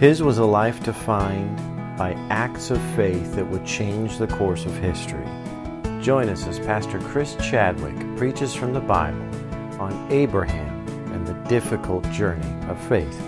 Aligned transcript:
His 0.00 0.22
was 0.22 0.38
a 0.38 0.46
life 0.46 0.82
defined 0.82 1.58
by 1.98 2.14
acts 2.30 2.70
of 2.70 2.80
faith 2.96 3.34
that 3.34 3.46
would 3.50 3.66
change 3.66 4.16
the 4.16 4.28
course 4.28 4.64
of 4.64 4.74
history. 4.78 5.28
Join 6.00 6.30
us 6.30 6.46
as 6.46 6.58
Pastor 6.58 6.98
Chris 7.00 7.36
Chadwick 7.36 8.16
preaches 8.16 8.54
from 8.54 8.72
the 8.72 8.80
Bible 8.80 9.28
on 9.78 10.10
Abraham 10.10 10.88
and 11.12 11.26
the 11.26 11.34
difficult 11.50 12.10
journey 12.12 12.50
of 12.70 12.80
faith. 12.88 13.20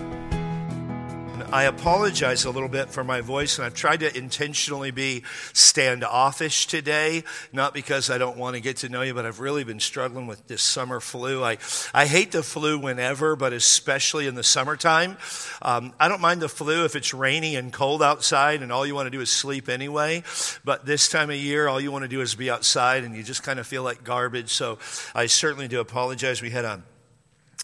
I 1.53 1.65
apologize 1.65 2.45
a 2.45 2.49
little 2.49 2.67
bit 2.67 2.89
for 2.89 3.03
my 3.03 3.21
voice, 3.21 3.59
and 3.59 3.65
I've 3.67 3.75
tried 3.75 3.99
to 3.99 4.17
intentionally 4.17 4.89
be 4.89 5.21
standoffish 5.53 6.65
today, 6.65 7.23
not 7.51 7.75
because 7.75 8.09
I 8.09 8.17
don't 8.17 8.37
want 8.37 8.55
to 8.55 8.59
get 8.59 8.77
to 8.77 8.89
know 8.89 9.03
you, 9.03 9.13
but 9.13 9.27
I've 9.27 9.39
really 9.39 9.63
been 9.63 9.79
struggling 9.79 10.25
with 10.25 10.47
this 10.47 10.63
summer 10.63 10.99
flu. 10.99 11.43
I, 11.43 11.59
I 11.93 12.07
hate 12.07 12.31
the 12.31 12.41
flu 12.41 12.79
whenever, 12.79 13.35
but 13.35 13.53
especially 13.53 14.25
in 14.25 14.33
the 14.33 14.41
summertime. 14.41 15.15
Um, 15.61 15.93
I 15.99 16.07
don't 16.07 16.21
mind 16.21 16.41
the 16.41 16.49
flu 16.49 16.85
if 16.85 16.95
it's 16.95 17.13
rainy 17.13 17.55
and 17.55 17.71
cold 17.71 18.01
outside 18.01 18.63
and 18.63 18.71
all 18.71 18.83
you 18.83 18.95
want 18.95 19.05
to 19.05 19.11
do 19.11 19.21
is 19.21 19.29
sleep 19.29 19.69
anyway, 19.69 20.23
but 20.65 20.87
this 20.87 21.07
time 21.07 21.29
of 21.29 21.35
year, 21.35 21.67
all 21.67 21.79
you 21.79 21.91
want 21.91 22.01
to 22.01 22.09
do 22.09 22.21
is 22.21 22.33
be 22.33 22.49
outside 22.49 23.03
and 23.03 23.15
you 23.15 23.21
just 23.21 23.43
kind 23.43 23.59
of 23.59 23.67
feel 23.67 23.83
like 23.83 24.03
garbage. 24.03 24.49
So 24.49 24.79
I 25.13 25.27
certainly 25.27 25.67
do 25.67 25.79
apologize. 25.79 26.41
We 26.41 26.49
had 26.49 26.65
a 26.65 26.81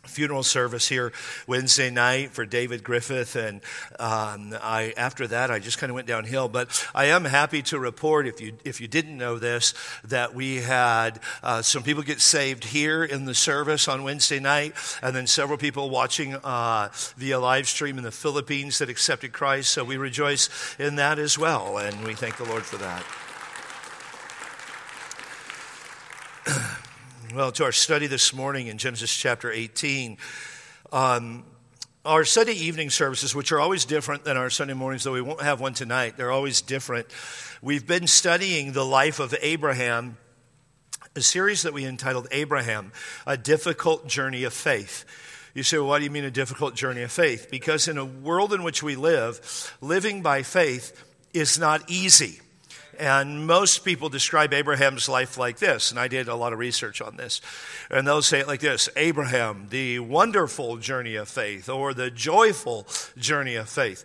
funeral 0.05 0.43
service 0.43 0.87
here 0.87 1.11
Wednesday 1.47 1.89
night 1.89 2.31
for 2.31 2.45
David 2.45 2.83
Griffith, 2.83 3.35
and 3.35 3.61
um, 3.99 4.55
I 4.61 4.93
after 4.97 5.27
that 5.27 5.51
I 5.51 5.59
just 5.59 5.77
kind 5.77 5.89
of 5.89 5.95
went 5.95 6.07
downhill. 6.07 6.47
But 6.47 6.87
I 6.95 7.05
am 7.05 7.25
happy 7.25 7.61
to 7.63 7.79
report, 7.79 8.27
if 8.27 8.41
you 8.41 8.53
if 8.63 8.81
you 8.81 8.87
didn't 8.87 9.17
know 9.17 9.37
this, 9.39 9.73
that 10.05 10.33
we 10.33 10.57
had 10.57 11.19
uh, 11.43 11.61
some 11.61 11.83
people 11.83 12.03
get 12.03 12.21
saved 12.21 12.65
here 12.65 13.03
in 13.03 13.25
the 13.25 13.35
service 13.35 13.87
on 13.87 14.03
Wednesday 14.03 14.39
night, 14.39 14.73
and 15.01 15.15
then 15.15 15.27
several 15.27 15.57
people 15.57 15.89
watching 15.89 16.35
uh, 16.35 16.89
via 17.17 17.39
live 17.39 17.67
stream 17.67 17.97
in 17.97 18.03
the 18.03 18.11
Philippines 18.11 18.79
that 18.79 18.89
accepted 18.89 19.33
Christ. 19.33 19.71
So 19.71 19.83
we 19.83 19.97
rejoice 19.97 20.49
in 20.79 20.95
that 20.95 21.19
as 21.19 21.37
well, 21.37 21.77
and 21.77 22.03
we 22.05 22.13
thank 22.13 22.37
the 22.37 22.45
Lord 22.45 22.63
for 22.63 22.77
that. 22.77 23.03
Well, 27.35 27.51
to 27.51 27.65
our 27.65 27.71
study 27.71 28.07
this 28.07 28.33
morning 28.33 28.67
in 28.67 28.79
Genesis 28.79 29.15
chapter 29.15 29.51
18. 29.51 30.17
Um, 30.91 31.43
our 32.03 32.25
Sunday 32.25 32.53
evening 32.53 32.89
services, 32.89 33.35
which 33.35 33.51
are 33.51 33.59
always 33.59 33.85
different 33.85 34.23
than 34.23 34.35
our 34.35 34.49
Sunday 34.49 34.73
mornings, 34.73 35.03
though 35.03 35.13
we 35.13 35.21
won't 35.21 35.41
have 35.43 35.61
one 35.61 35.75
tonight, 35.75 36.17
they're 36.17 36.31
always 36.31 36.61
different. 36.61 37.05
We've 37.61 37.85
been 37.85 38.07
studying 38.07 38.71
the 38.71 38.83
life 38.83 39.19
of 39.19 39.35
Abraham, 39.43 40.17
a 41.15 41.21
series 41.21 41.61
that 41.63 41.73
we 41.73 41.85
entitled 41.85 42.27
Abraham, 42.31 42.93
A 43.27 43.37
Difficult 43.37 44.07
Journey 44.07 44.43
of 44.43 44.53
Faith. 44.53 45.05
You 45.53 45.61
say, 45.61 45.77
well, 45.77 45.89
why 45.89 45.99
do 45.99 46.05
you 46.05 46.11
mean 46.11 46.23
a 46.23 46.31
difficult 46.31 46.73
journey 46.73 47.03
of 47.03 47.11
faith? 47.11 47.49
Because 47.51 47.87
in 47.87 47.99
a 47.99 48.05
world 48.05 48.53
in 48.53 48.63
which 48.63 48.81
we 48.81 48.95
live, 48.95 49.77
living 49.81 50.23
by 50.23 50.41
faith 50.41 51.05
is 51.33 51.59
not 51.59 51.91
easy. 51.91 52.39
And 52.99 53.47
most 53.47 53.85
people 53.85 54.09
describe 54.09 54.53
Abraham's 54.53 55.07
life 55.07 55.37
like 55.37 55.57
this, 55.57 55.89
and 55.89 55.97
I 55.99 56.09
did 56.09 56.27
a 56.27 56.35
lot 56.35 56.51
of 56.51 56.59
research 56.59 57.01
on 57.01 57.15
this. 57.15 57.39
And 57.89 58.05
they'll 58.05 58.21
say 58.21 58.41
it 58.41 58.47
like 58.47 58.59
this 58.59 58.89
Abraham, 58.97 59.67
the 59.69 59.99
wonderful 59.99 60.75
journey 60.77 61.15
of 61.15 61.29
faith, 61.29 61.69
or 61.69 61.93
the 61.93 62.11
joyful 62.11 62.85
journey 63.17 63.55
of 63.55 63.69
faith. 63.69 64.03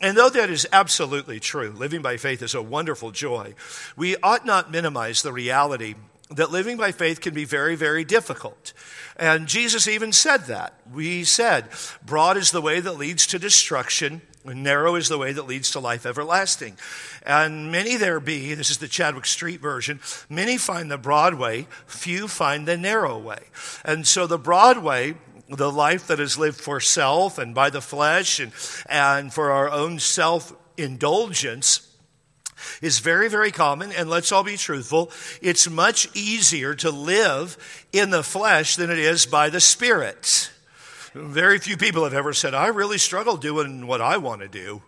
And 0.00 0.16
though 0.16 0.30
that 0.30 0.48
is 0.48 0.66
absolutely 0.72 1.38
true, 1.38 1.70
living 1.70 2.00
by 2.00 2.16
faith 2.16 2.40
is 2.40 2.54
a 2.54 2.62
wonderful 2.62 3.10
joy, 3.10 3.54
we 3.94 4.16
ought 4.22 4.46
not 4.46 4.70
minimize 4.70 5.20
the 5.20 5.34
reality 5.34 5.94
that 6.30 6.50
living 6.50 6.78
by 6.78 6.92
faith 6.92 7.20
can 7.20 7.34
be 7.34 7.44
very, 7.44 7.74
very 7.76 8.04
difficult. 8.04 8.72
And 9.16 9.48
Jesus 9.48 9.86
even 9.86 10.12
said 10.12 10.46
that. 10.46 10.74
We 10.90 11.24
said, 11.24 11.66
Broad 12.06 12.38
is 12.38 12.52
the 12.52 12.62
way 12.62 12.80
that 12.80 12.92
leads 12.96 13.26
to 13.28 13.38
destruction 13.38 14.22
Narrow 14.44 14.94
is 14.94 15.08
the 15.08 15.18
way 15.18 15.32
that 15.32 15.46
leads 15.46 15.70
to 15.72 15.80
life 15.80 16.06
everlasting. 16.06 16.78
And 17.24 17.70
many 17.70 17.96
there 17.96 18.20
be, 18.20 18.54
this 18.54 18.70
is 18.70 18.78
the 18.78 18.88
Chadwick 18.88 19.26
Street 19.26 19.60
version, 19.60 20.00
many 20.28 20.56
find 20.56 20.90
the 20.90 20.98
broad 20.98 21.34
way, 21.34 21.66
few 21.86 22.26
find 22.26 22.66
the 22.66 22.78
narrow 22.78 23.18
way. 23.18 23.48
And 23.84 24.06
so 24.06 24.26
the 24.26 24.38
broad 24.38 24.78
way, 24.78 25.14
the 25.48 25.70
life 25.70 26.06
that 26.06 26.20
is 26.20 26.38
lived 26.38 26.60
for 26.60 26.80
self 26.80 27.38
and 27.38 27.54
by 27.54 27.70
the 27.70 27.82
flesh 27.82 28.40
and, 28.40 28.52
and 28.88 29.32
for 29.32 29.50
our 29.50 29.68
own 29.68 29.98
self 29.98 30.54
indulgence, 30.76 31.86
is 32.82 32.98
very, 32.98 33.28
very 33.28 33.50
common, 33.50 33.92
and 33.92 34.10
let's 34.10 34.32
all 34.32 34.44
be 34.44 34.56
truthful. 34.56 35.10
It's 35.40 35.68
much 35.68 36.08
easier 36.14 36.74
to 36.76 36.90
live 36.90 37.56
in 37.92 38.10
the 38.10 38.22
flesh 38.22 38.76
than 38.76 38.90
it 38.90 38.98
is 38.98 39.26
by 39.26 39.48
the 39.48 39.60
Spirit. 39.60 40.50
Very 41.14 41.58
few 41.58 41.76
people 41.76 42.04
have 42.04 42.14
ever 42.14 42.32
said, 42.32 42.54
I 42.54 42.68
really 42.68 42.98
struggle 42.98 43.36
doing 43.36 43.86
what 43.86 44.00
I 44.00 44.16
want 44.16 44.42
to 44.42 44.48
do. 44.48 44.82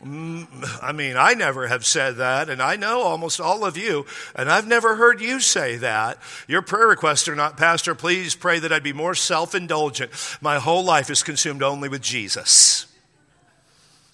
Mm, 0.00 0.46
I 0.80 0.92
mean, 0.92 1.16
I 1.16 1.34
never 1.34 1.66
have 1.66 1.84
said 1.84 2.16
that, 2.16 2.48
and 2.48 2.62
I 2.62 2.76
know 2.76 3.02
almost 3.02 3.40
all 3.40 3.64
of 3.64 3.76
you, 3.76 4.06
and 4.34 4.48
I've 4.48 4.66
never 4.66 4.96
heard 4.96 5.20
you 5.20 5.40
say 5.40 5.76
that. 5.76 6.18
Your 6.46 6.62
prayer 6.62 6.86
requests 6.86 7.28
are 7.28 7.34
not, 7.34 7.56
Pastor, 7.56 7.94
please 7.94 8.36
pray 8.36 8.60
that 8.60 8.72
I'd 8.72 8.82
be 8.82 8.92
more 8.92 9.14
self 9.14 9.54
indulgent. 9.54 10.12
My 10.40 10.58
whole 10.60 10.84
life 10.84 11.10
is 11.10 11.22
consumed 11.22 11.62
only 11.62 11.88
with 11.88 12.00
Jesus. 12.00 12.86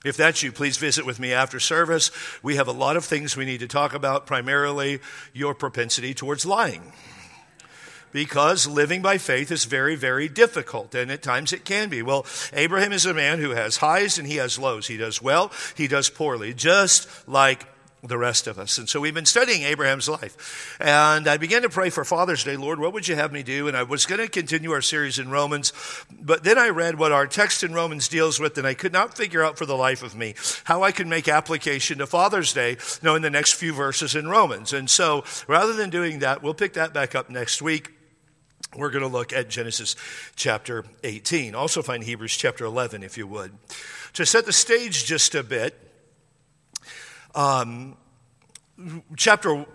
If 0.05 0.17
that's 0.17 0.43
you, 0.43 0.53
please 0.53 0.79
visit 0.79 1.07
with 1.07 1.21
me 1.21 1.33
after 1.33 1.61
service. 1.61 2.11
We 2.43 2.57
have 2.57 2.69
a 2.69 2.73
lot 2.73 2.97
of 2.97 3.05
things 3.05 3.37
we 3.37 3.45
need 3.45 3.61
to 3.61 3.69
talk 3.69 3.95
about, 3.95 4.27
primarily 4.27 5.01
your 5.33 5.55
propensity 5.55 6.13
towards 6.15 6.45
lying 6.45 6.93
because 8.15 8.69
living 8.69 9.03
by 9.03 9.19
faith 9.19 9.51
is 9.51 9.65
very, 9.65 9.97
very 9.97 10.29
difficult, 10.29 10.95
and 10.95 11.11
at 11.11 11.21
times 11.21 11.53
it 11.53 11.65
can 11.65 11.89
be. 11.89 12.01
Well, 12.01 12.25
Abraham 12.53 12.93
is 12.93 13.05
a 13.05 13.13
man 13.13 13.41
who 13.41 13.51
has 13.51 13.79
highs 13.79 14.19
and 14.19 14.29
he 14.29 14.37
has 14.37 14.57
lows. 14.57 14.87
He 14.87 14.97
does 14.97 15.21
well, 15.21 15.51
he 15.77 15.89
does 15.89 16.09
poorly, 16.09 16.55
just 16.55 17.09
like 17.29 17.67
the 18.05 18.19
rest 18.19 18.47
of 18.47 18.59
us. 18.59 18.79
And 18.79 18.89
so 18.89 19.01
we've 19.01 19.15
been 19.15 19.27
studying 19.27 19.63
Abraham's 19.63 20.09
life. 20.09 20.77
And 20.79 21.27
I 21.27 21.39
began 21.39 21.63
to 21.63 21.71
pray 21.71 21.91
for 21.91 22.05
Father's 22.05 22.45
Day, 22.45 22.57
Lord, 22.57 22.79
what 22.79 22.93
would 22.93 23.09
you 23.09 23.17
have 23.17 23.33
me 23.33 23.43
do? 23.43 23.67
And 23.67 23.77
I 23.77 23.83
was 23.83 24.07
going 24.07 24.21
to 24.21 24.29
continue 24.29 24.71
our 24.73 24.83
series 24.83 25.19
in 25.19 25.31
Romans, 25.31 25.73
but 26.21 26.45
then 26.45 26.59
I 26.59 26.69
read 26.69 26.99
what 26.99 27.13
our 27.13 27.27
text 27.27 27.65
in 27.65 27.73
Romans 27.73 28.07
deals 28.07 28.39
with, 28.39 28.57
and 28.59 28.67
I 28.67 28.75
could 28.75 28.93
not 28.93 29.17
figure 29.17 29.43
out 29.43 29.59
for 29.59 29.67
the 29.67 29.77
life 29.77 30.03
of 30.05 30.15
me 30.15 30.35
how 30.65 30.83
I 30.85 30.93
could 30.93 31.09
make 31.09 31.29
application 31.29 31.99
to 31.99 32.07
Father's 32.07 32.53
Day, 32.53 32.77
knowing 33.03 33.23
the 33.23 33.31
next 33.31 33.55
few 33.55 33.73
verses 33.73 34.15
in 34.15 34.29
Romans. 34.29 34.73
And 34.73 34.89
so 34.89 35.25
rather 35.49 35.73
than 35.73 35.91
doing 35.91 36.21
that, 36.21 36.43
we'll 36.43 36.55
pick 36.55 36.75
that 36.75 36.93
back 36.93 37.17
up 37.17 37.29
next 37.29 37.61
week 37.61 37.94
we're 38.77 38.91
going 38.91 39.03
to 39.03 39.09
look 39.09 39.33
at 39.33 39.49
Genesis 39.49 39.97
chapter 40.37 40.85
18. 41.03 41.55
Also, 41.55 41.83
find 41.83 42.03
Hebrews 42.03 42.37
chapter 42.37 42.65
11, 42.65 43.03
if 43.03 43.17
you 43.17 43.27
would. 43.27 43.53
To 44.15 44.27
set 44.27 44.47
the 44.47 44.53
stage 44.53 45.05
just 45.05 45.35
a 45.35 45.43
bit, 45.43 45.75
um, 47.35 47.97
chapter 49.17 49.67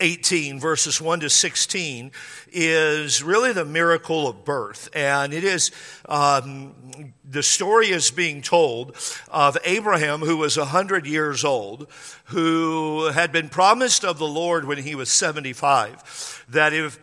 18, 0.00 0.60
verses 0.60 1.00
1 1.00 1.20
to 1.20 1.30
16, 1.30 2.12
is 2.52 3.22
really 3.22 3.52
the 3.52 3.64
miracle 3.64 4.28
of 4.28 4.44
birth. 4.44 4.88
And 4.94 5.32
it 5.32 5.44
is, 5.44 5.70
um, 6.08 7.12
the 7.24 7.42
story 7.42 7.88
is 7.88 8.10
being 8.10 8.42
told 8.42 8.96
of 9.28 9.56
Abraham, 9.64 10.20
who 10.20 10.36
was 10.36 10.56
100 10.56 11.06
years 11.06 11.44
old, 11.44 11.86
who 12.26 13.06
had 13.06 13.32
been 13.32 13.48
promised 13.48 14.04
of 14.04 14.18
the 14.18 14.26
Lord 14.26 14.66
when 14.66 14.78
he 14.78 14.94
was 14.94 15.10
75, 15.10 16.44
that 16.48 16.72
if 16.72 16.98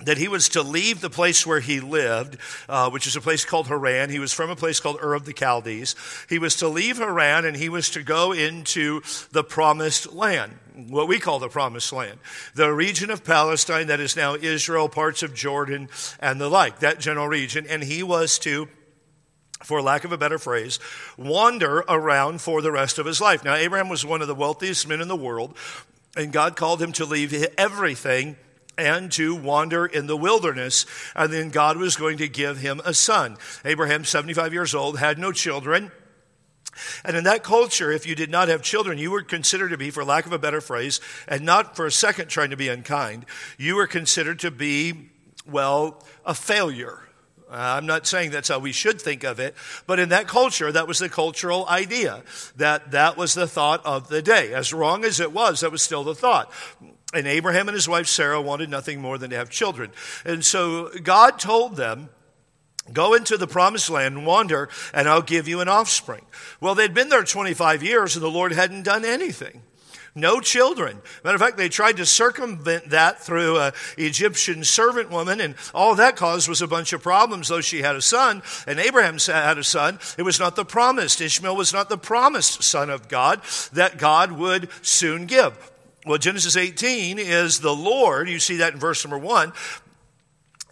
that 0.00 0.18
he 0.18 0.28
was 0.28 0.48
to 0.50 0.62
leave 0.62 1.00
the 1.00 1.10
place 1.10 1.46
where 1.46 1.60
he 1.60 1.80
lived, 1.80 2.38
uh, 2.68 2.88
which 2.90 3.06
is 3.06 3.16
a 3.16 3.20
place 3.20 3.44
called 3.44 3.66
Haran. 3.66 4.10
He 4.10 4.18
was 4.18 4.32
from 4.32 4.50
a 4.50 4.56
place 4.56 4.78
called 4.78 4.98
Ur 5.02 5.14
of 5.14 5.24
the 5.24 5.32
Chaldees. 5.32 5.96
He 6.28 6.38
was 6.38 6.56
to 6.56 6.68
leave 6.68 6.98
Haran 6.98 7.44
and 7.44 7.56
he 7.56 7.68
was 7.68 7.90
to 7.90 8.02
go 8.02 8.32
into 8.32 9.02
the 9.32 9.42
promised 9.42 10.12
land, 10.12 10.58
what 10.88 11.08
we 11.08 11.18
call 11.18 11.40
the 11.40 11.48
promised 11.48 11.92
land, 11.92 12.18
the 12.54 12.72
region 12.72 13.10
of 13.10 13.24
Palestine 13.24 13.88
that 13.88 14.00
is 14.00 14.14
now 14.14 14.34
Israel, 14.34 14.88
parts 14.88 15.22
of 15.22 15.34
Jordan, 15.34 15.88
and 16.20 16.40
the 16.40 16.48
like, 16.48 16.78
that 16.78 17.00
general 17.00 17.26
region. 17.26 17.66
And 17.68 17.82
he 17.82 18.02
was 18.02 18.38
to 18.40 18.68
for 19.64 19.82
lack 19.82 20.04
of 20.04 20.12
a 20.12 20.18
better 20.18 20.38
phrase, 20.38 20.78
wander 21.16 21.80
around 21.88 22.40
for 22.40 22.62
the 22.62 22.70
rest 22.70 22.96
of 23.00 23.06
his 23.06 23.20
life. 23.20 23.44
Now, 23.44 23.56
Abraham 23.56 23.88
was 23.88 24.06
one 24.06 24.22
of 24.22 24.28
the 24.28 24.34
wealthiest 24.34 24.86
men 24.86 25.00
in 25.00 25.08
the 25.08 25.16
world, 25.16 25.56
and 26.16 26.32
God 26.32 26.54
called 26.54 26.80
him 26.80 26.92
to 26.92 27.04
leave 27.04 27.34
everything 27.58 28.36
and 28.78 29.12
to 29.12 29.34
wander 29.34 29.84
in 29.84 30.06
the 30.06 30.16
wilderness. 30.16 30.86
And 31.14 31.32
then 31.32 31.50
God 31.50 31.76
was 31.76 31.96
going 31.96 32.18
to 32.18 32.28
give 32.28 32.58
him 32.58 32.80
a 32.84 32.94
son. 32.94 33.36
Abraham, 33.64 34.04
75 34.04 34.52
years 34.52 34.74
old, 34.74 34.98
had 34.98 35.18
no 35.18 35.32
children. 35.32 35.92
And 37.04 37.16
in 37.16 37.24
that 37.24 37.42
culture, 37.42 37.90
if 37.90 38.06
you 38.06 38.14
did 38.14 38.30
not 38.30 38.48
have 38.48 38.62
children, 38.62 38.98
you 38.98 39.10
were 39.10 39.22
considered 39.22 39.70
to 39.70 39.76
be, 39.76 39.90
for 39.90 40.04
lack 40.04 40.26
of 40.26 40.32
a 40.32 40.38
better 40.38 40.60
phrase, 40.60 41.00
and 41.26 41.42
not 41.42 41.74
for 41.74 41.86
a 41.86 41.92
second 41.92 42.28
trying 42.28 42.50
to 42.50 42.56
be 42.56 42.68
unkind, 42.68 43.26
you 43.58 43.74
were 43.74 43.88
considered 43.88 44.38
to 44.40 44.50
be, 44.52 45.10
well, 45.44 46.04
a 46.24 46.34
failure. 46.34 47.02
Uh, 47.50 47.54
I'm 47.56 47.86
not 47.86 48.06
saying 48.06 48.30
that's 48.30 48.48
how 48.48 48.58
we 48.58 48.72
should 48.72 49.00
think 49.00 49.24
of 49.24 49.40
it, 49.40 49.54
but 49.86 49.98
in 49.98 50.10
that 50.10 50.28
culture, 50.28 50.70
that 50.70 50.86
was 50.86 50.98
the 50.98 51.08
cultural 51.08 51.66
idea. 51.66 52.22
That 52.56 52.90
that 52.90 53.16
was 53.16 53.32
the 53.32 53.46
thought 53.46 53.84
of 53.86 54.08
the 54.08 54.20
day. 54.20 54.52
As 54.52 54.72
wrong 54.72 55.04
as 55.04 55.18
it 55.18 55.32
was, 55.32 55.60
that 55.60 55.72
was 55.72 55.80
still 55.80 56.04
the 56.04 56.14
thought. 56.14 56.52
And 57.14 57.26
Abraham 57.26 57.68
and 57.68 57.74
his 57.74 57.88
wife 57.88 58.06
Sarah 58.06 58.40
wanted 58.40 58.68
nothing 58.68 59.00
more 59.00 59.16
than 59.16 59.30
to 59.30 59.36
have 59.36 59.48
children. 59.48 59.90
And 60.24 60.44
so 60.44 60.90
God 61.02 61.38
told 61.38 61.76
them 61.76 62.10
Go 62.92 63.14
into 63.14 63.36
the 63.36 63.46
promised 63.46 63.90
land 63.90 64.16
and 64.16 64.26
wander, 64.26 64.68
and 64.94 65.08
I'll 65.08 65.22
give 65.22 65.48
you 65.48 65.60
an 65.60 65.68
offspring. 65.68 66.24
Well, 66.60 66.74
they'd 66.74 66.94
been 66.94 67.08
there 67.08 67.22
25 67.22 67.82
years, 67.82 68.16
and 68.16 68.24
the 68.24 68.30
Lord 68.30 68.52
hadn't 68.52 68.84
done 68.84 69.04
anything. 69.04 69.62
No 70.14 70.40
children. 70.40 71.00
Matter 71.22 71.36
of 71.36 71.40
fact, 71.40 71.58
they 71.58 71.68
tried 71.68 71.98
to 71.98 72.06
circumvent 72.06 72.90
that 72.90 73.22
through 73.22 73.58
an 73.58 73.72
Egyptian 73.98 74.64
servant 74.64 75.10
woman, 75.10 75.40
and 75.40 75.54
all 75.74 75.94
that 75.96 76.16
caused 76.16 76.48
was 76.48 76.62
a 76.62 76.66
bunch 76.66 76.92
of 76.92 77.02
problems. 77.02 77.48
Though 77.48 77.60
she 77.60 77.82
had 77.82 77.94
a 77.94 78.02
son, 78.02 78.42
and 78.66 78.80
Abraham 78.80 79.18
had 79.18 79.58
a 79.58 79.64
son, 79.64 79.98
it 80.16 80.22
was 80.22 80.40
not 80.40 80.56
the 80.56 80.64
promised. 80.64 81.20
Ishmael 81.20 81.54
was 81.54 81.72
not 81.72 81.88
the 81.88 81.98
promised 81.98 82.62
son 82.62 82.90
of 82.90 83.08
God 83.08 83.42
that 83.72 83.98
God 83.98 84.32
would 84.32 84.70
soon 84.82 85.26
give. 85.26 85.56
Well, 86.08 86.16
Genesis 86.16 86.56
18 86.56 87.18
is 87.18 87.60
the 87.60 87.74
Lord. 87.74 88.30
You 88.30 88.38
see 88.38 88.56
that 88.56 88.72
in 88.72 88.80
verse 88.80 89.04
number 89.04 89.18
one. 89.18 89.52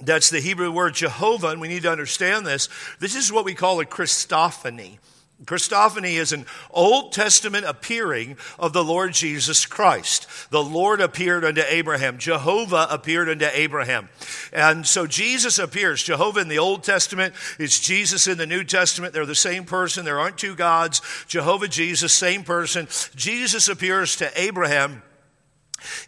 That's 0.01 0.31
the 0.31 0.41
Hebrew 0.41 0.71
word 0.71 0.95
Jehovah, 0.95 1.49
and 1.49 1.61
we 1.61 1.69
need 1.69 1.83
to 1.83 1.93
understand 1.93 2.47
this. 2.47 2.71
This 3.01 3.15
is 3.15 3.31
what 3.31 3.45
we 3.45 3.55
call 3.55 3.79
a 3.81 3.85
Christophany. 3.85 4.99
Christophany 5.45 6.15
is 6.15 6.33
an 6.33 6.47
Old 6.71 7.13
Testament 7.13 7.67
appearing 7.67 8.39
of 8.59 8.73
the 8.73 8.83
Lord 8.83 9.13
Jesus 9.13 9.67
Christ. 9.67 10.27
The 10.51 10.65
Lord 10.65 11.03
appeared 11.03 11.45
unto 11.45 11.61
Abraham. 11.69 12.17
Jehovah 12.17 12.87
appeared 12.89 13.29
unto 13.29 13.47
Abraham. 13.53 14.09
And 14.55 14.87
so 14.87 15.07
Jesus 15.07 15.59
appears. 15.59 16.03
Jehovah 16.03 16.41
in 16.41 16.49
the 16.49 16.59
Old 16.59 16.83
Testament 16.83 17.35
is 17.59 17.79
Jesus 17.79 18.27
in 18.27 18.39
the 18.39 18.47
New 18.47 18.65
Testament. 18.65 19.13
They're 19.13 19.27
the 19.27 19.35
same 19.35 19.65
person. 19.65 20.07
There 20.07 20.19
aren't 20.19 20.39
two 20.39 20.55
gods. 20.55 21.03
Jehovah, 21.29 21.69
Jesus, 21.69 22.15
same 22.15 22.43
person. 22.43 22.89
Jesus 23.15 23.69
appears 23.69 24.17
to 24.17 24.41
Abraham 24.41 25.03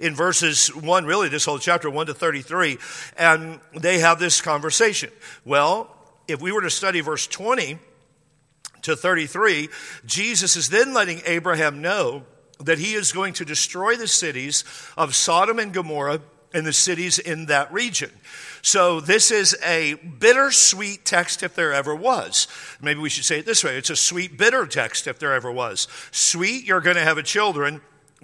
in 0.01 0.15
verses 0.15 0.75
1, 0.75 1.05
really, 1.05 1.29
this 1.29 1.45
whole 1.45 1.59
chapter 1.59 1.91
1 1.91 2.07
to 2.07 2.15
33, 2.15 2.79
and 3.17 3.61
they 3.79 3.99
have 3.99 4.19
this 4.19 4.41
conversation. 4.41 5.11
Well, 5.45 5.95
if 6.27 6.41
we 6.41 6.53
were 6.53 6.63
to 6.63 6.71
study 6.71 7.01
verse 7.01 7.27
20 7.27 7.79
to 8.83 8.97
33, 8.97 9.69
Jesus 10.07 10.57
is 10.57 10.69
then 10.69 10.93
letting 10.95 11.23
Abraham 11.25 11.81
know 11.81 12.25
that 12.61 12.79
he 12.79 12.95
is 12.95 13.13
going 13.13 13.33
to 13.35 13.45
destroy 13.45 13.97
the 13.97 14.09
cities 14.09 14.65
of 14.97 15.15
Sodom 15.15 15.59
and 15.59 15.73
Gomorrah 15.73 16.21
and 16.53 16.67
the 16.67 16.73
cities 16.73 17.19
in 17.19 17.47
that 17.47 17.73
region. 17.73 18.11
So, 18.63 19.01
this 19.01 19.31
is 19.31 19.57
a 19.65 19.95
bittersweet 19.95 21.05
text 21.05 21.43
if 21.43 21.55
there 21.55 21.73
ever 21.73 21.95
was. 21.95 22.49
Maybe 22.81 23.01
we 23.01 23.11
should 23.11 23.25
say 23.25 23.39
it 23.39 23.47
this 23.47 23.63
way 23.63 23.77
it's 23.77 23.91
a 23.91 23.97
sweet, 23.97 24.37
bitter 24.37 24.67
text 24.67 25.07
if 25.07 25.19
there 25.19 25.35
ever 25.35 25.53
was. 25.53 25.87
Sweet, 26.11 26.65
you're 26.65 26.81
going 26.81 26.97
to 26.97 27.03
have 27.03 27.19
a 27.19 27.23
children 27.23 27.81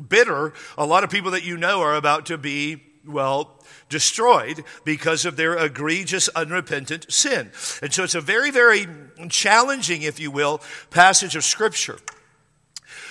bitter, 0.09 0.53
a 0.77 0.87
lot 0.87 1.05
of 1.05 1.11
people 1.11 1.31
that 1.33 1.45
you 1.45 1.57
know 1.57 1.81
are 1.81 1.95
about 1.95 2.27
to 2.27 2.39
be, 2.39 2.83
well, 3.07 3.63
destroyed 3.89 4.65
because 4.85 5.25
of 5.25 5.37
their 5.37 5.57
egregious, 5.57 6.29
unrepentant 6.31 7.13
sin. 7.13 7.51
And 7.83 7.93
so 7.93 8.05
it's 8.05 8.15
a 8.15 8.21
very, 8.21 8.51
very 8.51 8.87
challenging, 9.29 10.03
if 10.03 10.19
you 10.19 10.31
will, 10.31 10.61
passage 10.91 11.37
of 11.37 11.45
Scripture. 11.45 11.99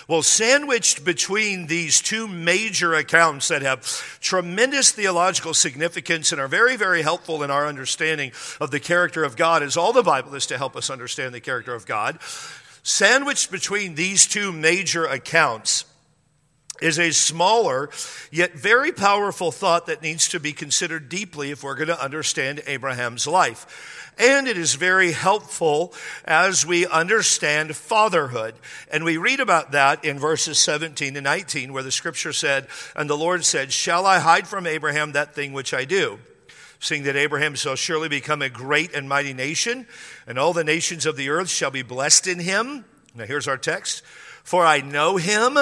Well, 0.07 0.21
sandwiched 0.21 1.05
between 1.05 1.67
these 1.67 2.01
two 2.01 2.27
major 2.27 2.93
accounts 2.93 3.47
that 3.47 3.61
have 3.61 3.85
tremendous 4.19 4.91
theological 4.91 5.53
significance 5.53 6.33
and 6.33 6.41
are 6.41 6.49
very, 6.49 6.75
very 6.75 7.01
helpful 7.01 7.41
in 7.41 7.49
our 7.49 7.67
understanding 7.67 8.33
of 8.59 8.71
the 8.71 8.81
character 8.81 9.23
of 9.23 9.37
God, 9.37 9.63
as 9.63 9.77
all 9.77 9.93
the 9.93 10.03
Bible 10.03 10.35
is 10.35 10.45
to 10.47 10.57
help 10.57 10.75
us 10.75 10.89
understand 10.89 11.33
the 11.33 11.39
character 11.39 11.73
of 11.73 11.85
God, 11.85 12.19
sandwiched 12.83 13.49
between 13.49 13.95
these 13.95 14.27
two 14.27 14.51
major 14.51 15.05
accounts 15.05 15.85
is 16.83 16.99
a 16.99 17.11
smaller 17.11 17.89
yet 18.31 18.53
very 18.53 18.91
powerful 18.91 19.51
thought 19.51 19.85
that 19.85 20.01
needs 20.01 20.27
to 20.29 20.39
be 20.39 20.53
considered 20.53 21.07
deeply 21.07 21.51
if 21.51 21.63
we're 21.63 21.75
going 21.75 21.87
to 21.87 22.03
understand 22.03 22.61
Abraham's 22.67 23.25
life. 23.25 24.11
And 24.19 24.47
it 24.47 24.57
is 24.57 24.75
very 24.75 25.11
helpful 25.11 25.93
as 26.25 26.65
we 26.65 26.85
understand 26.85 27.75
fatherhood. 27.75 28.55
And 28.91 29.03
we 29.03 29.17
read 29.17 29.39
about 29.39 29.71
that 29.71 30.05
in 30.05 30.19
verses 30.19 30.59
17 30.59 31.15
to 31.15 31.21
19, 31.21 31.73
where 31.73 31.81
the 31.81 31.91
scripture 31.91 32.33
said, 32.33 32.67
And 32.95 33.09
the 33.09 33.17
Lord 33.17 33.43
said, 33.43 33.71
Shall 33.71 34.05
I 34.05 34.19
hide 34.19 34.47
from 34.47 34.67
Abraham 34.67 35.13
that 35.13 35.33
thing 35.33 35.53
which 35.53 35.73
I 35.73 35.85
do? 35.85 36.19
Seeing 36.79 37.03
that 37.03 37.15
Abraham 37.15 37.55
shall 37.55 37.75
surely 37.75 38.09
become 38.09 38.41
a 38.41 38.49
great 38.49 38.93
and 38.93 39.07
mighty 39.07 39.33
nation, 39.33 39.87
and 40.27 40.37
all 40.37 40.53
the 40.53 40.65
nations 40.65 41.05
of 41.05 41.15
the 41.15 41.29
earth 41.29 41.49
shall 41.49 41.71
be 41.71 41.81
blessed 41.81 42.27
in 42.27 42.39
him. 42.39 42.85
Now 43.15 43.25
here's 43.25 43.47
our 43.47 43.57
text. 43.57 44.03
For 44.43 44.65
I 44.65 44.81
know 44.81 45.15
him 45.15 45.57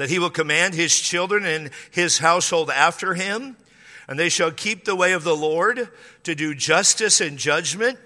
that 0.00 0.08
he 0.08 0.18
will 0.18 0.30
command 0.30 0.72
his 0.72 0.98
children 0.98 1.44
and 1.44 1.68
his 1.90 2.16
household 2.16 2.70
after 2.70 3.12
him, 3.12 3.54
and 4.08 4.18
they 4.18 4.30
shall 4.30 4.50
keep 4.50 4.86
the 4.86 4.96
way 4.96 5.12
of 5.12 5.24
the 5.24 5.36
Lord 5.36 5.90
to 6.22 6.34
do 6.34 6.54
justice 6.54 7.20
and 7.20 7.36
judgment, 7.36 7.98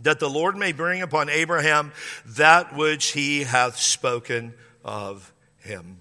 that 0.00 0.18
the 0.18 0.28
Lord 0.28 0.56
may 0.56 0.72
bring 0.72 1.00
upon 1.00 1.28
Abraham 1.28 1.92
that 2.26 2.74
which 2.74 3.12
he 3.12 3.44
hath 3.44 3.76
spoken 3.76 4.54
of 4.84 5.32
him. 5.58 6.00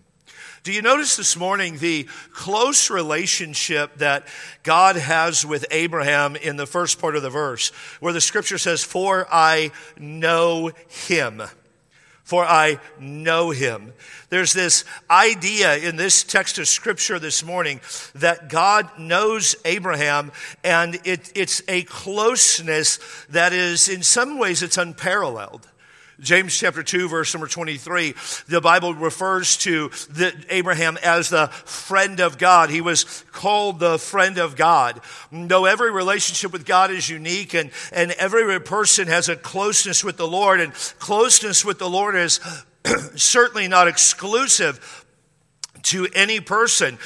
Do 0.63 0.73
you 0.73 0.81
notice 0.81 1.15
this 1.15 1.37
morning 1.37 1.77
the 1.77 2.07
close 2.33 2.89
relationship 2.89 3.99
that 3.99 4.25
God 4.63 4.95
has 4.95 5.45
with 5.45 5.67
Abraham 5.69 6.35
in 6.35 6.57
the 6.57 6.65
first 6.65 6.99
part 6.99 7.15
of 7.15 7.21
the 7.21 7.29
verse, 7.29 7.69
where 7.99 8.13
the 8.13 8.19
scripture 8.19 8.57
says, 8.57 8.83
For 8.83 9.27
I 9.31 9.69
know 9.99 10.71
him 10.87 11.43
for 12.27 12.43
I 12.43 12.81
know 12.99 13.51
him. 13.51 13.93
There's 14.27 14.51
this 14.51 14.83
idea 15.09 15.77
in 15.77 15.95
this 15.95 16.25
text 16.25 16.57
of 16.59 16.67
scripture 16.67 17.19
this 17.19 17.41
morning 17.41 17.79
that 18.15 18.49
God 18.49 18.89
knows 18.99 19.55
Abraham 19.63 20.33
and 20.61 20.99
it, 21.05 21.31
it's 21.35 21.61
a 21.69 21.83
closeness 21.83 22.99
that 23.29 23.53
is, 23.53 23.87
in 23.87 24.03
some 24.03 24.37
ways, 24.37 24.61
it's 24.61 24.77
unparalleled. 24.77 25.69
James 26.19 26.57
chapter 26.57 26.81
2 26.81 27.09
verse 27.09 27.33
number 27.33 27.47
23, 27.47 28.15
the 28.47 28.61
Bible 28.61 28.93
refers 28.93 29.55
to 29.57 29.89
the, 30.09 30.33
Abraham 30.49 30.97
as 31.03 31.29
the 31.29 31.47
friend 31.47 32.19
of 32.19 32.37
God. 32.37 32.69
He 32.69 32.81
was 32.81 33.23
called 33.31 33.79
the 33.79 33.99
friend 33.99 34.37
of 34.37 34.55
God. 34.55 34.99
Though 35.31 35.65
every 35.65 35.91
relationship 35.91 36.51
with 36.51 36.65
God 36.65 36.89
is 36.89 37.07
unique 37.07 37.53
and, 37.53 37.69
and 37.91 38.11
every 38.13 38.59
person 38.59 39.07
has 39.07 39.29
a 39.29 39.35
closeness 39.35 40.03
with 40.03 40.17
the 40.17 40.27
Lord 40.27 40.59
and 40.59 40.73
closeness 40.99 41.63
with 41.63 41.77
the 41.77 41.89
Lord 41.89 42.15
is 42.15 42.39
certainly 43.15 43.67
not 43.67 43.87
exclusive 43.87 45.05
to 45.87 46.07
any 46.13 46.39
person. 46.39 46.97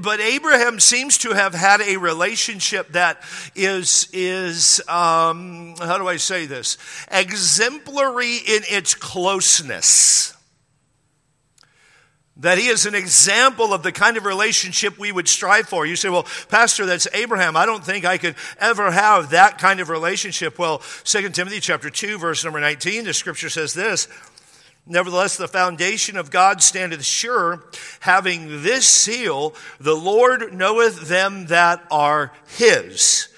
But 0.00 0.20
Abraham 0.20 0.80
seems 0.80 1.18
to 1.18 1.32
have 1.32 1.54
had 1.54 1.80
a 1.80 1.96
relationship 1.96 2.92
that 2.92 3.22
is, 3.54 4.08
is 4.12 4.80
um, 4.88 5.74
how 5.78 5.98
do 5.98 6.08
I 6.08 6.16
say 6.16 6.46
this? 6.46 6.78
Exemplary 7.10 8.36
in 8.36 8.62
its 8.68 8.94
closeness. 8.94 10.32
That 12.38 12.58
he 12.58 12.66
is 12.66 12.84
an 12.84 12.94
example 12.94 13.72
of 13.72 13.82
the 13.82 13.92
kind 13.92 14.18
of 14.18 14.26
relationship 14.26 14.98
we 14.98 15.10
would 15.10 15.26
strive 15.26 15.68
for. 15.68 15.86
You 15.86 15.96
say, 15.96 16.10
well, 16.10 16.26
Pastor, 16.50 16.84
that's 16.84 17.08
Abraham. 17.14 17.56
I 17.56 17.64
don't 17.64 17.82
think 17.82 18.04
I 18.04 18.18
could 18.18 18.34
ever 18.58 18.90
have 18.90 19.30
that 19.30 19.56
kind 19.58 19.80
of 19.80 19.88
relationship. 19.88 20.58
Well, 20.58 20.82
2 21.04 21.30
Timothy 21.30 21.60
chapter 21.60 21.88
2, 21.88 22.18
verse 22.18 22.44
number 22.44 22.60
19, 22.60 23.04
the 23.04 23.14
scripture 23.14 23.48
says 23.48 23.72
this 23.72 24.06
Nevertheless, 24.86 25.36
the 25.36 25.48
foundation 25.48 26.16
of 26.16 26.30
God 26.30 26.62
standeth 26.62 27.04
sure, 27.04 27.64
having 28.00 28.62
this 28.62 28.86
seal, 28.86 29.54
the 29.80 29.96
Lord 29.96 30.54
knoweth 30.54 31.08
them 31.08 31.46
that 31.46 31.84
are 31.90 32.32
his. 32.56 33.28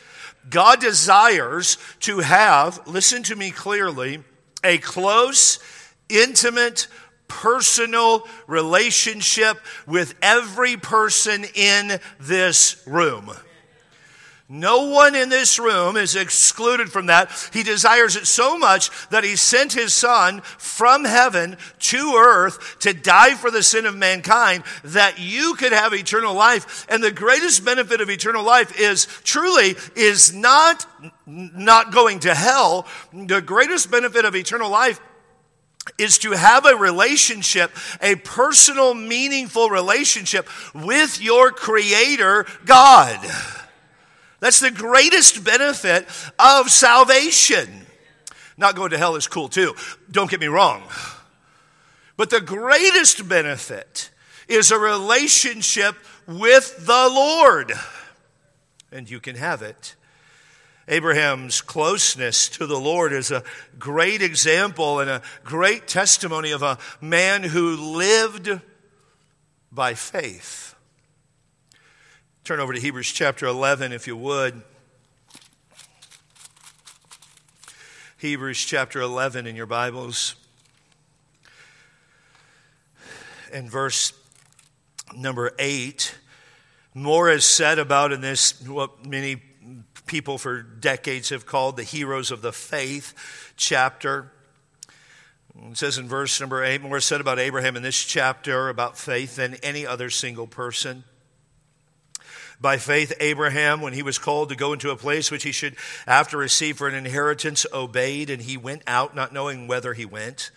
God 0.51 0.81
desires 0.81 1.79
to 2.01 2.19
have, 2.19 2.87
listen 2.87 3.23
to 3.25 3.37
me 3.37 3.51
clearly, 3.51 4.23
a 4.63 4.77
close, 4.79 5.59
intimate, 6.09 6.87
personal 7.29 8.27
relationship 8.47 9.59
with 9.87 10.15
every 10.21 10.77
person 10.77 11.45
in 11.55 11.99
this 12.21 12.83
room. 12.87 13.31
No 14.51 14.89
one 14.89 15.15
in 15.15 15.29
this 15.29 15.59
room 15.59 15.99
is 15.99 16.17
excluded 16.17 16.91
from 16.91 17.07
that. 17.07 17.31
He 17.53 17.63
desires 17.63 18.17
it 18.17 18.27
so 18.27 18.57
much 18.57 18.91
that 19.11 19.23
he 19.23 19.37
sent 19.37 19.75
his 19.75 19.93
son 19.93 20.41
from 20.41 21.05
heaven 21.05 21.59
to 21.81 22.15
earth 22.17 22.79
to 22.81 22.95
die 22.95 23.35
for 23.35 23.51
the 23.51 23.63
sin 23.63 23.85
of 23.85 23.95
mankind 23.95 24.65
that 24.85 25.19
you 25.19 25.55
could 25.55 25.73
have 25.73 25.93
eternal 25.93 26.33
life. 26.33 26.87
And 26.89 27.05
the 27.05 27.11
greatest 27.11 27.63
benefit 27.63 28.01
of 28.01 28.09
eternal 28.09 28.43
life 28.43 28.81
is 28.81 29.07
truly 29.23 29.75
is 29.95 30.33
not 30.33 30.87
not 31.27 31.93
going 31.93 32.21
to 32.21 32.35
hell. 32.35 32.87
The 33.13 33.43
greatest 33.43 33.91
benefit 33.91 34.25
of 34.25 34.35
eternal 34.35 34.71
life 34.71 34.99
is 35.99 36.19
to 36.19 36.33
have 36.33 36.65
a 36.65 36.75
relationship, 36.75 37.71
a 38.01 38.15
personal, 38.15 38.95
meaningful 38.95 39.69
relationship 39.69 40.49
with 40.75 41.21
your 41.21 41.51
creator, 41.51 42.47
God. 42.65 43.19
That's 44.41 44.61
the 44.61 44.71
greatest 44.71 45.43
benefit 45.45 46.07
of 46.39 46.71
salvation. 46.71 47.87
Not 48.57 48.77
going 48.77 48.91
to 48.91 48.99
hell 48.99 49.17
is 49.17 49.27
cool 49.27 49.49
too. 49.49 49.75
Don't 50.11 50.31
get 50.31 50.41
me 50.41 50.47
wrong. 50.47 50.83
But 52.17 52.31
the 52.31 52.41
greatest 52.41 53.29
benefit 53.29 54.11
is 54.49 54.71
a 54.71 54.79
relationship 54.79 55.95
with 56.27 56.87
the 56.87 57.09
Lord. 57.13 57.73
And 58.91 59.09
you 59.09 59.21
can 59.21 59.37
have 59.37 59.63
it. 59.63 59.95
Abraham's 60.89 61.61
closeness 61.61 62.49
to 62.49 62.67
the 62.67 62.79
Lord 62.79 63.13
is 63.13 63.31
a 63.31 63.45
great 63.79 64.23
example 64.23 65.01
and 65.01 65.11
a 65.11 65.23
great 65.45 65.87
testimony 65.87 66.51
of 66.51 66.63
a 66.63 66.79
man 67.01 67.43
who 67.43 67.77
lived 67.77 68.61
by 69.71 69.95
faith. 69.95 70.68
Turn 72.49 72.61
over 72.61 72.73
to 72.73 72.81
Hebrews 72.81 73.13
chapter 73.13 73.45
11, 73.45 73.93
if 73.93 74.07
you 74.07 74.17
would. 74.17 74.63
Hebrews 78.17 78.65
chapter 78.65 79.03
11 79.03 79.47
in 79.47 79.55
your 79.55 79.67
Bibles. 79.67 80.35
And 83.53 83.71
verse 83.71 84.15
number 85.15 85.53
8. 85.59 86.15
More 86.95 87.31
is 87.31 87.45
said 87.45 87.79
about 87.79 88.15
in 88.15 88.23
this, 88.23 88.59
what 88.63 89.05
many 89.05 89.43
people 90.07 90.39
for 90.39 90.63
decades 90.63 91.29
have 91.29 91.45
called 91.45 91.77
the 91.77 91.85
heroes 91.85 92.31
of 92.31 92.41
the 92.41 92.53
faith 92.53 93.53
chapter. 93.59 94.33
It 95.71 95.77
says 95.77 95.99
in 95.99 96.09
verse 96.09 96.41
number 96.41 96.65
8, 96.65 96.81
more 96.81 96.97
is 96.97 97.05
said 97.05 97.21
about 97.21 97.39
Abraham 97.39 97.77
in 97.77 97.83
this 97.83 98.03
chapter 98.03 98.71
about 98.71 98.97
faith 98.97 99.37
than 99.37 99.57
any 99.57 99.87
other 99.87 100.09
single 100.09 100.47
person. 100.47 101.05
By 102.61 102.77
faith, 102.77 103.13
Abraham, 103.21 103.81
when 103.81 103.93
he 103.93 104.03
was 104.03 104.19
called 104.19 104.49
to 104.49 104.57
go 104.57 104.73
into 104.73 104.91
a 104.91 104.97
place 104.97 105.31
which 105.31 105.45
he 105.45 105.53
should 105.53 105.77
after 106.07 106.37
receive 106.37 106.79
for 106.79 106.89
an 106.89 106.95
inheritance, 106.95 107.65
obeyed, 107.73 108.31
and 108.31 108.43
he 108.43 108.57
went 108.57 108.83
out 108.87 109.15
not 109.15 109.33
knowing 109.33 109.69
whether 109.69 109.95
he 109.95 110.05
went. 110.05 110.51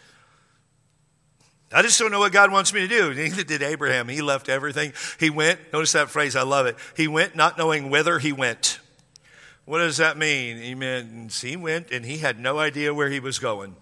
I 1.74 1.82
just 1.84 2.00
don't 2.00 2.12
know 2.12 2.20
what 2.20 2.34
God 2.34 2.52
wants 2.52 2.74
me 2.74 2.82
to 2.82 2.88
do. 2.88 3.14
Neither 3.16 3.44
did 3.44 3.62
Abraham. 3.62 4.08
He 4.08 4.22
left 4.22 4.50
everything. 4.50 4.94
He 5.20 5.30
went. 5.30 5.60
Notice 5.72 5.92
that 5.94 6.10
phrase. 6.10 6.36
I 6.36 6.42
love 6.42 6.66
it. 6.66 6.76
He 6.98 7.08
went 7.08 7.36
not 7.36 7.58
knowing 7.58 7.90
whither 7.90 8.20
he 8.20 8.32
went. 8.34 8.80
What 9.66 9.78
does 9.78 9.98
that 9.98 10.18
mean? 10.18 10.58
He 10.58 10.76
meant 10.76 11.34
he 11.34 11.56
went 11.56 11.92
and 11.92 12.04
he 12.04 12.18
had 12.18 12.40
no 12.40 12.58
idea 12.60 12.94
where 12.94 13.10
he 13.10 13.20
was 13.20 13.40
going. 13.40 13.76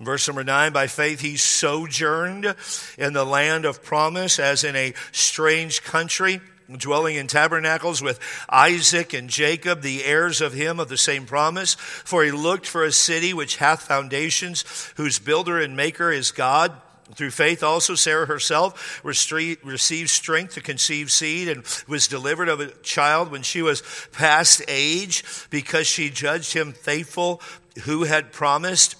Verse 0.00 0.26
number 0.26 0.42
nine, 0.42 0.72
by 0.72 0.88
faith 0.88 1.20
he 1.20 1.36
sojourned 1.36 2.54
in 2.98 3.12
the 3.12 3.24
land 3.24 3.64
of 3.64 3.82
promise 3.82 4.40
as 4.40 4.64
in 4.64 4.74
a 4.74 4.92
strange 5.12 5.82
country, 5.84 6.40
dwelling 6.70 7.16
in 7.16 7.26
tabernacles 7.26 8.02
with 8.02 8.18
Isaac 8.48 9.12
and 9.12 9.28
Jacob, 9.28 9.82
the 9.82 10.04
heirs 10.04 10.40
of 10.40 10.52
him 10.52 10.80
of 10.80 10.88
the 10.88 10.96
same 10.96 11.26
promise. 11.26 11.74
For 11.74 12.24
he 12.24 12.30
looked 12.30 12.66
for 12.66 12.84
a 12.84 12.92
city 12.92 13.34
which 13.34 13.56
hath 13.56 13.82
foundations, 13.82 14.64
whose 14.96 15.18
builder 15.18 15.60
and 15.60 15.76
maker 15.76 16.10
is 16.10 16.30
God. 16.30 16.72
Through 17.14 17.32
faith 17.32 17.62
also 17.62 17.94
Sarah 17.94 18.26
herself 18.26 19.00
received 19.04 20.10
strength 20.10 20.54
to 20.54 20.62
conceive 20.62 21.12
seed 21.12 21.48
and 21.48 21.62
was 21.86 22.08
delivered 22.08 22.48
of 22.48 22.60
a 22.60 22.70
child 22.82 23.30
when 23.30 23.42
she 23.42 23.60
was 23.60 23.82
past 24.12 24.62
age 24.68 25.22
because 25.50 25.86
she 25.86 26.08
judged 26.08 26.54
him 26.54 26.72
faithful 26.72 27.42
who 27.82 28.04
had 28.04 28.32
promised. 28.32 28.96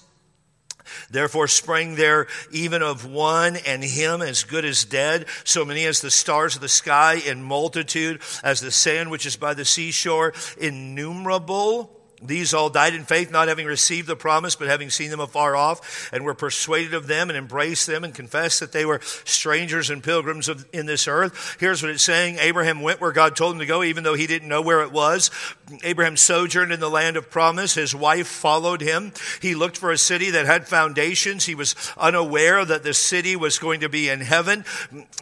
Therefore 1.10 1.48
sprang 1.48 1.94
there 1.94 2.26
even 2.50 2.82
of 2.82 3.04
one 3.04 3.56
and 3.56 3.82
him 3.82 4.22
as 4.22 4.44
good 4.44 4.64
as 4.64 4.84
dead, 4.84 5.26
so 5.44 5.64
many 5.64 5.84
as 5.84 6.00
the 6.00 6.10
stars 6.10 6.54
of 6.54 6.60
the 6.60 6.68
sky 6.68 7.14
in 7.14 7.42
multitude, 7.42 8.20
as 8.42 8.60
the 8.60 8.70
sand 8.70 9.10
which 9.10 9.26
is 9.26 9.36
by 9.36 9.54
the 9.54 9.64
seashore, 9.64 10.32
innumerable. 10.58 11.90
These 12.26 12.54
all 12.54 12.70
died 12.70 12.94
in 12.94 13.04
faith, 13.04 13.30
not 13.30 13.48
having 13.48 13.66
received 13.66 14.08
the 14.08 14.16
promise, 14.16 14.56
but 14.56 14.68
having 14.68 14.90
seen 14.90 15.10
them 15.10 15.20
afar 15.20 15.54
off, 15.56 16.10
and 16.12 16.24
were 16.24 16.34
persuaded 16.34 16.94
of 16.94 17.06
them, 17.06 17.28
and 17.28 17.36
embraced 17.36 17.86
them, 17.86 18.04
and 18.04 18.14
confessed 18.14 18.60
that 18.60 18.72
they 18.72 18.84
were 18.84 19.00
strangers 19.24 19.90
and 19.90 20.02
pilgrims 20.02 20.48
of, 20.48 20.64
in 20.72 20.86
this 20.86 21.06
earth. 21.06 21.56
Here's 21.60 21.82
what 21.82 21.90
it's 21.90 22.02
saying 22.02 22.38
Abraham 22.38 22.80
went 22.80 23.00
where 23.00 23.12
God 23.12 23.36
told 23.36 23.54
him 23.54 23.60
to 23.60 23.66
go, 23.66 23.82
even 23.82 24.04
though 24.04 24.14
he 24.14 24.26
didn't 24.26 24.48
know 24.48 24.62
where 24.62 24.82
it 24.82 24.92
was. 24.92 25.30
Abraham 25.82 26.16
sojourned 26.16 26.72
in 26.72 26.80
the 26.80 26.90
land 26.90 27.16
of 27.16 27.30
promise. 27.30 27.74
His 27.74 27.94
wife 27.94 28.26
followed 28.26 28.80
him. 28.80 29.12
He 29.40 29.54
looked 29.54 29.76
for 29.76 29.90
a 29.90 29.98
city 29.98 30.30
that 30.30 30.46
had 30.46 30.68
foundations. 30.68 31.44
He 31.44 31.54
was 31.54 31.74
unaware 31.96 32.64
that 32.64 32.84
the 32.84 32.94
city 32.94 33.36
was 33.36 33.58
going 33.58 33.80
to 33.80 33.88
be 33.88 34.08
in 34.08 34.20
heaven, 34.20 34.64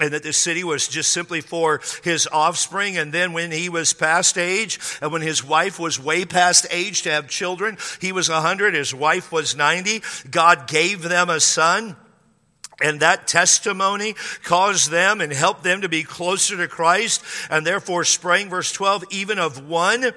and 0.01 0.13
that 0.13 0.23
the 0.23 0.33
city 0.33 0.63
was 0.65 0.89
just 0.89 1.11
simply 1.11 1.41
for 1.41 1.81
his 2.05 2.29
offspring. 2.31 2.97
And 2.97 3.13
then 3.13 3.33
when 3.33 3.51
he 3.51 3.69
was 3.69 3.93
past 3.93 4.39
age, 4.39 4.79
and 5.01 5.13
when 5.13 5.23
his 5.23 5.45
wife 5.45 5.79
was 5.79 5.99
way 5.99 6.25
past 6.25 6.67
age, 6.71 6.92
age 6.93 7.03
to 7.03 7.11
have 7.11 7.29
children. 7.29 7.79
He 8.01 8.13
was 8.13 8.29
100, 8.29 8.75
his 8.75 8.95
wife 8.95 9.33
was 9.33 9.57
90. 9.57 10.03
God 10.31 10.69
gave 10.69 11.03
them 11.03 11.31
a 11.31 11.41
son. 11.41 11.97
And 12.83 13.01
that 13.01 13.29
testimony 13.29 14.15
caused 14.43 14.91
them 14.91 15.21
and 15.21 15.33
helped 15.33 15.63
them 15.63 15.83
to 15.83 15.89
be 15.89 16.03
closer 16.03 16.57
to 16.57 16.67
Christ. 16.67 17.23
And 17.49 17.65
therefore 17.65 18.05
sprang, 18.05 18.51
verse 18.51 18.73
12, 18.73 19.05
even 19.11 19.39
of 19.39 19.69
one 19.69 20.13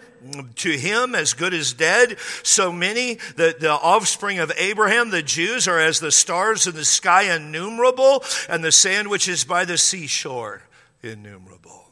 to 0.56 0.70
him 0.72 1.14
as 1.14 1.34
good 1.34 1.54
as 1.54 1.74
dead. 1.74 2.18
So 2.42 2.72
many, 2.72 3.16
the, 3.36 3.56
the 3.60 3.72
offspring 3.72 4.40
of 4.40 4.52
Abraham, 4.58 5.12
the 5.12 5.22
Jews, 5.22 5.68
are 5.68 5.80
as 5.80 6.00
the 6.00 6.12
stars 6.12 6.66
in 6.66 6.74
the 6.74 6.86
sky, 6.86 7.36
innumerable, 7.36 8.24
and 8.50 8.64
the 8.64 8.72
sand 8.72 9.10
which 9.10 9.28
is 9.28 9.44
by 9.44 9.66
the 9.66 9.78
seashore, 9.78 10.64
innumerable. 11.04 11.85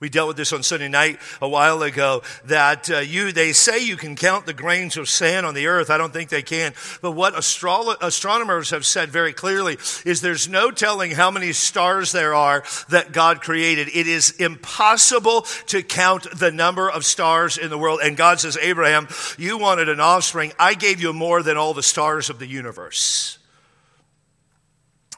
We 0.00 0.08
dealt 0.08 0.28
with 0.28 0.36
this 0.36 0.52
on 0.52 0.62
Sunday 0.62 0.88
night 0.88 1.18
a 1.42 1.48
while 1.48 1.82
ago 1.82 2.22
that 2.44 2.88
uh, 2.88 2.98
you, 2.98 3.32
they 3.32 3.52
say 3.52 3.80
you 3.80 3.96
can 3.96 4.14
count 4.14 4.46
the 4.46 4.54
grains 4.54 4.96
of 4.96 5.08
sand 5.08 5.44
on 5.44 5.54
the 5.54 5.66
earth. 5.66 5.90
I 5.90 5.98
don't 5.98 6.12
think 6.12 6.30
they 6.30 6.42
can. 6.42 6.72
But 7.02 7.12
what 7.12 7.34
astro- 7.34 7.96
astronomers 8.00 8.70
have 8.70 8.86
said 8.86 9.08
very 9.08 9.32
clearly 9.32 9.76
is 10.04 10.20
there's 10.20 10.48
no 10.48 10.70
telling 10.70 11.10
how 11.10 11.32
many 11.32 11.52
stars 11.52 12.12
there 12.12 12.32
are 12.32 12.62
that 12.90 13.10
God 13.10 13.40
created. 13.40 13.88
It 13.88 14.06
is 14.06 14.30
impossible 14.30 15.42
to 15.66 15.82
count 15.82 16.28
the 16.38 16.52
number 16.52 16.88
of 16.88 17.04
stars 17.04 17.58
in 17.58 17.68
the 17.68 17.78
world. 17.78 17.98
And 18.00 18.16
God 18.16 18.38
says, 18.38 18.56
Abraham, 18.56 19.08
you 19.36 19.58
wanted 19.58 19.88
an 19.88 19.98
offspring. 19.98 20.52
I 20.60 20.74
gave 20.74 21.02
you 21.02 21.12
more 21.12 21.42
than 21.42 21.56
all 21.56 21.74
the 21.74 21.82
stars 21.82 22.30
of 22.30 22.38
the 22.38 22.46
universe. 22.46 23.38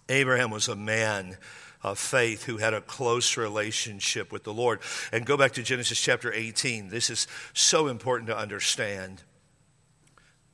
Abraham 0.09 0.51
was 0.51 0.69
a 0.69 0.75
man 0.75 1.37
of 1.83 1.99
faith 1.99 2.45
who 2.45 2.59
had 2.59 2.75
a 2.75 2.81
close 2.81 3.37
relationship 3.37 4.33
with 4.33 4.45
the 4.45 4.53
Lord. 4.53 4.81
And 5.13 5.25
go 5.25 5.37
back 5.37 5.53
to 5.53 5.63
Genesis 5.63 6.01
chapter 6.01 6.33
18. 6.33 6.89
This 6.89 7.11
is 7.11 7.27
so 7.55 7.89
important 7.89 8.29
to 8.29 8.37
understand. 8.37 9.23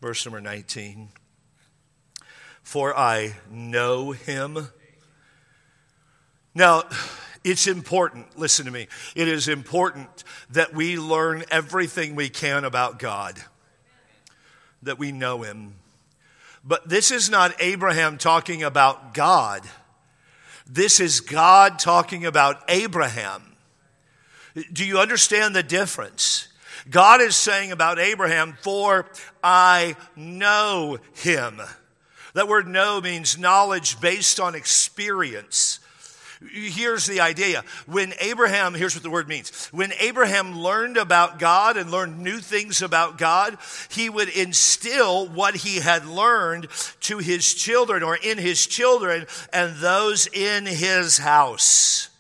Verse 0.00 0.24
number 0.24 0.40
19. 0.40 1.08
For 2.62 2.96
I 2.96 3.36
know 3.50 4.12
him. 4.12 4.68
Now, 6.54 6.84
it's 7.44 7.66
important, 7.68 8.38
listen 8.38 8.64
to 8.66 8.72
me, 8.72 8.88
it 9.14 9.28
is 9.28 9.46
important 9.46 10.24
that 10.50 10.74
we 10.74 10.98
learn 10.98 11.44
everything 11.50 12.16
we 12.16 12.28
can 12.28 12.64
about 12.64 12.98
God, 12.98 13.38
that 14.82 14.98
we 14.98 15.12
know 15.12 15.42
him. 15.42 15.74
But 16.64 16.88
this 16.88 17.12
is 17.12 17.30
not 17.30 17.54
Abraham 17.60 18.18
talking 18.18 18.64
about 18.64 19.14
God. 19.14 19.62
This 20.66 20.98
is 21.00 21.20
God 21.20 21.78
talking 21.78 22.26
about 22.26 22.62
Abraham. 22.68 23.56
Do 24.72 24.84
you 24.84 24.98
understand 24.98 25.54
the 25.54 25.62
difference? 25.62 26.48
God 26.90 27.20
is 27.20 27.36
saying 27.36 27.72
about 27.72 27.98
Abraham, 27.98 28.56
for 28.62 29.06
I 29.42 29.96
know 30.16 30.98
him. 31.14 31.60
That 32.34 32.48
word 32.48 32.66
know 32.66 33.00
means 33.00 33.38
knowledge 33.38 34.00
based 34.00 34.40
on 34.40 34.54
experience. 34.54 35.80
Here's 36.52 37.06
the 37.06 37.20
idea. 37.20 37.64
When 37.86 38.12
Abraham, 38.20 38.74
here's 38.74 38.94
what 38.94 39.02
the 39.02 39.10
word 39.10 39.26
means. 39.26 39.68
When 39.72 39.92
Abraham 40.00 40.58
learned 40.58 40.98
about 40.98 41.38
God 41.38 41.78
and 41.78 41.90
learned 41.90 42.18
new 42.18 42.38
things 42.40 42.82
about 42.82 43.16
God, 43.16 43.56
he 43.88 44.10
would 44.10 44.28
instill 44.28 45.28
what 45.28 45.56
he 45.56 45.76
had 45.76 46.04
learned 46.04 46.68
to 47.00 47.18
his 47.18 47.54
children 47.54 48.02
or 48.02 48.16
in 48.16 48.36
his 48.36 48.66
children 48.66 49.26
and 49.52 49.76
those 49.76 50.26
in 50.26 50.66
his 50.66 51.16
house. 51.18 52.10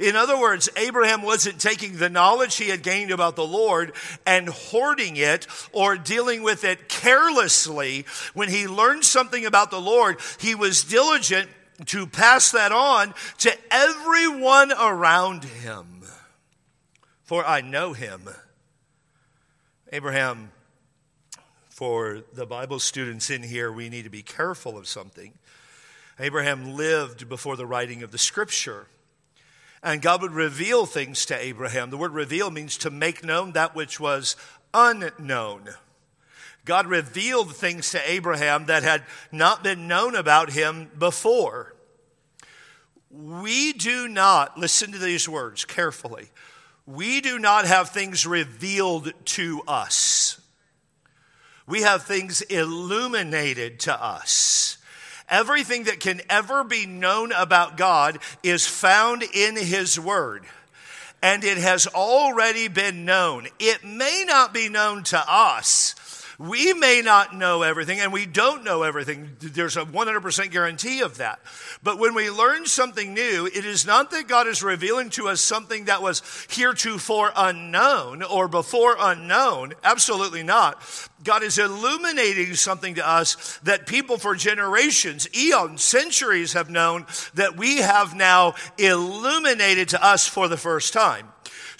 In 0.00 0.16
other 0.16 0.40
words, 0.40 0.68
Abraham 0.76 1.22
wasn't 1.22 1.60
taking 1.60 1.96
the 1.96 2.10
knowledge 2.10 2.56
he 2.56 2.70
had 2.70 2.82
gained 2.82 3.12
about 3.12 3.36
the 3.36 3.46
Lord 3.46 3.92
and 4.26 4.48
hoarding 4.48 5.16
it 5.16 5.46
or 5.70 5.96
dealing 5.96 6.42
with 6.42 6.64
it 6.64 6.88
carelessly. 6.88 8.04
When 8.34 8.48
he 8.48 8.66
learned 8.66 9.04
something 9.04 9.46
about 9.46 9.70
the 9.70 9.80
Lord, 9.80 10.18
he 10.40 10.56
was 10.56 10.82
diligent 10.82 11.48
to 11.86 12.06
pass 12.06 12.50
that 12.52 12.72
on 12.72 13.14
to 13.38 13.52
everyone 13.70 14.72
around 14.72 15.44
him. 15.44 16.02
For 17.22 17.44
I 17.46 17.60
know 17.60 17.92
him. 17.92 18.28
Abraham, 19.92 20.52
for 21.68 22.22
the 22.32 22.46
Bible 22.46 22.78
students 22.78 23.30
in 23.30 23.42
here, 23.42 23.70
we 23.70 23.88
need 23.88 24.04
to 24.04 24.10
be 24.10 24.22
careful 24.22 24.76
of 24.76 24.86
something. 24.86 25.32
Abraham 26.18 26.76
lived 26.76 27.28
before 27.28 27.56
the 27.56 27.66
writing 27.66 28.02
of 28.02 28.10
the 28.10 28.18
scripture. 28.18 28.86
And 29.82 30.00
God 30.00 30.22
would 30.22 30.32
reveal 30.32 30.86
things 30.86 31.26
to 31.26 31.36
Abraham. 31.36 31.90
The 31.90 31.98
word 31.98 32.12
reveal 32.12 32.50
means 32.50 32.76
to 32.78 32.90
make 32.90 33.24
known 33.24 33.52
that 33.52 33.74
which 33.74 33.98
was 33.98 34.36
unknown. 34.72 35.70
God 36.64 36.86
revealed 36.86 37.56
things 37.56 37.90
to 37.90 38.10
Abraham 38.10 38.66
that 38.66 38.84
had 38.84 39.02
not 39.32 39.64
been 39.64 39.88
known 39.88 40.14
about 40.14 40.52
him 40.52 40.90
before. 40.96 41.71
We 43.12 43.74
do 43.74 44.08
not, 44.08 44.58
listen 44.58 44.92
to 44.92 44.98
these 44.98 45.28
words 45.28 45.64
carefully, 45.66 46.30
we 46.86 47.20
do 47.20 47.38
not 47.38 47.66
have 47.66 47.90
things 47.90 48.26
revealed 48.26 49.12
to 49.26 49.62
us. 49.68 50.40
We 51.66 51.82
have 51.82 52.02
things 52.02 52.40
illuminated 52.42 53.80
to 53.80 54.02
us. 54.02 54.78
Everything 55.28 55.84
that 55.84 56.00
can 56.00 56.20
ever 56.28 56.64
be 56.64 56.86
known 56.86 57.32
about 57.32 57.76
God 57.76 58.18
is 58.42 58.66
found 58.66 59.22
in 59.22 59.56
His 59.56 59.98
Word. 59.98 60.44
And 61.22 61.44
it 61.44 61.58
has 61.58 61.86
already 61.86 62.66
been 62.66 63.04
known. 63.04 63.46
It 63.60 63.84
may 63.84 64.24
not 64.26 64.52
be 64.52 64.68
known 64.68 65.04
to 65.04 65.24
us, 65.26 65.94
we 66.38 66.72
may 66.74 67.02
not 67.02 67.34
know 67.34 67.62
everything, 67.62 68.00
and 68.00 68.12
we 68.12 68.26
don't 68.26 68.64
know 68.64 68.82
everything. 68.82 69.36
There's 69.40 69.76
a 69.76 69.84
100% 69.84 70.50
guarantee 70.50 71.00
of 71.00 71.18
that. 71.18 71.40
But 71.82 71.98
when 71.98 72.14
we 72.14 72.30
learn 72.30 72.66
something 72.66 73.14
new, 73.14 73.46
it 73.46 73.64
is 73.64 73.86
not 73.86 74.10
that 74.10 74.28
God 74.28 74.46
is 74.46 74.62
revealing 74.62 75.10
to 75.10 75.28
us 75.28 75.40
something 75.40 75.86
that 75.86 76.02
was 76.02 76.22
heretofore 76.50 77.32
unknown 77.36 78.22
or 78.22 78.48
before 78.48 78.96
unknown. 78.98 79.74
Absolutely 79.82 80.42
not. 80.42 80.82
God 81.24 81.42
is 81.42 81.58
illuminating 81.58 82.54
something 82.54 82.94
to 82.96 83.08
us 83.08 83.58
that 83.64 83.86
people 83.86 84.18
for 84.18 84.34
generations, 84.34 85.28
eons, 85.36 85.82
centuries 85.82 86.54
have 86.54 86.70
known 86.70 87.06
that 87.34 87.56
we 87.56 87.78
have 87.78 88.14
now 88.14 88.54
illuminated 88.78 89.90
to 89.90 90.04
us 90.04 90.26
for 90.26 90.48
the 90.48 90.56
first 90.56 90.92
time. 90.92 91.31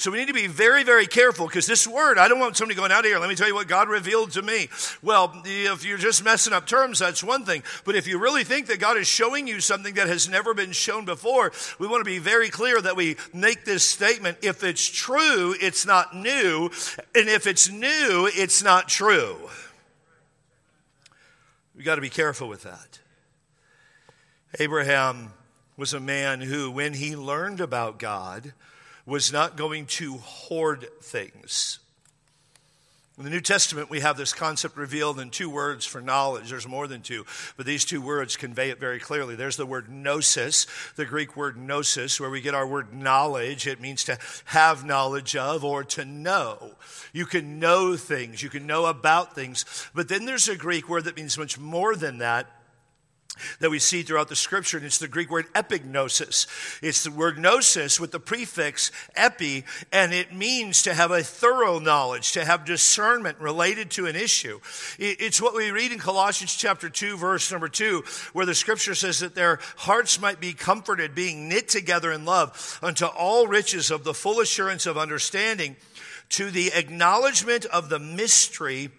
So 0.02 0.10
we 0.10 0.18
need 0.18 0.26
to 0.26 0.34
be 0.34 0.48
very, 0.48 0.82
very 0.82 1.06
careful 1.06 1.46
because 1.46 1.64
this 1.64 1.86
word, 1.86 2.18
I 2.18 2.26
don't 2.26 2.40
want 2.40 2.56
somebody 2.56 2.76
going 2.76 2.90
out 2.90 3.04
here, 3.04 3.20
let 3.20 3.28
me 3.28 3.36
tell 3.36 3.46
you 3.46 3.54
what 3.54 3.68
God 3.68 3.88
revealed 3.88 4.32
to 4.32 4.42
me. 4.42 4.68
Well, 5.00 5.40
if 5.44 5.84
you're 5.84 5.96
just 5.96 6.24
messing 6.24 6.52
up 6.52 6.66
terms, 6.66 6.98
that's 6.98 7.22
one 7.22 7.44
thing. 7.44 7.62
But 7.84 7.94
if 7.94 8.08
you 8.08 8.18
really 8.18 8.42
think 8.42 8.66
that 8.66 8.80
God 8.80 8.96
is 8.96 9.06
showing 9.06 9.46
you 9.46 9.60
something 9.60 9.94
that 9.94 10.08
has 10.08 10.28
never 10.28 10.54
been 10.54 10.72
shown 10.72 11.04
before, 11.04 11.52
we 11.78 11.86
want 11.86 12.00
to 12.00 12.10
be 12.10 12.18
very 12.18 12.50
clear 12.50 12.80
that 12.80 12.96
we 12.96 13.14
make 13.32 13.64
this 13.64 13.84
statement. 13.84 14.38
If 14.42 14.64
it's 14.64 14.84
true, 14.84 15.54
it's 15.60 15.86
not 15.86 16.16
new. 16.16 16.64
And 17.14 17.28
if 17.28 17.46
it's 17.46 17.70
new, 17.70 18.28
it's 18.34 18.60
not 18.60 18.88
true. 18.88 19.36
We 21.76 21.84
got 21.84 21.94
to 21.94 22.00
be 22.00 22.10
careful 22.10 22.48
with 22.48 22.64
that. 22.64 22.98
Abraham 24.58 25.32
was 25.76 25.94
a 25.94 26.00
man 26.00 26.40
who, 26.40 26.72
when 26.72 26.94
he 26.94 27.14
learned 27.14 27.60
about 27.60 28.00
God, 28.00 28.52
was 29.06 29.32
not 29.32 29.56
going 29.56 29.86
to 29.86 30.18
hoard 30.18 30.88
things. 31.00 31.78
In 33.18 33.24
the 33.24 33.30
New 33.30 33.42
Testament, 33.42 33.90
we 33.90 34.00
have 34.00 34.16
this 34.16 34.32
concept 34.32 34.76
revealed 34.76 35.20
in 35.20 35.28
two 35.28 35.50
words 35.50 35.84
for 35.84 36.00
knowledge. 36.00 36.48
There's 36.48 36.66
more 36.66 36.86
than 36.86 37.02
two, 37.02 37.26
but 37.58 37.66
these 37.66 37.84
two 37.84 38.00
words 38.00 38.38
convey 38.38 38.70
it 38.70 38.80
very 38.80 38.98
clearly. 38.98 39.36
There's 39.36 39.58
the 39.58 39.66
word 39.66 39.90
gnosis, 39.90 40.66
the 40.96 41.04
Greek 41.04 41.36
word 41.36 41.58
gnosis, 41.58 42.18
where 42.18 42.30
we 42.30 42.40
get 42.40 42.54
our 42.54 42.66
word 42.66 42.94
knowledge. 42.94 43.66
It 43.66 43.82
means 43.82 44.02
to 44.04 44.18
have 44.46 44.86
knowledge 44.86 45.36
of 45.36 45.62
or 45.62 45.84
to 45.84 46.06
know. 46.06 46.72
You 47.12 47.26
can 47.26 47.58
know 47.58 47.96
things, 47.98 48.42
you 48.42 48.48
can 48.48 48.66
know 48.66 48.86
about 48.86 49.34
things. 49.34 49.88
But 49.94 50.08
then 50.08 50.24
there's 50.24 50.48
a 50.48 50.56
Greek 50.56 50.88
word 50.88 51.04
that 51.04 51.16
means 51.16 51.36
much 51.36 51.58
more 51.58 51.94
than 51.94 52.18
that 52.18 52.46
that 53.60 53.70
we 53.70 53.78
see 53.78 54.02
throughout 54.02 54.28
the 54.28 54.36
scripture, 54.36 54.76
and 54.76 54.86
it's 54.86 54.98
the 54.98 55.08
Greek 55.08 55.30
word 55.30 55.52
epignosis. 55.54 56.46
It's 56.82 57.04
the 57.04 57.10
word 57.10 57.38
gnosis 57.38 57.98
with 57.98 58.12
the 58.12 58.20
prefix 58.20 58.92
epi, 59.16 59.64
and 59.90 60.12
it 60.12 60.32
means 60.32 60.82
to 60.82 60.94
have 60.94 61.10
a 61.10 61.22
thorough 61.22 61.78
knowledge, 61.78 62.32
to 62.32 62.44
have 62.44 62.64
discernment 62.64 63.38
related 63.40 63.90
to 63.92 64.06
an 64.06 64.16
issue. 64.16 64.60
It's 64.98 65.40
what 65.40 65.54
we 65.54 65.70
read 65.70 65.92
in 65.92 65.98
Colossians 65.98 66.54
chapter 66.54 66.88
2, 66.88 67.16
verse 67.16 67.50
number 67.50 67.68
2, 67.68 68.04
where 68.32 68.46
the 68.46 68.54
scripture 68.54 68.94
says 68.94 69.20
that 69.20 69.34
their 69.34 69.58
hearts 69.76 70.20
might 70.20 70.40
be 70.40 70.52
comforted, 70.52 71.14
being 71.14 71.48
knit 71.48 71.68
together 71.68 72.12
in 72.12 72.24
love, 72.24 72.78
unto 72.82 73.06
all 73.06 73.46
riches 73.46 73.90
of 73.90 74.04
the 74.04 74.14
full 74.14 74.40
assurance 74.40 74.86
of 74.86 74.98
understanding, 74.98 75.76
to 76.28 76.50
the 76.50 76.72
acknowledgement 76.74 77.64
of 77.66 77.88
the 77.88 77.98
mystery 77.98 78.90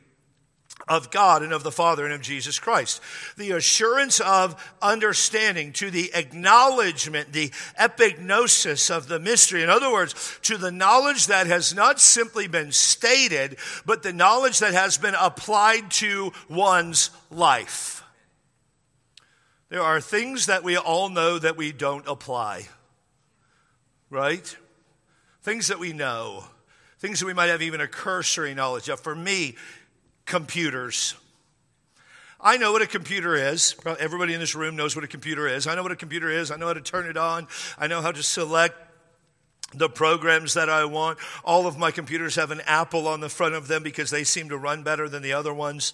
of 0.87 1.11
God 1.11 1.43
and 1.43 1.53
of 1.53 1.63
the 1.63 1.71
Father 1.71 2.03
and 2.05 2.13
of 2.13 2.21
Jesus 2.21 2.59
Christ. 2.59 3.01
The 3.37 3.51
assurance 3.51 4.19
of 4.19 4.61
understanding 4.81 5.71
to 5.73 5.89
the 5.89 6.11
acknowledgement, 6.13 7.31
the 7.31 7.49
epignosis 7.79 8.95
of 8.95 9.07
the 9.07 9.19
mystery. 9.19 9.63
In 9.63 9.69
other 9.69 9.91
words, 9.91 10.39
to 10.43 10.57
the 10.57 10.71
knowledge 10.71 11.27
that 11.27 11.47
has 11.47 11.73
not 11.73 11.99
simply 11.99 12.47
been 12.47 12.71
stated, 12.71 13.57
but 13.85 14.03
the 14.03 14.13
knowledge 14.13 14.59
that 14.59 14.73
has 14.73 14.97
been 14.97 15.15
applied 15.19 15.89
to 15.91 16.33
one's 16.49 17.11
life. 17.31 18.03
There 19.69 19.81
are 19.81 20.01
things 20.01 20.47
that 20.47 20.63
we 20.63 20.77
all 20.77 21.09
know 21.09 21.39
that 21.39 21.57
we 21.57 21.71
don't 21.71 22.07
apply, 22.07 22.67
right? 24.09 24.55
Things 25.41 25.67
that 25.67 25.79
we 25.79 25.93
know, 25.93 26.43
things 26.99 27.19
that 27.19 27.25
we 27.25 27.33
might 27.33 27.47
have 27.47 27.61
even 27.61 27.81
a 27.81 27.87
cursory 27.87 28.53
knowledge 28.53 28.87
of. 28.89 28.99
For 28.99 29.15
me, 29.15 29.55
computers. 30.25 31.15
I 32.39 32.57
know 32.57 32.73
what 32.73 32.81
a 32.81 32.87
computer 32.87 33.35
is. 33.35 33.75
Everybody 33.99 34.33
in 34.33 34.39
this 34.41 34.53
room 34.53 34.75
knows 34.75 34.95
what 34.95 35.05
a 35.05 35.07
computer 35.07 35.47
is. 35.47 35.65
I 35.65 35.75
know 35.75 35.83
what 35.83 35.93
a 35.93 35.95
computer 35.95 36.29
is. 36.29 36.51
I 36.51 36.57
know 36.57 36.67
how 36.67 36.73
to 36.73 36.81
turn 36.81 37.05
it 37.05 37.15
on. 37.15 37.47
I 37.77 37.87
know 37.87 38.01
how 38.01 38.11
to 38.11 38.21
select 38.21 38.75
the 39.73 39.89
programs 39.89 40.53
that 40.55 40.69
I 40.69 40.85
want. 40.85 41.19
All 41.43 41.67
of 41.67 41.77
my 41.77 41.91
computers 41.91 42.35
have 42.35 42.51
an 42.51 42.61
Apple 42.65 43.07
on 43.07 43.21
the 43.21 43.29
front 43.29 43.55
of 43.55 43.67
them 43.67 43.81
because 43.81 44.09
they 44.09 44.23
seem 44.23 44.49
to 44.49 44.57
run 44.57 44.83
better 44.83 45.07
than 45.07 45.23
the 45.23 45.33
other 45.33 45.53
ones. 45.53 45.93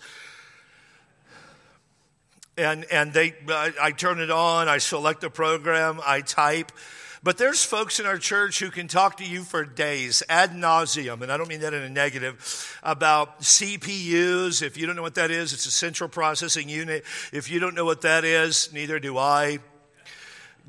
And, 2.57 2.85
and 2.91 3.13
they, 3.13 3.35
I, 3.47 3.71
I 3.81 3.91
turn 3.91 4.19
it 4.19 4.31
on, 4.31 4.67
I 4.67 4.79
select 4.79 5.21
the 5.21 5.29
program, 5.29 6.01
I 6.05 6.21
type. 6.21 6.71
But 7.21 7.37
there's 7.37 7.65
folks 7.65 7.99
in 7.99 8.05
our 8.05 8.17
church 8.17 8.59
who 8.59 8.71
can 8.71 8.87
talk 8.87 9.17
to 9.17 9.25
you 9.25 9.43
for 9.43 9.65
days 9.65 10.23
ad 10.29 10.51
nauseum, 10.51 11.21
and 11.21 11.31
I 11.31 11.37
don't 11.37 11.49
mean 11.49 11.59
that 11.61 11.73
in 11.73 11.81
a 11.81 11.89
negative, 11.89 12.79
about 12.81 13.41
CPUs. 13.41 14.61
If 14.61 14.77
you 14.77 14.87
don't 14.87 14.95
know 14.95 15.01
what 15.01 15.15
that 15.15 15.29
is, 15.29 15.51
it's 15.51 15.65
a 15.65 15.71
central 15.71 16.09
processing 16.09 16.69
unit. 16.69 17.03
If 17.33 17.51
you 17.51 17.59
don't 17.59 17.75
know 17.75 17.85
what 17.85 18.01
that 18.01 18.23
is, 18.23 18.71
neither 18.71 18.99
do 18.99 19.17
I 19.17 19.59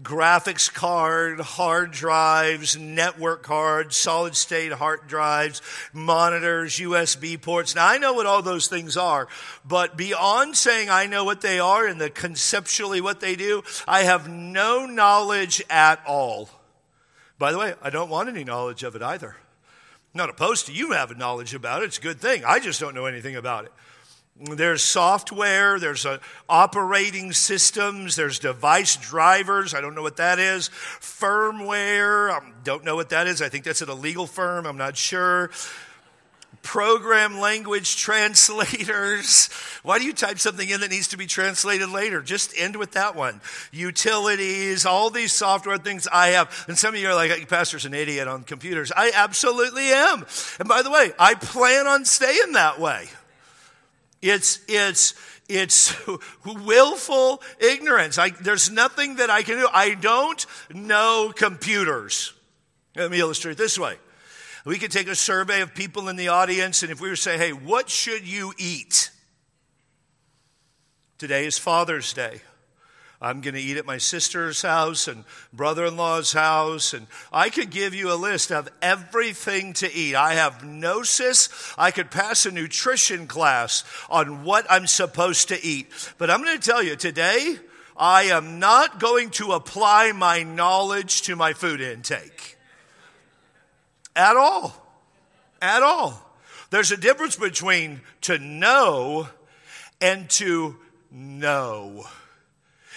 graphics 0.03 0.73
card, 0.73 1.41
hard 1.41 1.91
drives, 1.91 2.77
network 2.77 3.43
cards, 3.43 3.97
solid 3.97 4.37
state 4.37 4.73
hard 4.73 5.07
drives, 5.07 5.63
monitors, 5.93 6.77
USB 6.79 7.41
ports. 7.41 7.75
Now 7.75 7.89
I 7.89 7.99
know 7.99 8.13
what 8.13 8.27
all 8.27 8.43
those 8.43 8.67
things 8.67 8.97
are, 8.97 9.29
but 9.65 9.97
beyond 9.97 10.57
saying 10.57 10.89
I 10.91 11.07
know 11.07 11.25
what 11.25 11.41
they 11.41 11.61
are 11.61 11.87
and 11.87 12.01
the 12.01 12.11
conceptually 12.11 13.01
what 13.01 13.21
they 13.21 13.37
do, 13.37 13.63
I 13.87 14.03
have 14.03 14.29
no 14.29 14.87
knowledge 14.87 15.63
at 15.69 16.01
all. 16.07 16.51
By 17.39 17.53
the 17.53 17.59
way, 17.59 17.75
I 17.83 17.91
don't 17.91 18.11
want 18.11 18.29
any 18.29 18.45
knowledge 18.45 18.83
of 18.83 18.95
it 18.95 19.03
either. 19.03 19.37
Not 20.13 20.29
opposed 20.29 20.67
to 20.67 20.73
you 20.73 20.93
having 20.93 21.19
knowledge 21.19 21.55
about 21.55 21.83
it. 21.83 21.87
It's 21.87 21.99
a 21.99 22.03
good 22.03 22.21
thing. 22.21 22.43
I 22.45 22.59
just 22.59 22.81
don't 22.81 22.95
know 22.95 23.07
anything 23.07 23.37
about 23.37 23.65
it. 23.65 23.73
There's 24.43 24.83
software, 24.83 25.79
there's 25.79 26.07
operating 26.49 27.33
systems, 27.33 28.17
there's 28.17 28.39
device 28.39 28.97
drivers. 28.97 29.75
I 29.75 29.83
don't 29.83 29.95
know 29.95 30.03
what 30.03 30.17
that 30.17 30.39
is. 30.39 30.71
Firmware, 30.71 32.33
I 32.33 32.39
um, 32.39 32.55
don't 32.65 32.83
know 32.83 32.97
what 32.97 33.11
that 33.11 33.27
is. 33.27 33.43
I 33.43 33.51
think 33.51 33.65
that's 33.65 33.83
at 33.83 33.91
a 33.91 33.95
legal 33.95 34.27
firm, 34.27 34.67
I'm 34.67 34.79
not 34.79 34.97
sure. 34.97 35.51
Program 36.63 37.39
language 37.39 37.97
translators. 37.99 39.51
Why 39.83 39.99
do 39.99 40.07
you 40.07 40.15
type 40.15 40.39
something 40.39 40.69
in 40.69 40.81
that 40.81 40.91
needs 40.91 41.09
to 41.09 41.19
be 41.19 41.27
translated 41.27 41.91
later? 41.91 42.23
Just 42.23 42.55
end 42.57 42.77
with 42.77 42.93
that 42.93 43.15
one. 43.15 43.43
Utilities, 43.73 44.87
all 44.87 45.11
these 45.11 45.35
software 45.35 45.77
things 45.77 46.09
I 46.11 46.29
have. 46.29 46.65
And 46.67 46.79
some 46.79 46.95
of 46.95 47.01
you 47.01 47.09
are 47.09 47.15
like, 47.15 47.47
Pastor's 47.47 47.85
an 47.85 47.93
idiot 47.93 48.27
on 48.27 48.45
computers. 48.45 48.91
I 48.97 49.13
absolutely 49.15 49.89
am. 49.89 50.25
And 50.59 50.67
by 50.67 50.81
the 50.81 50.91
way, 50.91 51.13
I 51.19 51.35
plan 51.35 51.87
on 51.87 52.07
staying 52.07 52.53
that 52.53 52.81
way. 52.81 53.09
It's, 54.23 54.61
it's, 54.69 55.15
it's 55.49 55.95
willful 56.45 57.43
ignorance. 57.59 58.19
I, 58.19 58.31
there's 58.31 58.71
nothing 58.71 59.17
that 59.17 59.31
I 59.31 59.43
can 59.43 59.57
do. 59.57 59.69
I 59.73 59.95
don't 59.95 60.45
know 60.73 61.33
computers. 61.35 62.33
Let 62.97 63.11
me 63.11 63.21
illustrate 63.21 63.57
this 63.57 63.79
way. 63.79 63.97
We 64.65 64.79
could 64.79 64.91
take 64.91 65.09
a 65.09 65.15
survey 65.15 65.63
of 65.63 65.75
people 65.75 66.09
in 66.09 66.17
the 66.17 66.29
audience, 66.29 66.83
and 66.83 66.93
if 66.93 67.01
we 67.01 67.09
were 67.09 67.17
to 67.17 67.21
say, 67.21 67.39
hey, 67.39 67.53
what 67.53 67.89
should 67.89 68.27
you 68.27 68.53
eat? 68.59 69.11
Today 71.17 71.47
is 71.47 71.59
Father's 71.59 72.13
Day. 72.13 72.43
I'm 73.23 73.43
going 73.43 73.55
to 73.55 73.61
eat 73.61 73.77
at 73.77 73.85
my 73.85 73.99
sister's 73.99 74.63
house 74.63 75.07
and 75.07 75.25
brother 75.53 75.85
in 75.85 75.97
law's 75.97 76.33
house. 76.33 76.95
And 76.95 77.07
I 77.31 77.51
could 77.51 77.69
give 77.69 77.95
you 77.95 78.11
a 78.11 78.15
list 78.15 78.51
of 78.51 78.71
everything 78.81 79.75
to 79.75 79.93
eat. 79.93 80.15
I 80.15 80.35
have 80.35 80.65
gnosis. 80.65 81.75
I 81.77 81.91
could 81.91 82.11
pass 82.11 82.47
a 82.47 82.51
nutrition 82.51 83.27
class 83.27 83.85
on 84.09 84.43
what 84.43 84.67
I'm 84.71 84.87
supposed 84.87 85.49
to 85.49 85.63
eat. 85.63 85.89
But 86.17 86.31
I'm 86.31 86.43
going 86.43 86.59
to 86.59 86.67
tell 86.67 86.83
you 86.83 86.97
today, 86.97 87.57
I 87.95 88.25
am 88.25 88.59
not 88.59 88.99
going 88.99 89.29
to 89.33 89.53
apply 89.53 90.13
my 90.13 90.43
knowledge 90.43 91.21
to 91.23 91.37
my 91.37 91.53
food 91.53 91.83
intake. 91.83 92.57
At 94.17 94.37
all. 94.37 94.75
At 95.61 95.83
all. 95.83 96.27
There's 96.71 96.93
a 96.93 96.97
difference 96.97 97.37
between 97.37 98.01
to 98.23 98.39
know 98.39 99.29
and 100.01 100.31
to 100.31 100.77
know. 101.11 102.07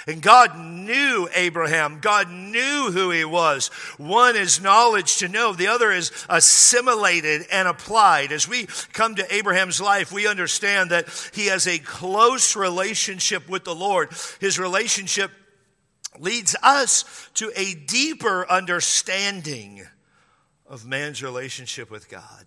And 0.06 0.22
God 0.22 0.58
knew 0.58 1.30
Abraham. 1.34 2.00
God 2.02 2.30
knew 2.30 2.92
who 2.92 3.12
he 3.12 3.24
was. 3.24 3.68
One 3.98 4.36
is 4.36 4.62
knowledge 4.62 5.18
to 5.18 5.30
know, 5.30 5.54
the 5.54 5.68
other 5.68 5.92
is 5.92 6.12
assimilated 6.30 7.44
and 7.52 7.68
applied. 7.68 8.32
As 8.32 8.48
we 8.48 8.68
come 8.92 9.16
to 9.16 9.34
Abraham's 9.34 9.80
life, 9.80 10.12
we 10.12 10.28
understand 10.28 10.90
that 10.90 11.08
he 11.34 11.48
has 11.48 11.68
a 11.68 11.80
close 11.80 12.56
relationship 12.56 13.48
with 13.48 13.64
the 13.64 13.76
Lord. 13.76 14.10
His 14.42 14.60
relationship 14.60 15.32
leads 16.20 16.56
us 16.62 17.30
to 17.36 17.52
a 17.56 17.74
deeper 17.74 18.46
understanding 18.50 19.86
of 20.68 20.86
man's 20.86 21.24
relationship 21.24 21.90
with 21.90 22.10
God. 22.10 22.46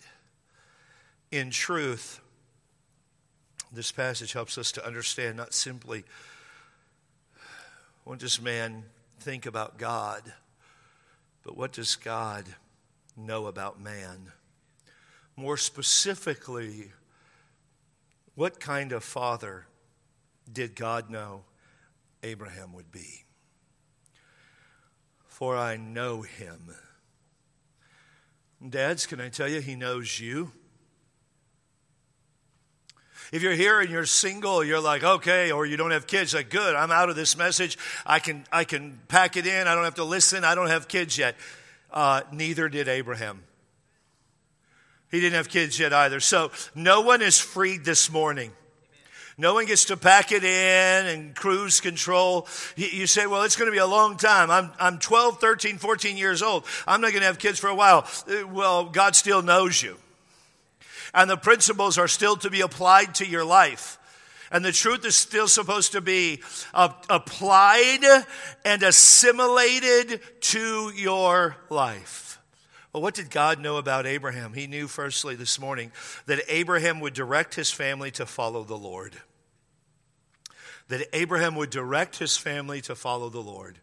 In 1.30 1.50
truth, 1.50 2.20
this 3.72 3.92
passage 3.92 4.32
helps 4.32 4.58
us 4.58 4.72
to 4.72 4.86
understand 4.86 5.36
not 5.36 5.54
simply 5.54 6.04
what 8.06 8.20
does 8.20 8.40
man 8.40 8.84
think 9.18 9.46
about 9.46 9.78
God, 9.78 10.22
but 11.42 11.56
what 11.56 11.72
does 11.72 11.96
God 11.96 12.46
know 13.16 13.46
about 13.46 13.80
man? 13.80 14.30
More 15.34 15.56
specifically, 15.56 16.92
what 18.36 18.60
kind 18.60 18.92
of 18.92 19.02
father 19.02 19.66
did 20.50 20.76
God 20.76 21.10
know 21.10 21.42
Abraham 22.22 22.74
would 22.74 22.92
be? 22.92 23.24
For 25.26 25.56
I 25.56 25.76
know 25.76 26.22
him. 26.22 26.76
Dads, 28.68 29.04
can 29.06 29.20
I 29.20 29.30
tell 29.30 29.48
you, 29.48 29.60
he 29.60 29.74
knows 29.74 30.20
you? 30.20 30.52
If 33.32 33.42
you're 33.42 33.52
here 33.52 33.80
and 33.80 33.90
you're 33.90 34.06
single, 34.06 34.62
you're 34.62 34.80
like, 34.80 35.02
okay, 35.02 35.50
or 35.50 35.66
you 35.66 35.76
don't 35.76 35.90
have 35.90 36.06
kids, 36.06 36.34
like, 36.34 36.50
good, 36.50 36.74
I'm 36.74 36.92
out 36.92 37.10
of 37.10 37.16
this 37.16 37.36
message. 37.36 37.76
I 38.04 38.18
can, 38.18 38.44
I 38.52 38.64
can 38.64 39.00
pack 39.08 39.36
it 39.36 39.46
in. 39.46 39.66
I 39.66 39.74
don't 39.74 39.84
have 39.84 39.96
to 39.96 40.04
listen. 40.04 40.44
I 40.44 40.54
don't 40.54 40.68
have 40.68 40.88
kids 40.88 41.18
yet. 41.18 41.36
Uh, 41.90 42.22
neither 42.32 42.68
did 42.68 42.88
Abraham. 42.88 43.42
He 45.10 45.20
didn't 45.20 45.34
have 45.34 45.48
kids 45.48 45.78
yet 45.78 45.92
either. 45.92 46.20
So 46.20 46.50
no 46.74 47.00
one 47.00 47.22
is 47.22 47.38
freed 47.38 47.84
this 47.84 48.10
morning. 48.10 48.52
No 49.38 49.54
one 49.54 49.66
gets 49.66 49.86
to 49.86 49.96
pack 49.96 50.32
it 50.32 50.44
in 50.44 51.06
and 51.06 51.34
cruise 51.34 51.80
control. 51.80 52.48
You 52.76 53.06
say, 53.06 53.26
well, 53.26 53.42
it's 53.42 53.56
going 53.56 53.66
to 53.66 53.72
be 53.72 53.78
a 53.78 53.86
long 53.86 54.16
time. 54.16 54.50
I'm, 54.50 54.72
I'm 54.80 54.98
12, 54.98 55.40
13, 55.40 55.76
14 55.76 56.16
years 56.16 56.42
old. 56.42 56.64
I'm 56.86 57.02
not 57.02 57.10
going 57.10 57.20
to 57.20 57.26
have 57.26 57.38
kids 57.38 57.58
for 57.58 57.68
a 57.68 57.74
while. 57.74 58.06
Uh, 58.28 58.46
well, 58.46 58.84
God 58.86 59.14
still 59.14 59.42
knows 59.42 59.82
you 59.82 59.98
and 61.14 61.28
the 61.28 61.36
principles 61.36 61.98
are 61.98 62.08
still 62.08 62.36
to 62.36 62.50
be 62.50 62.60
applied 62.60 63.14
to 63.16 63.26
your 63.26 63.44
life. 63.44 63.98
And 64.50 64.64
the 64.64 64.72
truth 64.72 65.04
is 65.04 65.16
still 65.16 65.48
supposed 65.48 65.92
to 65.92 66.00
be 66.00 66.42
uh, 66.72 66.90
applied 67.10 68.24
and 68.64 68.82
assimilated 68.82 70.20
to 70.40 70.92
your 70.94 71.56
life. 71.68 72.40
Well, 72.92 73.02
what 73.02 73.14
did 73.14 73.30
God 73.30 73.60
know 73.60 73.76
about 73.76 74.06
Abraham? 74.06 74.54
He 74.54 74.66
knew, 74.66 74.86
firstly, 74.86 75.34
this 75.34 75.58
morning, 75.58 75.92
that 76.26 76.40
Abraham 76.48 77.00
would 77.00 77.12
direct 77.12 77.54
his 77.54 77.70
family 77.70 78.10
to 78.12 78.24
follow 78.24 78.64
the 78.64 78.76
Lord. 78.78 79.16
That 80.88 81.06
Abraham 81.12 81.56
would 81.56 81.70
direct 81.70 82.18
his 82.18 82.36
family 82.36 82.80
to 82.82 82.94
follow 82.94 83.28
the 83.28 83.42
Lord. 83.42 83.80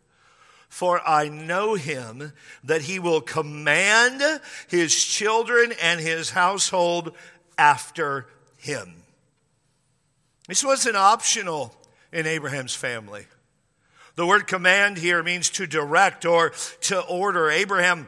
For 0.73 1.07
I 1.07 1.27
know 1.27 1.75
him 1.75 2.33
that 2.63 2.81
he 2.81 2.97
will 2.97 3.21
command 3.21 4.41
his 4.67 4.95
children 4.95 5.71
and 5.79 5.99
his 5.99 6.31
household 6.31 7.15
after 7.59 8.25
him. 8.57 8.95
This 10.47 10.63
wasn't 10.63 10.95
optional 10.95 11.75
in 12.11 12.25
Abraham's 12.25 12.73
family. 12.73 13.27
The 14.15 14.25
word 14.25 14.47
command 14.47 14.97
here 14.97 15.21
means 15.21 15.51
to 15.51 15.67
direct 15.67 16.25
or 16.25 16.53
to 16.81 17.01
order. 17.01 17.51
Abraham 17.51 18.07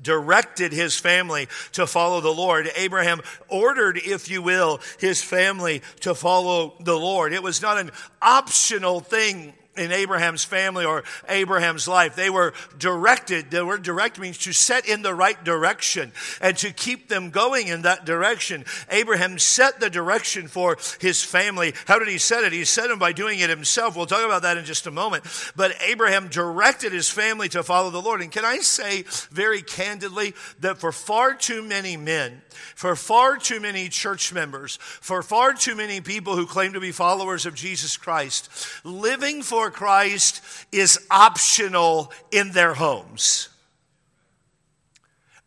directed 0.00 0.72
his 0.72 0.98
family 0.98 1.46
to 1.72 1.86
follow 1.86 2.22
the 2.22 2.32
Lord. 2.32 2.70
Abraham 2.74 3.20
ordered, 3.48 3.98
if 3.98 4.30
you 4.30 4.40
will, 4.40 4.80
his 4.98 5.22
family 5.22 5.82
to 6.00 6.14
follow 6.14 6.74
the 6.80 6.96
Lord. 6.96 7.34
It 7.34 7.42
was 7.42 7.60
not 7.60 7.76
an 7.76 7.90
optional 8.22 9.00
thing 9.00 9.52
in 9.78 9.92
Abraham's 9.92 10.44
family 10.44 10.84
or 10.84 11.04
Abraham's 11.28 11.88
life. 11.88 12.16
They 12.16 12.30
were 12.30 12.54
directed. 12.78 13.50
The 13.50 13.64
word 13.64 13.82
direct 13.82 14.18
means 14.18 14.38
to 14.38 14.52
set 14.52 14.88
in 14.88 15.02
the 15.02 15.14
right 15.14 15.42
direction 15.44 16.12
and 16.40 16.56
to 16.58 16.72
keep 16.72 17.08
them 17.08 17.30
going 17.30 17.68
in 17.68 17.82
that 17.82 18.04
direction. 18.04 18.64
Abraham 18.90 19.38
set 19.38 19.80
the 19.80 19.90
direction 19.90 20.48
for 20.48 20.76
his 21.00 21.22
family. 21.22 21.74
How 21.86 21.98
did 21.98 22.08
he 22.08 22.18
set 22.18 22.44
it? 22.44 22.52
He 22.52 22.64
set 22.64 22.90
it 22.90 22.98
by 22.98 23.12
doing 23.12 23.40
it 23.40 23.50
himself. 23.50 23.96
We'll 23.96 24.06
talk 24.06 24.24
about 24.24 24.42
that 24.42 24.56
in 24.56 24.64
just 24.64 24.86
a 24.86 24.90
moment. 24.90 25.24
But 25.56 25.74
Abraham 25.82 26.28
directed 26.28 26.92
his 26.92 27.08
family 27.08 27.48
to 27.50 27.62
follow 27.62 27.90
the 27.90 28.02
Lord. 28.02 28.20
And 28.20 28.32
can 28.32 28.44
I 28.44 28.58
say 28.58 29.04
very 29.30 29.62
candidly 29.62 30.34
that 30.60 30.78
for 30.78 30.92
far 30.92 31.34
too 31.34 31.62
many 31.62 31.96
men, 31.96 32.42
for 32.74 32.96
far 32.96 33.36
too 33.36 33.60
many 33.60 33.88
church 33.88 34.32
members, 34.32 34.76
for 34.80 35.22
far 35.22 35.52
too 35.54 35.74
many 35.74 36.00
people 36.00 36.36
who 36.36 36.46
claim 36.46 36.72
to 36.72 36.80
be 36.80 36.92
followers 36.92 37.46
of 37.46 37.54
Jesus 37.54 37.96
Christ, 37.96 38.50
living 38.84 39.42
for 39.42 39.65
Christ 39.70 40.42
is 40.72 40.98
optional 41.10 42.12
in 42.30 42.52
their 42.52 42.74
homes. 42.74 43.48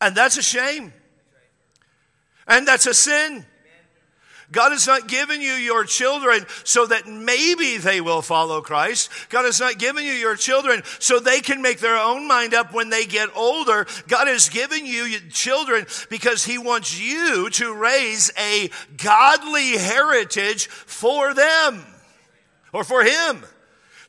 And 0.01 0.15
that's 0.15 0.37
a 0.37 0.41
shame. 0.41 0.93
And 2.47 2.67
that's 2.67 2.87
a 2.87 2.93
sin. 2.93 3.45
God 4.51 4.71
has 4.71 4.87
not 4.87 5.07
given 5.07 5.41
you 5.41 5.53
your 5.53 5.83
children 5.83 6.45
so 6.63 6.87
that 6.87 7.07
maybe 7.07 7.77
they 7.77 8.01
will 8.01 8.21
follow 8.23 8.61
Christ. 8.61 9.11
God 9.29 9.45
has 9.45 9.59
not 9.59 9.77
given 9.77 10.03
you 10.03 10.13
your 10.13 10.35
children 10.35 10.81
so 10.97 11.19
they 11.19 11.39
can 11.41 11.61
make 11.61 11.79
their 11.79 11.97
own 11.97 12.27
mind 12.27 12.55
up 12.55 12.73
when 12.73 12.89
they 12.89 13.05
get 13.05 13.29
older. 13.35 13.85
God 14.07 14.27
has 14.27 14.49
given 14.49 14.85
you 14.85 15.19
children 15.29 15.85
because 16.09 16.45
He 16.45 16.57
wants 16.57 16.99
you 16.99 17.49
to 17.51 17.73
raise 17.73 18.31
a 18.39 18.71
godly 18.97 19.77
heritage 19.77 20.67
for 20.67 21.33
them 21.35 21.85
or 22.73 22.83
for 22.83 23.03
Him. 23.03 23.43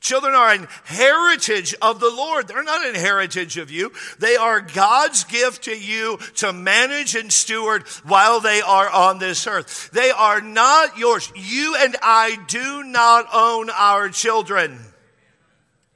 Children 0.01 0.35
are 0.35 0.53
an 0.55 0.67
heritage 0.85 1.75
of 1.83 2.01
the 2.01 2.11
Lord. 2.11 2.49
They're 2.49 2.63
not 2.63 2.87
an 2.87 2.95
heritage 2.95 3.59
of 3.59 3.71
you. 3.71 3.93
They 4.19 4.35
are 4.35 4.63
God's 4.63 5.25
gift 5.25 5.65
to 5.65 5.79
you 5.79 6.19
to 6.37 6.55
manage 6.55 7.15
and 7.15 7.31
steward 7.31 7.87
while 8.05 8.41
they 8.41 8.63
are 8.63 8.89
on 8.89 9.19
this 9.19 9.47
earth. 9.47 9.91
They 9.93 10.11
are 10.11 10.41
not 10.41 10.97
yours. 10.97 11.31
You 11.37 11.77
and 11.79 11.97
I 12.03 12.39
do 12.49 12.83
not 12.83 13.27
own 13.33 13.69
our 13.69 14.09
children. 14.09 14.81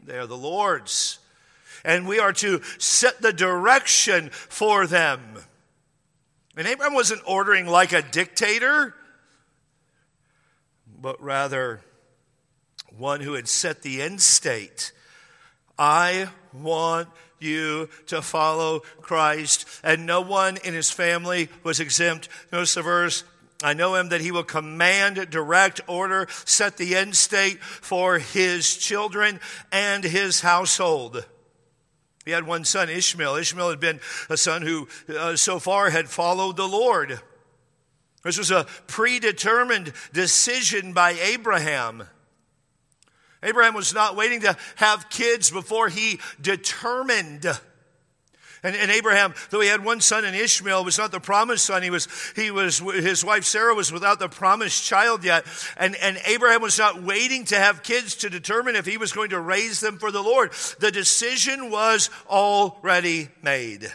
They 0.02 0.18
are 0.18 0.26
the 0.26 0.36
Lord's. 0.36 1.18
And 1.82 2.06
we 2.06 2.18
are 2.18 2.32
to 2.34 2.60
set 2.76 3.22
the 3.22 3.32
direction 3.32 4.28
for 4.30 4.86
them. 4.86 5.20
And 6.58 6.68
Abraham 6.68 6.94
wasn't 6.94 7.22
ordering 7.26 7.66
like 7.66 7.94
a 7.94 8.02
dictator, 8.02 8.94
but 11.00 11.22
rather 11.22 11.80
one 12.98 13.20
who 13.20 13.34
had 13.34 13.48
set 13.48 13.82
the 13.82 14.02
end 14.02 14.20
state. 14.20 14.92
I 15.78 16.28
want 16.52 17.08
you 17.38 17.88
to 18.06 18.22
follow 18.22 18.80
Christ. 19.00 19.66
And 19.82 20.06
no 20.06 20.20
one 20.20 20.56
in 20.64 20.74
his 20.74 20.90
family 20.90 21.48
was 21.62 21.80
exempt. 21.80 22.28
Notice 22.52 22.74
the 22.74 22.82
verse. 22.82 23.24
I 23.62 23.74
know 23.74 23.94
him 23.94 24.10
that 24.10 24.20
he 24.20 24.32
will 24.32 24.44
command, 24.44 25.30
direct, 25.30 25.80
order, 25.86 26.26
set 26.44 26.76
the 26.76 26.96
end 26.96 27.16
state 27.16 27.62
for 27.62 28.18
his 28.18 28.76
children 28.76 29.40
and 29.72 30.04
his 30.04 30.40
household. 30.40 31.24
He 32.24 32.30
had 32.30 32.46
one 32.46 32.64
son, 32.64 32.88
Ishmael. 32.88 33.36
Ishmael 33.36 33.70
had 33.70 33.80
been 33.80 34.00
a 34.28 34.36
son 34.36 34.62
who 34.62 34.88
uh, 35.08 35.36
so 35.36 35.58
far 35.58 35.90
had 35.90 36.08
followed 36.08 36.56
the 36.56 36.68
Lord. 36.68 37.20
This 38.22 38.38
was 38.38 38.50
a 38.50 38.66
predetermined 38.86 39.92
decision 40.12 40.94
by 40.94 41.10
Abraham. 41.12 42.04
Abraham 43.44 43.74
was 43.74 43.94
not 43.94 44.16
waiting 44.16 44.40
to 44.40 44.56
have 44.76 45.10
kids 45.10 45.50
before 45.50 45.88
he 45.88 46.18
determined. 46.40 47.46
And, 48.64 48.74
and, 48.74 48.90
Abraham, 48.90 49.34
though 49.50 49.60
he 49.60 49.68
had 49.68 49.84
one 49.84 50.00
son 50.00 50.24
in 50.24 50.34
Ishmael, 50.34 50.86
was 50.86 50.96
not 50.96 51.12
the 51.12 51.20
promised 51.20 51.66
son. 51.66 51.82
He 51.82 51.90
was, 51.90 52.08
he 52.34 52.50
was, 52.50 52.78
his 52.78 53.22
wife 53.22 53.44
Sarah 53.44 53.74
was 53.74 53.92
without 53.92 54.18
the 54.18 54.28
promised 54.28 54.82
child 54.82 55.22
yet. 55.22 55.44
And, 55.76 55.94
and 55.96 56.18
Abraham 56.24 56.62
was 56.62 56.78
not 56.78 57.02
waiting 57.02 57.44
to 57.46 57.56
have 57.56 57.82
kids 57.82 58.14
to 58.16 58.30
determine 58.30 58.74
if 58.74 58.86
he 58.86 58.96
was 58.96 59.12
going 59.12 59.30
to 59.30 59.40
raise 59.40 59.80
them 59.80 59.98
for 59.98 60.10
the 60.10 60.22
Lord. 60.22 60.52
The 60.80 60.90
decision 60.90 61.70
was 61.70 62.08
already 62.26 63.28
made. 63.42 63.92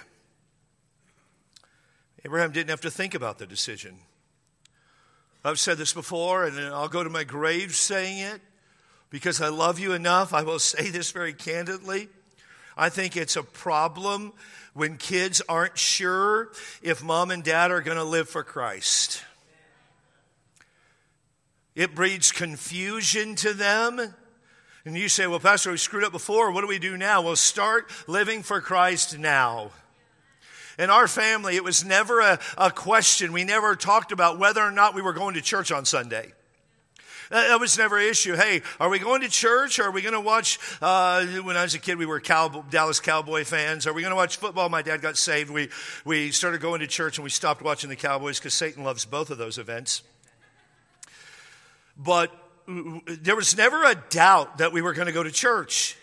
Abraham 2.23 2.51
didn't 2.51 2.69
have 2.69 2.81
to 2.81 2.91
think 2.91 3.15
about 3.15 3.39
the 3.39 3.47
decision. 3.47 3.95
I've 5.43 5.59
said 5.59 5.79
this 5.79 5.93
before, 5.93 6.45
and 6.45 6.59
I'll 6.59 6.89
go 6.89 7.03
to 7.03 7.09
my 7.09 7.23
grave 7.23 7.73
saying 7.73 8.19
it 8.19 8.41
because 9.09 9.41
I 9.41 9.49
love 9.49 9.79
you 9.79 9.93
enough, 9.93 10.33
I 10.33 10.43
will 10.43 10.59
say 10.59 10.89
this 10.89 11.11
very 11.11 11.33
candidly. 11.33 12.09
I 12.77 12.89
think 12.89 13.17
it's 13.17 13.35
a 13.35 13.43
problem 13.43 14.31
when 14.73 14.97
kids 14.97 15.41
aren't 15.49 15.77
sure 15.77 16.49
if 16.81 17.03
mom 17.03 17.31
and 17.31 17.43
dad 17.43 17.71
are 17.71 17.81
going 17.81 17.97
to 17.97 18.03
live 18.03 18.29
for 18.29 18.43
Christ. 18.43 19.23
It 21.75 21.95
breeds 21.95 22.31
confusion 22.31 23.35
to 23.35 23.53
them. 23.53 24.13
And 24.85 24.97
you 24.97 25.09
say, 25.09 25.27
well, 25.27 25.39
Pastor, 25.39 25.71
we 25.71 25.77
screwed 25.77 26.03
up 26.03 26.11
before. 26.11 26.51
What 26.51 26.61
do 26.61 26.67
we 26.67 26.79
do 26.79 26.97
now? 26.97 27.21
Well, 27.21 27.35
start 27.35 27.91
living 28.07 28.43
for 28.43 28.61
Christ 28.61 29.17
now. 29.17 29.71
In 30.77 30.89
our 30.89 31.07
family, 31.07 31.57
it 31.57 31.63
was 31.63 31.83
never 31.83 32.21
a, 32.21 32.39
a 32.57 32.71
question. 32.71 33.33
We 33.33 33.43
never 33.43 33.75
talked 33.75 34.13
about 34.13 34.39
whether 34.39 34.61
or 34.61 34.71
not 34.71 34.95
we 34.95 35.01
were 35.01 35.13
going 35.13 35.35
to 35.35 35.41
church 35.41 35.71
on 35.73 35.83
Sunday. 35.83 36.31
That 37.29 37.59
was 37.59 37.77
never 37.77 37.99
an 37.99 38.05
issue. 38.05 38.35
Hey, 38.35 38.63
are 38.79 38.89
we 38.89 38.97
going 38.97 39.21
to 39.21 39.29
church? 39.29 39.79
Are 39.79 39.91
we 39.91 40.01
going 40.01 40.15
to 40.15 40.19
watch? 40.19 40.57
Uh, 40.81 41.25
when 41.43 41.55
I 41.55 41.61
was 41.61 41.75
a 41.75 41.79
kid, 41.79 41.99
we 41.99 42.07
were 42.07 42.19
Cow- 42.19 42.65
Dallas 42.71 42.99
Cowboy 42.99 43.43
fans. 43.43 43.85
Are 43.85 43.93
we 43.93 44.01
going 44.01 44.11
to 44.11 44.15
watch 44.15 44.37
football? 44.37 44.67
My 44.67 44.81
dad 44.81 45.01
got 45.01 45.15
saved. 45.15 45.51
We 45.51 45.69
we 46.05 46.31
started 46.31 46.59
going 46.59 46.79
to 46.79 46.87
church 46.87 47.19
and 47.19 47.23
we 47.23 47.29
stopped 47.29 47.61
watching 47.61 47.89
the 47.89 47.95
Cowboys 47.95 48.39
because 48.39 48.55
Satan 48.55 48.83
loves 48.83 49.05
both 49.05 49.29
of 49.29 49.37
those 49.37 49.59
events. 49.59 50.01
But 51.95 52.31
there 52.67 53.35
was 53.35 53.55
never 53.55 53.83
a 53.83 53.95
doubt 54.09 54.57
that 54.57 54.73
we 54.73 54.81
were 54.81 54.93
going 54.93 55.07
to 55.07 55.13
go 55.13 55.21
to 55.21 55.31
church. 55.31 55.97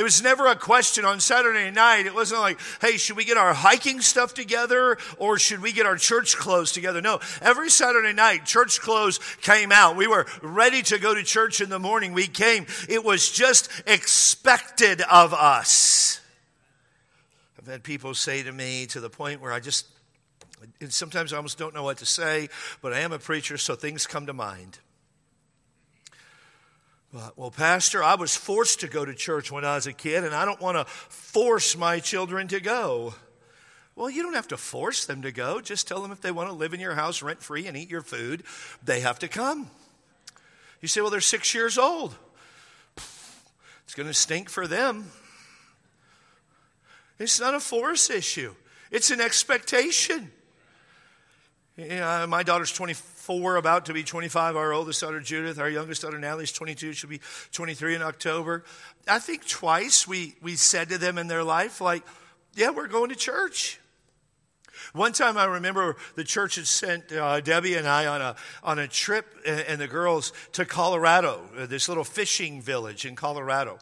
It 0.00 0.02
was 0.02 0.22
never 0.22 0.46
a 0.46 0.56
question 0.56 1.04
on 1.04 1.20
Saturday 1.20 1.70
night. 1.70 2.06
It 2.06 2.14
wasn't 2.14 2.40
like, 2.40 2.58
hey, 2.80 2.96
should 2.96 3.18
we 3.18 3.26
get 3.26 3.36
our 3.36 3.52
hiking 3.52 4.00
stuff 4.00 4.32
together 4.32 4.96
or 5.18 5.38
should 5.38 5.60
we 5.60 5.72
get 5.72 5.84
our 5.84 5.96
church 5.96 6.38
clothes 6.38 6.72
together? 6.72 7.02
No, 7.02 7.20
every 7.42 7.68
Saturday 7.68 8.14
night, 8.14 8.46
church 8.46 8.80
clothes 8.80 9.20
came 9.42 9.70
out. 9.70 9.96
We 9.96 10.06
were 10.06 10.24
ready 10.40 10.80
to 10.84 10.98
go 10.98 11.14
to 11.14 11.22
church 11.22 11.60
in 11.60 11.68
the 11.68 11.78
morning. 11.78 12.14
We 12.14 12.28
came. 12.28 12.64
It 12.88 13.04
was 13.04 13.30
just 13.30 13.68
expected 13.86 15.02
of 15.02 15.34
us. 15.34 16.22
I've 17.58 17.66
had 17.66 17.82
people 17.82 18.14
say 18.14 18.42
to 18.42 18.52
me 18.52 18.86
to 18.86 19.00
the 19.00 19.10
point 19.10 19.42
where 19.42 19.52
I 19.52 19.60
just, 19.60 19.86
sometimes 20.88 21.34
I 21.34 21.36
almost 21.36 21.58
don't 21.58 21.74
know 21.74 21.82
what 21.82 21.98
to 21.98 22.06
say, 22.06 22.48
but 22.80 22.94
I 22.94 23.00
am 23.00 23.12
a 23.12 23.18
preacher, 23.18 23.58
so 23.58 23.74
things 23.74 24.06
come 24.06 24.24
to 24.24 24.32
mind. 24.32 24.78
Well, 27.12 27.50
Pastor, 27.50 28.04
I 28.04 28.14
was 28.14 28.36
forced 28.36 28.80
to 28.80 28.86
go 28.86 29.04
to 29.04 29.12
church 29.14 29.50
when 29.50 29.64
I 29.64 29.74
was 29.74 29.88
a 29.88 29.92
kid, 29.92 30.22
and 30.22 30.32
I 30.32 30.44
don't 30.44 30.60
want 30.60 30.76
to 30.76 30.84
force 30.84 31.76
my 31.76 31.98
children 31.98 32.46
to 32.48 32.60
go. 32.60 33.14
Well, 33.96 34.08
you 34.08 34.22
don't 34.22 34.34
have 34.34 34.46
to 34.48 34.56
force 34.56 35.06
them 35.06 35.22
to 35.22 35.32
go. 35.32 35.60
Just 35.60 35.88
tell 35.88 36.02
them 36.02 36.12
if 36.12 36.20
they 36.20 36.30
want 36.30 36.50
to 36.50 36.54
live 36.54 36.72
in 36.72 36.78
your 36.78 36.94
house 36.94 37.20
rent 37.20 37.42
free 37.42 37.66
and 37.66 37.76
eat 37.76 37.90
your 37.90 38.02
food, 38.02 38.44
they 38.84 39.00
have 39.00 39.18
to 39.18 39.28
come. 39.28 39.70
You 40.80 40.86
say, 40.86 41.00
well, 41.00 41.10
they're 41.10 41.20
six 41.20 41.52
years 41.52 41.76
old. 41.76 42.14
It's 42.96 43.94
going 43.96 44.06
to 44.06 44.14
stink 44.14 44.48
for 44.48 44.68
them. 44.68 45.10
It's 47.18 47.40
not 47.40 47.54
a 47.54 47.60
force 47.60 48.08
issue, 48.08 48.54
it's 48.92 49.10
an 49.10 49.20
expectation. 49.20 50.30
My 51.76 52.42
daughter's 52.44 52.72
24, 52.72 53.19
about 53.56 53.86
to 53.86 53.92
be 53.92 54.02
25. 54.02 54.56
Our 54.56 54.72
oldest 54.72 55.00
daughter, 55.00 55.20
Judith, 55.20 55.58
our 55.58 55.70
youngest 55.70 56.02
daughter, 56.02 56.18
Natalie's 56.18 56.52
22. 56.52 56.92
She'll 56.92 57.10
be 57.10 57.20
23 57.52 57.94
in 57.94 58.02
October. 58.02 58.64
I 59.06 59.18
think 59.18 59.46
twice 59.46 60.06
we, 60.06 60.34
we 60.42 60.56
said 60.56 60.88
to 60.88 60.98
them 60.98 61.16
in 61.16 61.28
their 61.28 61.44
life, 61.44 61.80
like, 61.80 62.02
yeah, 62.54 62.70
we're 62.70 62.88
going 62.88 63.10
to 63.10 63.16
church. 63.16 63.78
One 64.92 65.12
time 65.12 65.38
I 65.38 65.44
remember 65.44 65.96
the 66.16 66.24
church 66.24 66.56
had 66.56 66.66
sent 66.66 67.12
uh, 67.12 67.40
Debbie 67.40 67.76
and 67.76 67.86
I 67.86 68.06
on 68.06 68.20
a, 68.20 68.36
on 68.64 68.78
a 68.80 68.88
trip 68.88 69.26
and, 69.46 69.60
and 69.60 69.80
the 69.80 69.86
girls 69.86 70.32
to 70.52 70.64
Colorado, 70.64 71.42
uh, 71.56 71.66
this 71.66 71.88
little 71.88 72.04
fishing 72.04 72.60
village 72.60 73.04
in 73.04 73.14
Colorado. 73.14 73.78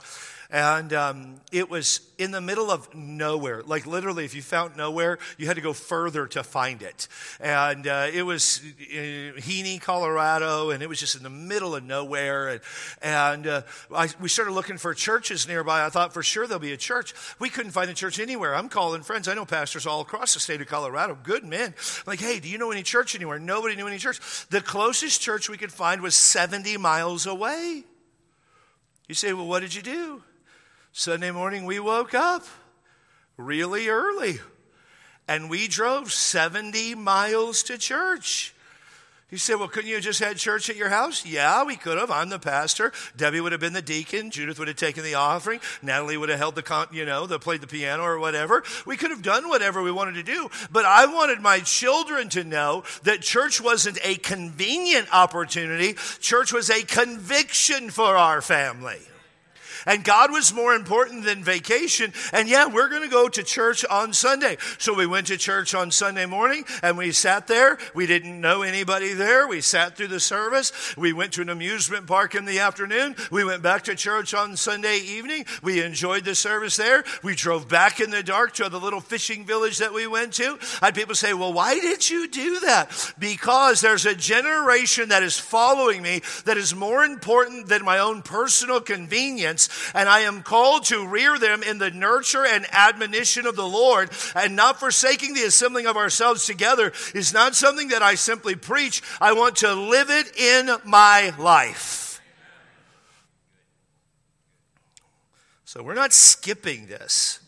And 0.51 0.95
um, 0.95 1.41
it 1.53 1.69
was 1.69 2.01
in 2.17 2.31
the 2.31 2.41
middle 2.41 2.71
of 2.71 2.95
nowhere. 2.95 3.63
Like 3.63 3.87
literally, 3.87 4.25
if 4.25 4.35
you 4.35 4.41
found 4.41 4.79
nowhere, 4.79 5.19
you 5.37 5.47
had 5.47 5.57
to 5.57 5.63
go 5.63 5.75
further 5.75 6.27
to 6.29 6.43
find 6.43 6.81
it. 6.81 7.07
And 7.39 7.87
uh, 7.87 8.07
it 8.11 8.23
was 8.23 8.63
in 8.91 9.35
Heaney, 9.37 9.79
Colorado, 9.79 10.71
and 10.71 10.83
it 10.83 10.89
was 10.89 10.99
just 10.99 11.17
in 11.17 11.23
the 11.23 11.29
middle 11.29 11.75
of 11.75 11.85
nowhere. 11.85 12.49
And, 12.49 12.61
and 13.03 13.47
uh, 13.47 13.63
I, 13.95 14.09
we 14.23 14.31
started 14.31 14.53
looking 14.53 14.79
for 14.79 14.95
churches 14.95 15.47
nearby. 15.47 15.85
I 15.85 15.91
thought 15.91 16.15
for 16.15 16.23
sure 16.23 16.47
there'll 16.47 16.61
be 16.61 16.73
a 16.73 16.79
church. 16.79 17.13
We 17.39 17.51
couldn't 17.51 17.73
find 17.73 17.91
a 17.91 17.95
church 17.95 18.19
anywhere. 18.19 18.57
I'm 18.57 18.71
calling 18.71 19.03
friends. 19.03 19.29
I 19.29 19.35
know 19.35 19.45
pastors 19.45 19.87
all 19.87 20.01
across 20.01 20.33
the 20.33 20.41
state 20.41 20.63
of 20.63 20.67
Colorado. 20.67 21.19
Good 21.23 21.45
men. 21.45 21.75
like, 22.07 22.21
hey, 22.21 22.41
do 22.41 22.49
you 22.49 22.57
know 22.57 22.71
any 22.71 22.83
church 22.83 23.15
anywhere? 23.15 23.39
Nobody 23.39 23.77
knew 23.77 23.87
any 23.87 23.99
church. 23.99 24.19
The 24.49 24.63
closest 24.63 25.21
church 25.21 25.51
we 25.51 25.59
could 25.59 25.73
find 25.73 26.01
was 26.01 26.17
70 26.17 26.79
miles 26.79 27.27
away. 27.27 27.85
You 29.09 29.15
say, 29.15 29.35
well, 29.35 29.47
what 29.47 29.61
did 29.61 29.75
you 29.75 29.83
do? 29.83 30.23
Sunday 30.99 31.31
morning, 31.31 31.65
we 31.65 31.79
woke 31.79 32.13
up 32.13 32.45
really 33.37 33.87
early 33.87 34.41
and 35.29 35.49
we 35.49 35.69
drove 35.69 36.13
70 36.13 36.97
miles 36.97 37.63
to 37.63 37.79
church. 37.79 38.53
You 39.31 39.39
say, 39.39 39.55
well, 39.55 39.69
couldn't 39.69 39.89
you 39.89 39.95
have 39.95 40.03
just 40.03 40.19
had 40.19 40.39
church 40.39 40.69
at 40.69 40.75
your 40.75 40.89
house? 40.89 41.25
Yeah, 41.25 41.63
we 41.63 41.77
could 41.77 41.99
have. 41.99 42.11
I'm 42.11 42.31
the 42.31 42.41
pastor. 42.41 42.91
Debbie 43.17 43.41
would 43.41 43.53
have 43.53 43.61
been 43.61 43.75
the 43.75 43.81
deacon. 43.81 44.33
Judith 44.33 44.59
would 44.59 44.67
have 44.67 44.77
taken 44.77 45.05
the 45.05 45.15
offering. 45.15 45.61
Natalie 45.83 46.17
would 46.17 46.31
have 46.31 46.39
held 46.41 46.57
the, 46.57 46.65
con- 46.65 46.89
you 46.91 47.07
know, 47.07 47.29
the 47.29 47.39
played 47.39 47.61
the 47.61 47.69
piano 47.69 48.03
or 48.03 48.19
whatever. 48.19 48.65
We 48.85 48.97
could 48.97 49.13
have 49.13 49.23
done 49.23 49.49
whatever 49.49 49.85
we 49.85 49.93
wanted 49.93 50.15
to 50.15 50.25
do. 50.25 50.51
But 50.73 50.85
I 50.85 51.07
wanted 51.07 51.41
my 51.41 51.61
children 51.61 52.29
to 52.31 52.43
know 52.43 52.83
that 53.05 53.21
church 53.21 53.61
wasn't 53.61 54.01
a 54.03 54.17
convenient 54.17 55.15
opportunity. 55.15 55.95
Church 56.19 56.53
was 56.53 56.71
a 56.71 56.83
conviction 56.83 57.91
for 57.91 58.17
our 58.17 58.43
family. 58.43 58.99
And 59.89 60.05
God 60.05 60.31
was 60.31 60.53
more 60.53 60.75
important 60.75 61.25
than 61.25 61.43
vacation. 61.43 62.13
And 62.35 62.47
yeah, 62.47 62.67
we're 62.67 62.91
going 62.91 63.03
to 63.03 63.09
go 63.09 63.27
to 63.31 63.43
church 63.43 63.87
on 63.87 64.13
Sunday. 64.13 64.59
So 64.77 64.93
we 64.93 65.07
went 65.07 65.29
to 65.29 65.39
church 65.39 65.75
on 65.75 65.91
Sunday 65.91 66.27
morning 66.27 66.65
and 66.83 66.99
we 66.99 67.11
sat 67.11 67.47
there. 67.47 67.79
We 67.95 68.07
didn't 68.07 68.39
know 68.39 68.61
anybody 68.61 69.15
there. 69.15 69.49
We 69.49 69.63
sat 69.63 69.97
through 69.97 70.09
the 70.09 70.21
service. 70.21 70.95
We 70.99 71.15
went 71.15 71.33
to 71.33 71.43
an 71.43 71.49
amusement 71.49 72.07
park 72.07 72.35
in 72.35 72.45
the 72.45 72.59
afternoon. 72.59 73.17
We 73.31 73.45
went 73.45 73.63
back 73.63 73.85
to 73.85 73.95
church 73.95 74.35
on 74.35 74.59
Sunday 74.59 74.99
evening. 74.99 75.47
We 75.63 75.83
enjoyed 75.83 76.27
the 76.27 76.35
service 76.35 76.77
there. 76.77 77.03
We 77.23 77.35
drove 77.35 77.67
back 77.67 77.99
in 77.99 78.11
the 78.11 78.23
dark 78.23 78.53
to 78.55 78.69
the 78.69 78.79
little 78.79 79.01
fishing 79.01 79.47
village 79.47 79.79
that 79.79 79.95
we 79.95 80.07
went 80.07 80.35
to. 80.35 80.59
I 80.83 80.87
had 80.87 80.97
people 80.97 81.15
say, 81.15 81.33
well, 81.33 81.55
why 81.55 81.75
did 81.77 82.11
you 82.11 82.29
do 82.29 82.61
that? 82.61 83.15
Because 83.19 83.81
there's 83.81 84.05
a 84.05 84.15
generation 84.15 85.09
that 85.09 85.23
is 85.23 85.39
following 85.39 86.03
me 86.03 86.21
that 86.45 86.59
is 86.59 86.75
more 86.75 87.05
important 87.05 87.69
than 87.69 87.87
my 87.87 87.99
own 88.01 88.21
personal 88.21 88.83
convenience 88.83 89.71
and 89.95 90.09
I 90.09 90.21
am 90.21 90.43
called 90.43 90.85
to 90.87 91.07
rear 91.07 91.39
them 91.39 91.63
in 91.63 91.79
the 91.79 91.91
nurture 91.91 92.45
and 92.45 92.67
admonition 92.73 93.47
of 93.47 93.57
the 93.57 93.67
Lord, 93.67 94.11
and 94.35 94.57
not 94.57 94.81
forsaking 94.81 95.35
the 95.35 95.45
assembling 95.45 95.87
of 95.87 95.97
ourselves 95.97 96.47
together 96.47 96.93
is 97.15 97.33
not 97.33 97.55
something 97.55 97.89
that 97.89 98.03
I 98.03 98.15
simply 98.15 98.55
preach. 98.55 99.03
I 99.21 99.33
want 99.33 99.57
to 99.57 99.75
live 99.75 100.11
it 100.11 100.37
in 100.37 100.71
my 100.85 101.33
life. 101.39 102.21
So 105.65 105.83
we're 105.83 105.95
not 105.95 106.13
skipping 106.13 106.87
this. 106.87 107.41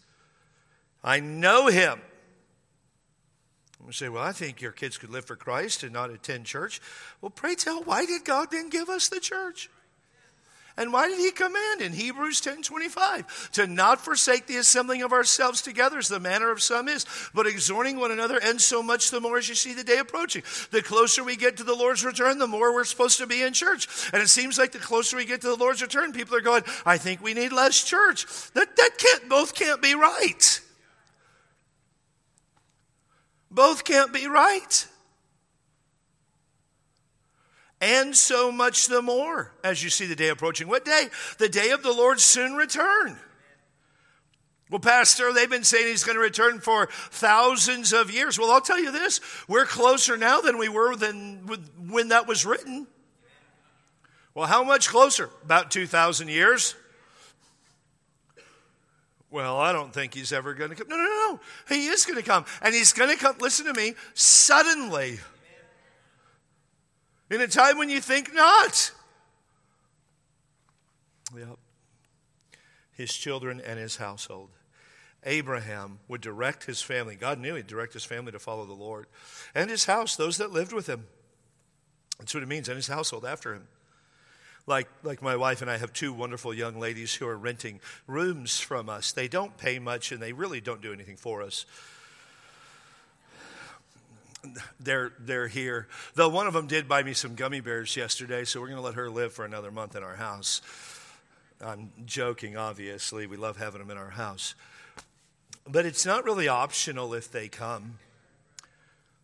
I 1.03 1.21
know 1.21 1.69
him. 1.69 2.01
You 3.87 3.93
say, 3.93 4.09
well, 4.09 4.23
I 4.23 4.31
think 4.31 4.61
your 4.61 4.71
kids 4.71 4.99
could 4.99 5.11
live 5.11 5.25
for 5.25 5.35
Christ 5.35 5.83
and 5.83 5.93
not 5.93 6.11
attend 6.11 6.45
church. 6.45 6.81
Well, 7.21 7.31
pray 7.31 7.57
tell, 7.57 7.83
why 7.83 8.07
did 8.07 8.25
God 8.25 8.53
then 8.53 8.69
give 8.69 8.88
us 8.88 9.09
the 9.09 9.19
church? 9.19 9.69
And 10.76 10.92
why 10.92 11.09
did 11.09 11.18
he 11.18 11.30
command 11.30 11.80
in 11.80 11.92
Hebrews 11.92 12.40
10 12.40 12.62
25 12.62 13.50
to 13.52 13.66
not 13.66 14.00
forsake 14.00 14.46
the 14.46 14.56
assembling 14.56 15.02
of 15.02 15.12
ourselves 15.12 15.62
together 15.62 15.98
as 15.98 16.09
the 16.09 16.20
manner 16.20 16.50
of 16.50 16.62
some 16.62 16.88
is, 16.88 17.06
but 17.35 17.46
exhorting 17.46 17.98
one 17.98 18.11
another, 18.11 18.38
and 18.42 18.61
so 18.61 18.83
much 18.83 19.11
the 19.11 19.20
more 19.20 19.38
as 19.38 19.48
you 19.48 19.54
see 19.54 19.74
the 19.74 19.85
day 19.85 19.98
approaching. 19.98 20.42
The 20.70 20.83
closer 20.83 21.24
we 21.24 21.37
get 21.37 21.56
to 21.59 21.64
the 21.64 21.74
Lord's 21.74 22.04
return, 22.04 22.38
the 22.38 22.46
more 22.46 22.72
we're 22.72 22.85
supposed 22.85 23.18
to 23.18 23.26
be 23.26 23.42
in 23.42 23.52
church. 23.52 23.88
And 24.12 24.22
it 24.22 24.28
seems 24.28 24.59
like 24.59 24.72
the 24.72 24.78
closer 24.78 25.16
we 25.16 25.24
get 25.24 25.40
to 25.42 25.48
the 25.48 25.56
Lord's 25.56 25.83
return, 25.83 26.12
people 26.12 26.37
are 26.37 26.40
going, 26.40 26.62
I 26.87 26.98
think 26.98 27.22
we 27.22 27.35
need 27.35 27.52
less 27.52 27.83
church. 27.83 28.26
That, 28.52 28.76
that 28.76 28.90
can't, 28.98 29.28
both 29.28 29.54
can't 29.54 29.83
be 29.83 29.94
right. 29.94 30.61
Both 33.50 33.85
can't 33.85 34.12
be 34.12 34.26
right 34.26 34.87
and 37.81 38.14
so 38.14 38.53
much 38.53 38.87
the 38.87 39.03
more 39.03 39.53
as 39.64 39.83
you 39.83 39.90
see 39.90 40.07
the 40.07 40.16
day 40.16 40.29
approaching. 40.29 40.69
What 40.69 40.85
day? 40.85 41.09
The 41.38 41.49
day 41.49 41.71
of 41.71 41.83
the 41.83 41.93
Lord's 41.93 42.23
soon 42.23 42.55
return. 42.55 43.19
Well, 44.71 44.81
Pastor, 44.81 45.33
they've 45.33 45.51
been 45.51 45.64
saying 45.64 45.88
he's 45.88 46.05
going 46.05 46.16
to 46.16 46.23
return 46.23 46.61
for 46.61 46.87
thousands 47.11 47.93
of 47.93 48.11
years. 48.11 48.38
Well, 48.38 48.53
I'll 48.53 48.61
tell 48.61 48.79
you 48.79 48.93
this 48.93 49.21
we're 49.49 49.64
closer 49.64 50.16
now 50.16 50.40
than 50.40 50.59
we 50.59 50.69
were 50.69 50.95
than 50.95 51.49
when 51.88 52.09
that 52.09 52.29
was 52.29 52.47
written. 52.47 52.87
Well, 54.33 54.47
how 54.47 54.62
much 54.62 54.88
closer? 54.88 55.29
About 55.43 55.73
2,000 55.73 56.29
years. 56.29 56.77
Well, 59.29 59.59
I 59.59 59.73
don't 59.73 59.93
think 59.93 60.14
he's 60.14 60.33
ever 60.33 60.55
going 60.55 60.71
to 60.71 60.77
come. 60.77 60.88
No, 60.88 60.97
no, 60.97 61.05
no. 61.05 61.40
He 61.69 61.87
is 61.87 62.05
going 62.05 62.16
to 62.16 62.23
come. 62.23 62.45
And 62.62 62.75
he's 62.75 62.93
going 62.93 63.11
to 63.11 63.16
come, 63.16 63.37
listen 63.38 63.66
to 63.66 63.75
me, 63.75 63.95
suddenly 64.14 65.19
in 67.31 67.40
a 67.40 67.47
time 67.47 67.79
when 67.79 67.88
you 67.88 68.01
think 68.01 68.35
not. 68.35 68.93
Yep. 71.37 71.59
His 72.93 73.14
children 73.14 73.61
and 73.61 73.79
his 73.79 73.97
household. 73.97 74.51
Abraham 75.25 75.99
would 76.09 76.21
direct 76.21 76.64
his 76.64 76.83
family. 76.83 77.14
God 77.14 77.38
knew 77.38 77.55
he'd 77.55 77.66
direct 77.66 77.93
his 77.93 78.05
family 78.05 78.33
to 78.33 78.38
follow 78.38 78.64
the 78.64 78.73
Lord. 78.73 79.07
And 79.55 79.71
his 79.71 79.85
house, 79.85 80.16
those 80.16 80.38
that 80.38 80.51
lived 80.51 80.73
with 80.73 80.87
him. 80.87 81.07
That's 82.19 82.35
what 82.35 82.43
it 82.43 82.49
means, 82.49 82.69
and 82.69 82.77
his 82.77 82.88
household 82.88 83.25
after 83.25 83.55
him. 83.55 83.66
Like, 84.66 84.88
like 85.03 85.23
my 85.23 85.37
wife 85.37 85.62
and 85.62 85.71
I 85.71 85.79
have 85.79 85.93
two 85.93 86.12
wonderful 86.12 86.55
young 86.55 86.79
ladies 86.79 87.14
who 87.14 87.27
are 87.27 87.37
renting 87.37 87.81
rooms 88.07 88.61
from 88.61 88.88
us. 88.88 89.12
They 89.12 89.29
don't 89.29 89.57
pay 89.57 89.79
much 89.79 90.12
and 90.12 90.23
they 90.23 90.33
really 90.33 90.61
don't 90.61 90.83
do 90.83 90.93
anything 90.93 91.16
for 91.16 91.43
us. 91.43 91.66
They're, 94.79 95.12
they're 95.18 95.48
here. 95.48 95.88
Though 96.14 96.29
one 96.29 96.46
of 96.46 96.55
them 96.55 96.66
did 96.66 96.88
buy 96.88 97.03
me 97.03 97.12
some 97.12 97.35
gummy 97.35 97.61
bears 97.61 97.96
yesterday, 97.96 98.44
so 98.44 98.61
we're 98.61 98.68
going 98.68 98.79
to 98.79 98.85
let 98.85 98.94
her 98.94 99.11
live 99.11 99.33
for 99.33 99.44
another 99.44 99.70
month 99.70 99.96
in 99.96 100.03
our 100.03 100.16
house. 100.16 100.62
I'm 101.61 101.92
joking, 102.07 102.57
obviously. 102.57 103.26
We 103.26 103.37
love 103.37 103.59
having 103.59 103.81
them 103.81 103.90
in 103.90 103.98
our 103.98 104.11
house. 104.11 104.55
But 105.68 105.85
it's 105.85 106.07
not 106.07 106.24
really 106.24 106.48
optional 106.48 107.12
if 107.12 107.31
they 107.31 107.48
come. 107.48 107.98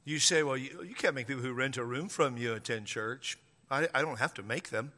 You 0.04 0.18
say, 0.18 0.42
well, 0.42 0.56
you, 0.56 0.84
you 0.86 0.94
can't 0.94 1.14
make 1.14 1.26
people 1.26 1.42
who 1.42 1.52
rent 1.52 1.76
a 1.76 1.84
room 1.84 2.08
from 2.08 2.36
you 2.36 2.52
attend 2.52 2.86
church. 2.86 3.38
I, 3.70 3.88
I 3.94 4.02
don't 4.02 4.18
have 4.18 4.34
to 4.34 4.42
make 4.42 4.70
them, 4.70 4.92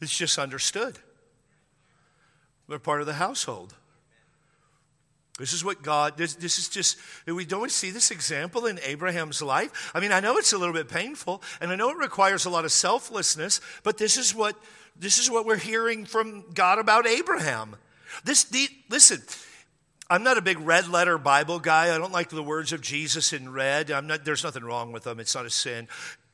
it's 0.00 0.16
just 0.16 0.38
understood. 0.38 0.98
They're 2.68 2.78
part 2.78 3.00
of 3.00 3.06
the 3.06 3.14
household. 3.14 3.74
This 5.38 5.54
is 5.54 5.64
what 5.64 5.82
God, 5.82 6.18
this, 6.18 6.34
this 6.34 6.58
is 6.58 6.68
just, 6.68 6.98
we 7.26 7.46
don't 7.46 7.70
see 7.70 7.90
this 7.90 8.10
example 8.10 8.66
in 8.66 8.78
Abraham's 8.84 9.40
life? 9.40 9.90
I 9.94 10.00
mean, 10.00 10.12
I 10.12 10.20
know 10.20 10.36
it's 10.36 10.52
a 10.52 10.58
little 10.58 10.74
bit 10.74 10.88
painful, 10.88 11.42
and 11.60 11.70
I 11.70 11.76
know 11.76 11.90
it 11.90 11.96
requires 11.96 12.44
a 12.44 12.50
lot 12.50 12.64
of 12.66 12.72
selflessness, 12.72 13.60
but 13.82 13.96
this 13.96 14.18
is 14.18 14.34
what, 14.34 14.56
this 14.94 15.18
is 15.18 15.30
what 15.30 15.46
we're 15.46 15.56
hearing 15.56 16.04
from 16.04 16.44
God 16.52 16.78
about 16.78 17.06
Abraham. 17.06 17.76
This, 18.24 18.44
the, 18.44 18.68
listen, 18.90 19.22
I'm 20.10 20.22
not 20.22 20.36
a 20.36 20.42
big 20.42 20.58
red 20.60 20.88
letter 20.88 21.16
Bible 21.16 21.58
guy. 21.58 21.94
I 21.94 21.96
don't 21.96 22.12
like 22.12 22.28
the 22.28 22.42
words 22.42 22.74
of 22.74 22.82
Jesus 22.82 23.32
in 23.32 23.50
red. 23.50 23.90
I'm 23.90 24.06
not, 24.06 24.26
there's 24.26 24.44
nothing 24.44 24.64
wrong 24.64 24.92
with 24.92 25.04
them. 25.04 25.18
It's 25.18 25.34
not 25.34 25.46
a 25.46 25.50
sin 25.50 25.88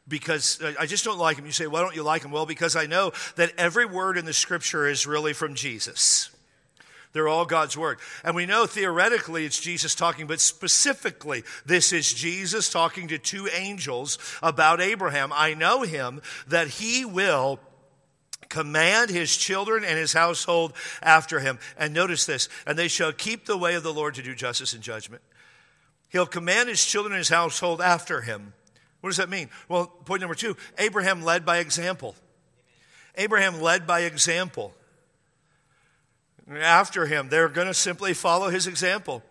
because 0.08 0.60
I 0.78 0.86
just 0.86 1.04
don't 1.04 1.18
like 1.18 1.36
them. 1.36 1.46
You 1.46 1.52
say, 1.52 1.68
why 1.68 1.82
don't 1.82 1.94
you 1.94 2.02
like 2.02 2.22
them? 2.22 2.32
Well, 2.32 2.46
because 2.46 2.74
I 2.74 2.86
know 2.86 3.12
that 3.36 3.52
every 3.56 3.86
word 3.86 4.18
in 4.18 4.24
the 4.24 4.32
scripture 4.32 4.88
is 4.88 5.06
really 5.06 5.32
from 5.32 5.54
Jesus. 5.54 6.30
They're 7.12 7.28
all 7.28 7.46
God's 7.46 7.76
word. 7.76 7.98
And 8.22 8.36
we 8.36 8.46
know 8.46 8.66
theoretically 8.66 9.44
it's 9.44 9.60
Jesus 9.60 9.94
talking, 9.94 10.26
but 10.26 10.40
specifically, 10.40 11.42
this 11.64 11.92
is 11.92 12.12
Jesus 12.12 12.70
talking 12.70 13.08
to 13.08 13.18
two 13.18 13.48
angels 13.48 14.18
about 14.42 14.80
Abraham. 14.80 15.32
I 15.32 15.54
know 15.54 15.82
him 15.82 16.20
that 16.48 16.68
he 16.68 17.04
will 17.04 17.60
command 18.48 19.10
his 19.10 19.36
children 19.36 19.84
and 19.84 19.98
his 19.98 20.12
household 20.12 20.72
after 21.02 21.40
him. 21.40 21.58
And 21.76 21.94
notice 21.94 22.26
this, 22.26 22.48
and 22.66 22.78
they 22.78 22.88
shall 22.88 23.12
keep 23.12 23.46
the 23.46 23.58
way 23.58 23.74
of 23.74 23.82
the 23.82 23.92
Lord 23.92 24.14
to 24.14 24.22
do 24.22 24.34
justice 24.34 24.72
and 24.72 24.82
judgment. 24.82 25.22
He'll 26.10 26.26
command 26.26 26.68
his 26.68 26.84
children 26.84 27.12
and 27.12 27.18
his 27.18 27.28
household 27.28 27.80
after 27.80 28.22
him. 28.22 28.54
What 29.00 29.10
does 29.10 29.18
that 29.18 29.28
mean? 29.28 29.50
Well, 29.68 29.86
point 29.86 30.20
number 30.20 30.34
two 30.34 30.56
Abraham 30.78 31.22
led 31.22 31.44
by 31.44 31.58
example. 31.58 32.14
Abraham 33.16 33.60
led 33.60 33.86
by 33.86 34.00
example. 34.00 34.74
After 36.56 37.06
him, 37.06 37.28
they're 37.28 37.48
going 37.48 37.66
to 37.66 37.74
simply 37.74 38.14
follow 38.14 38.48
his 38.48 38.66
example. 38.66 39.22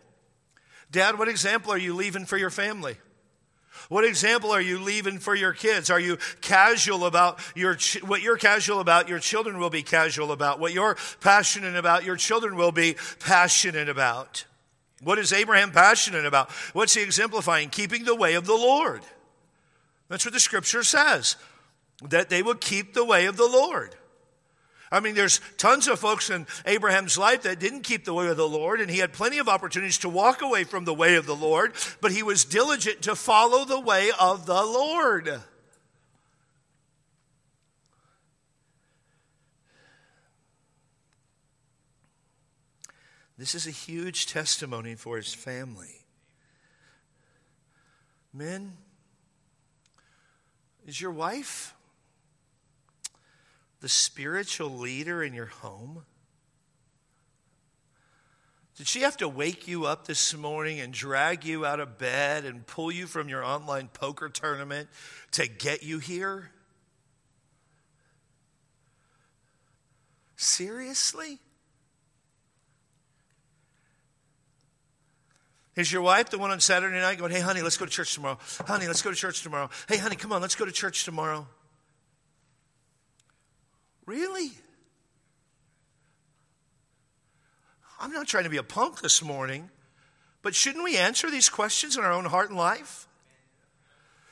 Dad, 0.92 1.18
what 1.18 1.28
example 1.28 1.72
are 1.72 1.78
you 1.78 1.94
leaving 1.94 2.26
for 2.26 2.38
your 2.38 2.50
family? 2.50 2.98
What 3.90 4.04
example 4.04 4.52
are 4.52 4.62
you 4.62 4.80
leaving 4.80 5.20
for 5.20 5.34
your 5.36 5.54
kids? 5.54 5.90
Are 5.90 6.00
you 6.00 6.18
casual 6.42 7.06
about 7.06 7.40
your 7.56 7.78
what 8.02 8.22
you're 8.22 8.38
casual 8.38 8.80
about, 8.80 9.08
your 9.08 9.20
children 9.20 9.60
will 9.60 9.70
be 9.70 9.84
casual 9.84 10.32
about. 10.32 10.60
What 10.60 10.74
you're 10.74 10.98
passionate 11.22 11.76
about, 11.76 12.04
your 12.04 12.16
children 12.16 12.56
will 12.56 12.72
be 12.72 12.98
passionate 13.20 13.88
about. 13.88 14.46
What 15.02 15.20
is 15.20 15.32
Abraham 15.32 15.72
passionate 15.72 16.26
about? 16.26 16.52
What's 16.74 16.96
he 16.96 17.04
exemplifying? 17.04 17.70
Keeping 17.70 18.04
the 18.04 18.16
way 18.16 18.34
of 18.34 18.46
the 18.46 18.56
Lord. 18.56 19.02
That's 20.10 20.26
what 20.26 20.34
the 20.34 20.40
scripture 20.40 20.84
says. 20.84 21.36
That 22.02 22.30
they 22.30 22.42
would 22.42 22.62
keep 22.62 22.94
the 22.94 23.06
way 23.06 23.26
of 23.26 23.38
the 23.38 23.48
Lord. 23.48 23.96
I 24.92 25.00
mean, 25.02 25.16
there's 25.16 25.42
tons 25.58 25.88
of 25.88 26.00
folks 26.00 26.30
in 26.30 26.48
Abraham's 26.66 27.18
life 27.18 27.44
that 27.44 27.60
didn't 27.60 27.82
keep 27.82 28.06
the 28.06 28.14
way 28.14 28.28
of 28.30 28.38
the 28.38 28.48
Lord, 28.48 28.80
and 28.80 28.90
he 28.90 29.00
had 29.00 29.12
plenty 29.12 29.38
of 29.38 29.50
opportunities 29.50 29.98
to 30.00 30.10
walk 30.10 30.42
away 30.42 30.64
from 30.64 30.86
the 30.86 30.94
way 30.94 31.16
of 31.16 31.26
the 31.26 31.36
Lord, 31.36 31.74
but 32.00 32.12
he 32.12 32.24
was 32.24 32.46
diligent 32.46 33.02
to 33.04 33.16
follow 33.16 33.66
the 33.66 33.80
way 33.80 34.12
of 34.20 34.46
the 34.46 34.64
Lord. 34.64 35.42
This 43.38 43.54
is 43.54 43.68
a 43.68 43.72
huge 43.72 44.26
testimony 44.26 44.96
for 44.96 45.18
his 45.18 45.34
family. 45.34 46.06
Men, 48.34 48.74
is 50.88 51.00
your 51.00 51.12
wife 51.12 51.74
the 53.88 53.92
spiritual 53.92 54.70
leader 54.70 55.24
in 55.24 55.34
your 55.34 55.46
home? 55.46 56.04
Did 58.76 58.86
she 58.86 59.00
have 59.04 59.16
to 59.16 59.30
wake 59.30 59.66
you 59.66 59.86
up 59.86 60.06
this 60.06 60.36
morning 60.36 60.82
and 60.82 60.92
drag 60.92 61.46
you 61.46 61.66
out 61.66 61.80
of 61.80 61.98
bed 61.98 62.44
and 62.44 62.68
pull 62.68 62.92
you 62.92 63.08
from 63.08 63.30
your 63.30 63.46
online 63.46 63.88
poker 63.88 64.28
tournament 64.28 64.90
to 65.32 65.48
get 65.48 65.84
you 65.84 66.00
here? 66.00 66.52
Seriously? 70.36 71.40
Is 75.78 75.90
your 75.94 76.02
wife 76.02 76.30
the 76.30 76.38
one 76.38 76.52
on 76.52 76.60
Saturday 76.60 77.00
night 77.00 77.20
going, 77.20 77.32
hey, 77.32 77.40
honey, 77.40 77.62
let's 77.62 77.78
go 77.78 77.86
to 77.86 77.92
church 77.92 78.14
tomorrow? 78.14 78.38
Honey, 78.66 78.88
let's 78.88 79.02
go 79.02 79.12
to 79.12 79.16
church 79.16 79.44
tomorrow. 79.44 79.70
Hey, 79.88 79.96
honey, 79.96 80.18
come 80.18 80.34
on, 80.34 80.42
let's 80.42 80.56
go 80.56 80.66
to 80.66 80.74
church 80.74 81.06
tomorrow. 81.06 81.48
Really? 84.08 84.52
I'm 88.00 88.12
not 88.12 88.26
trying 88.26 88.46
to 88.46 88.50
be 88.50 88.58
a 88.58 88.64
punk 88.64 89.02
this 89.02 89.22
morning, 89.22 89.70
but 90.42 90.56
shouldn't 90.56 90.84
we 90.84 90.98
answer 90.98 91.30
these 91.30 91.50
questions 91.50 91.98
in 91.98 92.04
our 92.04 92.14
own 92.14 92.26
heart 92.26 92.50
and 92.50 92.58
life? 92.58 93.08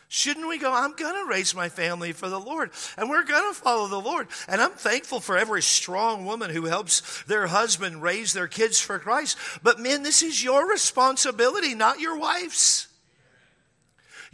Shouldn't 0.07 0.47
we 0.47 0.59
go, 0.59 0.71
I'm 0.71 0.95
going 0.95 1.15
to 1.15 1.29
raise 1.29 1.53
my 1.53 1.67
family 1.67 2.13
for 2.13 2.29
the 2.29 2.39
Lord 2.39 2.71
and 2.97 3.09
we're 3.09 3.25
going 3.25 3.53
to 3.53 3.59
follow 3.59 3.87
the 3.87 3.99
Lord? 3.99 4.27
And 4.47 4.61
I'm 4.61 4.71
thankful 4.71 5.19
for 5.19 5.37
every 5.37 5.61
strong 5.61 6.25
woman 6.25 6.51
who 6.51 6.65
helps 6.65 7.23
their 7.23 7.47
husband 7.47 8.01
raise 8.01 8.31
their 8.31 8.47
kids 8.47 8.79
for 8.79 8.97
Christ. 8.97 9.37
But 9.61 9.79
men, 9.79 10.03
this 10.03 10.23
is 10.23 10.41
your 10.41 10.69
responsibility, 10.69 11.75
not 11.75 11.99
your 11.99 12.17
wife's. 12.17 12.87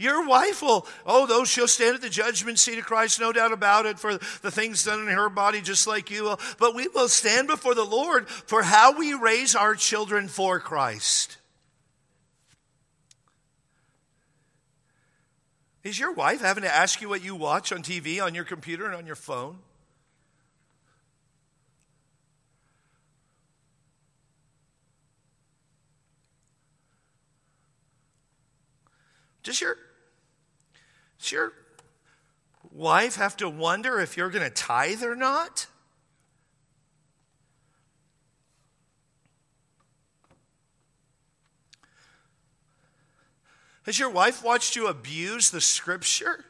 Your 0.02 0.26
wife 0.26 0.62
will, 0.62 0.84
oh, 1.06 1.26
though 1.26 1.44
she'll 1.44 1.68
stand 1.68 1.94
at 1.94 2.00
the 2.00 2.08
judgment 2.08 2.58
seat 2.58 2.76
of 2.76 2.84
Christ, 2.84 3.20
no 3.20 3.32
doubt 3.32 3.52
about 3.52 3.86
it, 3.86 4.00
for 4.00 4.14
the 4.14 4.50
things 4.50 4.84
done 4.84 4.98
in 4.98 5.06
her 5.06 5.28
body, 5.28 5.60
just 5.60 5.86
like 5.86 6.10
you 6.10 6.24
will. 6.24 6.40
But 6.58 6.74
we 6.74 6.88
will 6.88 7.06
stand 7.08 7.46
before 7.46 7.76
the 7.76 7.84
Lord 7.84 8.28
for 8.28 8.64
how 8.64 8.98
we 8.98 9.14
raise 9.14 9.54
our 9.54 9.76
children 9.76 10.26
for 10.26 10.58
Christ. 10.58 11.38
Is 15.84 16.00
your 16.00 16.12
wife 16.12 16.40
having 16.40 16.64
to 16.64 16.74
ask 16.74 17.00
you 17.00 17.08
what 17.08 17.22
you 17.22 17.36
watch 17.36 17.70
on 17.70 17.84
TV, 17.84 18.20
on 18.20 18.34
your 18.34 18.42
computer, 18.42 18.86
and 18.86 18.96
on 18.96 19.06
your 19.06 19.14
phone? 19.14 19.58
Does 29.44 29.60
your 29.60 29.76
does 31.22 31.30
your 31.30 31.52
wife 32.72 33.14
have 33.14 33.36
to 33.36 33.48
wonder 33.48 34.00
if 34.00 34.16
you're 34.16 34.28
going 34.28 34.44
to 34.44 34.50
tithe 34.50 35.04
or 35.04 35.14
not? 35.14 35.68
Has 43.84 44.00
your 44.00 44.10
wife 44.10 44.42
watched 44.42 44.74
you 44.74 44.88
abuse 44.88 45.50
the 45.50 45.60
scripture? 45.60 46.44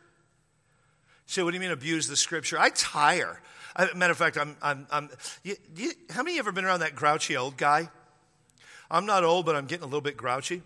Say, 1.26 1.42
what 1.42 1.50
do 1.50 1.56
you 1.56 1.60
mean 1.60 1.70
abuse 1.70 2.08
the 2.08 2.16
scripture? 2.16 2.58
I 2.58 2.70
tire. 2.70 3.42
I, 3.76 3.92
matter 3.94 4.12
of 4.12 4.18
fact, 4.18 4.38
I'm, 4.38 4.56
I'm, 4.62 4.86
I'm 4.90 5.10
you, 5.42 5.56
you, 5.76 5.92
how 6.10 6.22
many 6.22 6.32
of 6.32 6.34
you 6.36 6.38
ever 6.40 6.52
been 6.52 6.64
around 6.64 6.80
that 6.80 6.94
grouchy 6.94 7.36
old 7.36 7.58
guy? 7.58 7.90
I'm 8.90 9.04
not 9.04 9.22
old, 9.22 9.44
but 9.44 9.54
I'm 9.54 9.66
getting 9.66 9.82
a 9.82 9.86
little 9.86 10.00
bit 10.00 10.16
grouchy 10.16 10.62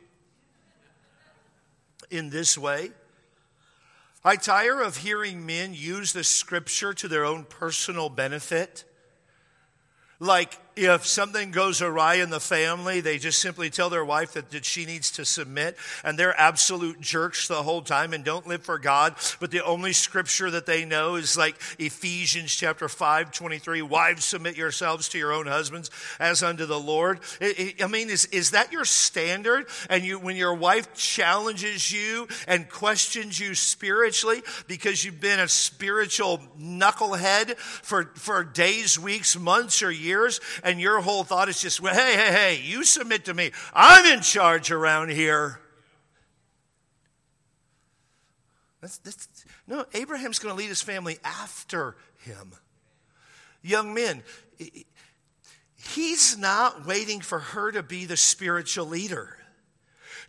in 2.08 2.30
this 2.30 2.56
way. 2.56 2.90
I 4.26 4.34
tire 4.34 4.82
of 4.82 4.96
hearing 4.96 5.46
men 5.46 5.72
use 5.72 6.12
the 6.12 6.24
scripture 6.24 6.92
to 6.94 7.06
their 7.06 7.24
own 7.24 7.44
personal 7.44 8.08
benefit. 8.08 8.82
Like, 10.18 10.58
if 10.76 11.06
something 11.06 11.50
goes 11.52 11.80
awry 11.80 12.16
in 12.16 12.28
the 12.28 12.40
family, 12.40 13.00
they 13.00 13.16
just 13.16 13.40
simply 13.40 13.70
tell 13.70 13.88
their 13.88 14.04
wife 14.04 14.34
that, 14.34 14.50
that 14.50 14.66
she 14.66 14.84
needs 14.84 15.10
to 15.12 15.24
submit, 15.24 15.76
and 16.04 16.18
they're 16.18 16.38
absolute 16.38 17.00
jerks 17.00 17.48
the 17.48 17.62
whole 17.62 17.80
time 17.80 18.12
and 18.12 18.24
don't 18.24 18.46
live 18.46 18.62
for 18.62 18.78
God. 18.78 19.14
But 19.40 19.50
the 19.50 19.64
only 19.64 19.94
scripture 19.94 20.50
that 20.50 20.66
they 20.66 20.84
know 20.84 21.14
is 21.14 21.36
like 21.36 21.56
Ephesians 21.78 22.54
chapter 22.54 22.88
5, 22.88 23.32
23, 23.32 23.80
wives 23.82 24.24
submit 24.24 24.56
yourselves 24.56 25.08
to 25.10 25.18
your 25.18 25.32
own 25.32 25.46
husbands 25.46 25.90
as 26.20 26.42
unto 26.42 26.66
the 26.66 26.78
Lord. 26.78 27.20
It, 27.40 27.58
it, 27.58 27.84
I 27.84 27.86
mean, 27.86 28.10
is, 28.10 28.26
is 28.26 28.50
that 28.50 28.70
your 28.70 28.84
standard? 28.84 29.66
And 29.88 30.04
you, 30.04 30.18
when 30.18 30.36
your 30.36 30.54
wife 30.54 30.94
challenges 30.94 31.90
you 31.90 32.28
and 32.46 32.68
questions 32.68 33.40
you 33.40 33.54
spiritually 33.54 34.42
because 34.66 35.04
you've 35.04 35.20
been 35.20 35.40
a 35.40 35.48
spiritual 35.48 36.40
knucklehead 36.60 37.56
for, 37.56 38.10
for 38.14 38.44
days, 38.44 38.98
weeks, 38.98 39.38
months, 39.38 39.82
or 39.82 39.90
years, 39.90 40.40
and 40.66 40.80
your 40.80 41.00
whole 41.00 41.22
thought 41.22 41.48
is 41.48 41.60
just, 41.60 41.78
hey, 41.78 42.16
hey, 42.16 42.32
hey, 42.32 42.60
you 42.60 42.82
submit 42.82 43.26
to 43.26 43.34
me. 43.34 43.52
I'm 43.72 44.04
in 44.04 44.20
charge 44.20 44.72
around 44.72 45.12
here. 45.12 45.60
That's, 48.80 48.98
that's, 48.98 49.28
no, 49.68 49.84
Abraham's 49.94 50.40
going 50.40 50.52
to 50.52 50.58
lead 50.58 50.68
his 50.68 50.82
family 50.82 51.18
after 51.22 51.96
him. 52.18 52.52
Young 53.62 53.94
men, 53.94 54.24
he's 55.76 56.36
not 56.36 56.84
waiting 56.84 57.20
for 57.20 57.38
her 57.38 57.70
to 57.70 57.84
be 57.84 58.04
the 58.04 58.16
spiritual 58.16 58.86
leader. 58.86 59.38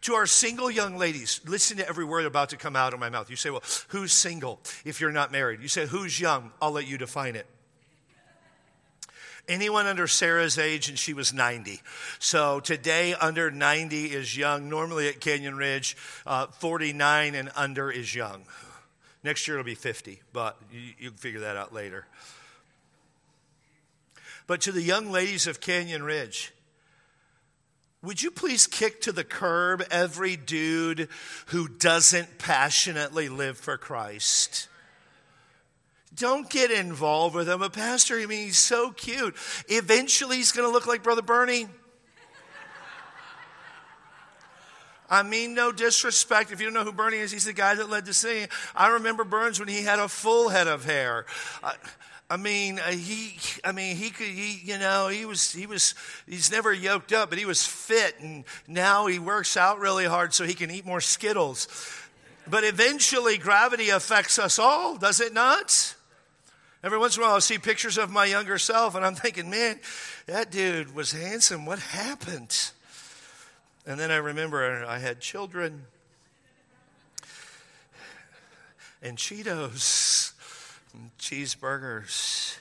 To 0.01 0.13
our 0.13 0.27
single 0.27 0.69
young 0.69 0.97
ladies, 0.97 1.41
listen 1.47 1.77
to 1.77 1.89
every 1.89 2.05
word 2.05 2.25
about 2.25 2.49
to 2.49 2.57
come 2.57 2.75
out 2.75 2.93
of 2.93 2.99
my 2.99 3.09
mouth. 3.09 3.31
You 3.31 3.35
say, 3.35 3.49
Well, 3.49 3.63
who's 3.87 4.11
single 4.11 4.61
if 4.85 5.01
you're 5.01 5.11
not 5.11 5.31
married? 5.31 5.63
You 5.63 5.67
say, 5.67 5.87
Who's 5.87 6.19
young? 6.19 6.51
I'll 6.61 6.71
let 6.71 6.85
you 6.85 6.99
define 6.99 7.35
it. 7.35 7.47
Anyone 9.47 9.85
under 9.87 10.07
Sarah's 10.07 10.57
age, 10.57 10.89
and 10.89 10.99
she 10.99 11.13
was 11.13 11.33
90. 11.33 11.81
So 12.19 12.59
today, 12.59 13.13
under 13.13 13.49
90 13.49 14.07
is 14.07 14.35
young. 14.35 14.67
Normally 14.67 15.07
at 15.07 15.21
Canyon 15.21 15.55
Ridge, 15.55 15.95
uh, 16.25 16.47
49 16.47 17.33
and 17.33 17.49
under 17.55 17.89
is 17.89 18.13
young. 18.13 18.43
Next 19.23 19.47
year 19.47 19.57
it'll 19.57 19.65
be 19.65 19.75
50, 19.75 20.21
but 20.33 20.57
you, 20.71 20.81
you 20.99 21.09
can 21.09 21.17
figure 21.17 21.39
that 21.41 21.55
out 21.55 21.73
later. 21.73 22.05
But 24.47 24.61
to 24.61 24.71
the 24.71 24.81
young 24.81 25.11
ladies 25.11 25.47
of 25.47 25.61
Canyon 25.61 26.03
Ridge, 26.03 26.53
would 28.01 28.21
you 28.21 28.31
please 28.31 28.67
kick 28.67 29.01
to 29.01 29.11
the 29.11 29.23
curb 29.23 29.83
every 29.89 30.35
dude 30.35 31.09
who 31.47 31.67
doesn't 31.67 32.37
passionately 32.37 33.27
live 33.27 33.57
for 33.57 33.77
Christ? 33.77 34.67
Don't 36.17 36.49
get 36.49 36.71
involved 36.71 37.35
with 37.35 37.47
him. 37.47 37.61
A 37.61 37.69
pastor, 37.69 38.19
I 38.19 38.25
mean, 38.25 38.47
he's 38.47 38.57
so 38.57 38.91
cute. 38.91 39.35
Eventually, 39.67 40.37
he's 40.37 40.51
going 40.51 40.67
to 40.67 40.73
look 40.73 40.87
like 40.87 41.03
Brother 41.03 41.21
Bernie. 41.21 41.67
I 45.09 45.23
mean, 45.23 45.53
no 45.53 45.71
disrespect. 45.71 46.51
If 46.51 46.59
you 46.59 46.65
don't 46.65 46.73
know 46.73 46.83
who 46.83 46.91
Bernie 46.91 47.17
is, 47.17 47.31
he's 47.31 47.45
the 47.45 47.53
guy 47.53 47.75
that 47.75 47.89
led 47.89 48.05
the 48.05 48.13
singing. 48.13 48.49
I 48.75 48.89
remember 48.89 49.23
Burns 49.23 49.59
when 49.59 49.69
he 49.69 49.83
had 49.83 49.99
a 49.99 50.09
full 50.09 50.49
head 50.49 50.67
of 50.67 50.83
hair. 50.83 51.25
I, 51.63 51.75
I 52.29 52.35
mean, 52.35 52.79
uh, 52.79 52.91
he, 52.91 53.39
I 53.63 53.71
mean, 53.71 53.95
he 53.95 54.09
could, 54.09 54.27
he, 54.27 54.59
you 54.63 54.77
know, 54.77 55.07
he 55.07 55.23
was, 55.23 55.53
he 55.53 55.65
was, 55.65 55.95
he's 56.27 56.51
never 56.51 56.73
yoked 56.73 57.13
up, 57.13 57.29
but 57.29 57.39
he 57.39 57.45
was 57.45 57.65
fit, 57.65 58.19
and 58.19 58.43
now 58.67 59.05
he 59.05 59.17
works 59.17 59.55
out 59.55 59.79
really 59.79 60.05
hard 60.05 60.33
so 60.33 60.43
he 60.43 60.53
can 60.53 60.69
eat 60.69 60.85
more 60.85 60.99
Skittles. 60.99 61.69
But 62.45 62.65
eventually, 62.65 63.37
gravity 63.37 63.89
affects 63.89 64.37
us 64.37 64.59
all, 64.59 64.97
does 64.97 65.21
it 65.21 65.33
not? 65.33 65.95
Every 66.87 66.99
once 66.99 67.17
in 67.17 67.23
a 67.23 67.25
while, 67.25 67.35
I 67.35 67.39
see 67.39 67.57
pictures 67.57 67.97
of 67.97 68.09
my 68.09 68.23
younger 68.23 68.57
self, 68.57 68.95
and 68.95 69.05
I'm 69.05 69.13
thinking, 69.13 69.49
man, 69.49 69.77
that 70.25 70.51
dude 70.51 70.95
was 70.95 71.11
handsome. 71.11 71.65
What 71.65 71.79
happened? 71.79 72.71
And 73.85 73.99
then 73.99 74.09
I 74.09 74.15
remember 74.15 74.85
I 74.85 74.97
had 74.97 75.19
children 75.19 75.83
and 79.01 79.17
Cheetos 79.17 80.31
and 80.93 81.11
cheeseburgers. 81.19 82.57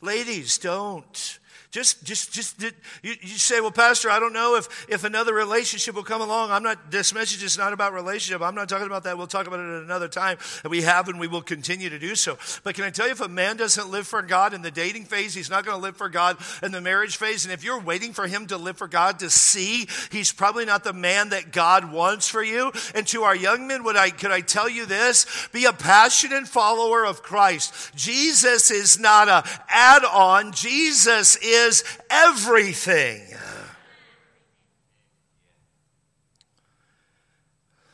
Ladies, 0.00 0.58
don't. 0.58 1.38
Just, 1.70 2.02
just, 2.02 2.32
just, 2.32 2.62
you, 3.02 3.12
you 3.20 3.36
say, 3.36 3.60
well, 3.60 3.70
Pastor, 3.70 4.08
I 4.08 4.18
don't 4.18 4.32
know 4.32 4.56
if, 4.56 4.86
if 4.88 5.04
another 5.04 5.34
relationship 5.34 5.94
will 5.94 6.02
come 6.02 6.22
along. 6.22 6.50
I'm 6.50 6.62
not, 6.62 6.90
this 6.90 7.12
message 7.12 7.42
is 7.42 7.58
not 7.58 7.74
about 7.74 7.92
relationship. 7.92 8.40
I'm 8.40 8.54
not 8.54 8.70
talking 8.70 8.86
about 8.86 9.04
that. 9.04 9.18
We'll 9.18 9.26
talk 9.26 9.46
about 9.46 9.60
it 9.60 9.76
at 9.76 9.82
another 9.82 10.08
time. 10.08 10.38
And 10.64 10.70
we 10.70 10.80
have 10.80 11.10
and 11.10 11.20
we 11.20 11.26
will 11.26 11.42
continue 11.42 11.90
to 11.90 11.98
do 11.98 12.14
so. 12.14 12.38
But 12.64 12.74
can 12.74 12.84
I 12.84 12.90
tell 12.90 13.04
you, 13.04 13.12
if 13.12 13.20
a 13.20 13.28
man 13.28 13.58
doesn't 13.58 13.90
live 13.90 14.06
for 14.06 14.22
God 14.22 14.54
in 14.54 14.62
the 14.62 14.70
dating 14.70 15.04
phase, 15.04 15.34
he's 15.34 15.50
not 15.50 15.66
going 15.66 15.76
to 15.76 15.82
live 15.82 15.98
for 15.98 16.08
God 16.08 16.38
in 16.62 16.72
the 16.72 16.80
marriage 16.80 17.18
phase. 17.18 17.44
And 17.44 17.52
if 17.52 17.62
you're 17.62 17.78
waiting 17.78 18.14
for 18.14 18.26
him 18.26 18.46
to 18.46 18.56
live 18.56 18.78
for 18.78 18.88
God 18.88 19.18
to 19.18 19.28
see, 19.28 19.86
he's 20.10 20.32
probably 20.32 20.64
not 20.64 20.84
the 20.84 20.94
man 20.94 21.28
that 21.30 21.52
God 21.52 21.92
wants 21.92 22.30
for 22.30 22.42
you. 22.42 22.72
And 22.94 23.06
to 23.08 23.24
our 23.24 23.36
young 23.36 23.66
men, 23.66 23.84
would 23.84 23.96
I, 23.96 24.08
could 24.08 24.30
I 24.30 24.40
tell 24.40 24.70
you 24.70 24.86
this? 24.86 25.26
Be 25.52 25.66
a 25.66 25.74
passionate 25.74 26.48
follower 26.48 27.04
of 27.04 27.22
Christ. 27.22 27.94
Jesus 27.94 28.70
is 28.70 28.98
not 28.98 29.28
a 29.28 29.44
add-on. 29.68 30.52
Jesus 30.52 31.36
is 31.36 31.57
is 31.66 31.84
everything. 32.10 33.22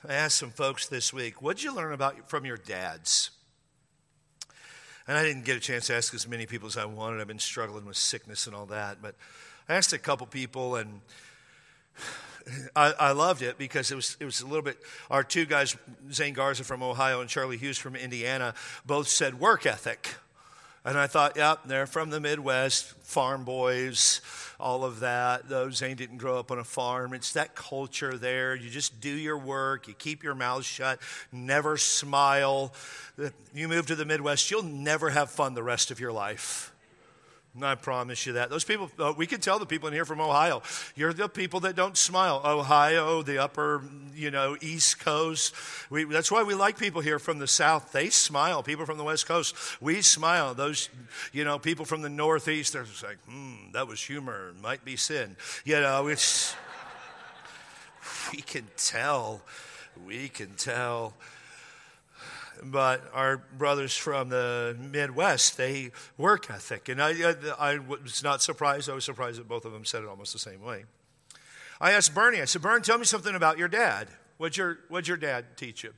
I 0.06 0.12
asked 0.12 0.36
some 0.36 0.50
folks 0.50 0.86
this 0.86 1.12
week, 1.12 1.40
what'd 1.40 1.62
you 1.62 1.74
learn 1.74 1.92
about 1.92 2.28
from 2.28 2.44
your 2.44 2.58
dads? 2.58 3.30
And 5.06 5.16
I 5.16 5.22
didn't 5.22 5.44
get 5.44 5.56
a 5.56 5.60
chance 5.60 5.86
to 5.86 5.94
ask 5.94 6.14
as 6.14 6.28
many 6.28 6.46
people 6.46 6.66
as 6.66 6.76
I 6.76 6.84
wanted. 6.84 7.20
I've 7.20 7.28
been 7.28 7.38
struggling 7.38 7.84
with 7.84 7.96
sickness 7.96 8.46
and 8.46 8.54
all 8.54 8.66
that. 8.66 8.98
But 9.02 9.14
I 9.68 9.74
asked 9.74 9.92
a 9.92 9.98
couple 9.98 10.26
people, 10.26 10.76
and 10.76 11.00
I, 12.76 12.92
I, 12.98 13.12
loved 13.12 13.42
it 13.42 13.56
because 13.58 13.90
it 13.90 13.94
was, 13.94 14.16
it 14.20 14.24
was 14.24 14.40
a 14.40 14.46
little 14.46 14.62
bit. 14.62 14.78
Our 15.10 15.22
two 15.22 15.46
guys, 15.46 15.76
Zane 16.12 16.34
Garza 16.34 16.64
from 16.64 16.82
Ohio 16.82 17.20
and 17.20 17.28
Charlie 17.28 17.56
Hughes 17.58 17.78
from 17.78 17.96
Indiana, 17.96 18.54
both 18.86 19.08
said 19.08 19.40
work 19.40 19.66
ethic. 19.66 20.16
And 20.86 20.98
I 20.98 21.06
thought, 21.06 21.36
yep, 21.36 21.60
they're 21.64 21.86
from 21.86 22.10
the 22.10 22.20
Midwest, 22.20 22.92
farm 23.04 23.44
boys, 23.44 24.20
all 24.60 24.84
of 24.84 25.00
that. 25.00 25.48
Those 25.48 25.78
Zane 25.78 25.96
didn't 25.96 26.18
grow 26.18 26.38
up 26.38 26.50
on 26.50 26.58
a 26.58 26.64
farm. 26.64 27.14
It's 27.14 27.32
that 27.32 27.54
culture 27.54 28.18
there. 28.18 28.54
You 28.54 28.68
just 28.68 29.00
do 29.00 29.08
your 29.08 29.38
work, 29.38 29.88
you 29.88 29.94
keep 29.94 30.22
your 30.22 30.34
mouth 30.34 30.64
shut, 30.64 30.98
never 31.32 31.78
smile. 31.78 32.74
You 33.54 33.68
move 33.68 33.86
to 33.86 33.94
the 33.94 34.04
Midwest, 34.04 34.50
you'll 34.50 34.62
never 34.62 35.08
have 35.08 35.30
fun 35.30 35.54
the 35.54 35.62
rest 35.62 35.90
of 35.90 36.00
your 36.00 36.12
life. 36.12 36.73
I 37.62 37.76
promise 37.76 38.26
you 38.26 38.32
that. 38.32 38.50
Those 38.50 38.64
people, 38.64 38.90
uh, 38.98 39.12
we 39.16 39.26
can 39.26 39.40
tell 39.40 39.60
the 39.60 39.66
people 39.66 39.86
in 39.86 39.94
here 39.94 40.04
from 40.04 40.20
Ohio, 40.20 40.60
you're 40.96 41.12
the 41.12 41.28
people 41.28 41.60
that 41.60 41.76
don't 41.76 41.96
smile. 41.96 42.42
Ohio, 42.44 43.22
the 43.22 43.38
upper, 43.38 43.82
you 44.12 44.32
know, 44.32 44.56
East 44.60 44.98
Coast. 44.98 45.54
We, 45.88 46.04
that's 46.04 46.32
why 46.32 46.42
we 46.42 46.54
like 46.54 46.78
people 46.78 47.00
here 47.00 47.20
from 47.20 47.38
the 47.38 47.46
South. 47.46 47.92
They 47.92 48.10
smile. 48.10 48.64
People 48.64 48.86
from 48.86 48.98
the 48.98 49.04
West 49.04 49.26
Coast, 49.26 49.54
we 49.80 50.02
smile. 50.02 50.54
Those, 50.54 50.88
you 51.32 51.44
know, 51.44 51.60
people 51.60 51.84
from 51.84 52.02
the 52.02 52.08
Northeast, 52.08 52.72
they're 52.72 52.82
just 52.82 53.04
like, 53.04 53.18
hmm, 53.28 53.70
that 53.72 53.86
was 53.86 54.02
humor. 54.02 54.52
Might 54.60 54.84
be 54.84 54.96
sin. 54.96 55.36
You 55.64 55.80
know, 55.80 56.08
it's, 56.08 56.56
we 58.32 58.42
can 58.42 58.66
tell. 58.76 59.42
We 60.04 60.28
can 60.28 60.54
tell 60.56 61.14
but 62.62 63.02
our 63.12 63.38
brothers 63.38 63.96
from 63.96 64.28
the 64.28 64.76
Midwest, 64.78 65.56
they 65.56 65.90
work 66.16 66.50
ethic. 66.50 66.88
And 66.88 67.02
I, 67.02 67.34
I, 67.58 67.78
was 67.78 68.22
not 68.22 68.42
surprised. 68.42 68.88
I 68.88 68.94
was 68.94 69.04
surprised 69.04 69.38
that 69.38 69.48
both 69.48 69.64
of 69.64 69.72
them 69.72 69.84
said 69.84 70.02
it 70.02 70.08
almost 70.08 70.32
the 70.32 70.38
same 70.38 70.62
way. 70.62 70.84
I 71.80 71.92
asked 71.92 72.14
Bernie, 72.14 72.40
I 72.40 72.44
said, 72.44 72.62
Bern, 72.62 72.82
tell 72.82 72.98
me 72.98 73.04
something 73.04 73.34
about 73.34 73.58
your 73.58 73.68
dad. 73.68 74.08
What'd 74.38 74.56
your, 74.56 74.78
what'd 74.88 75.08
your 75.08 75.16
dad 75.16 75.56
teach 75.56 75.84
you? 75.84 75.92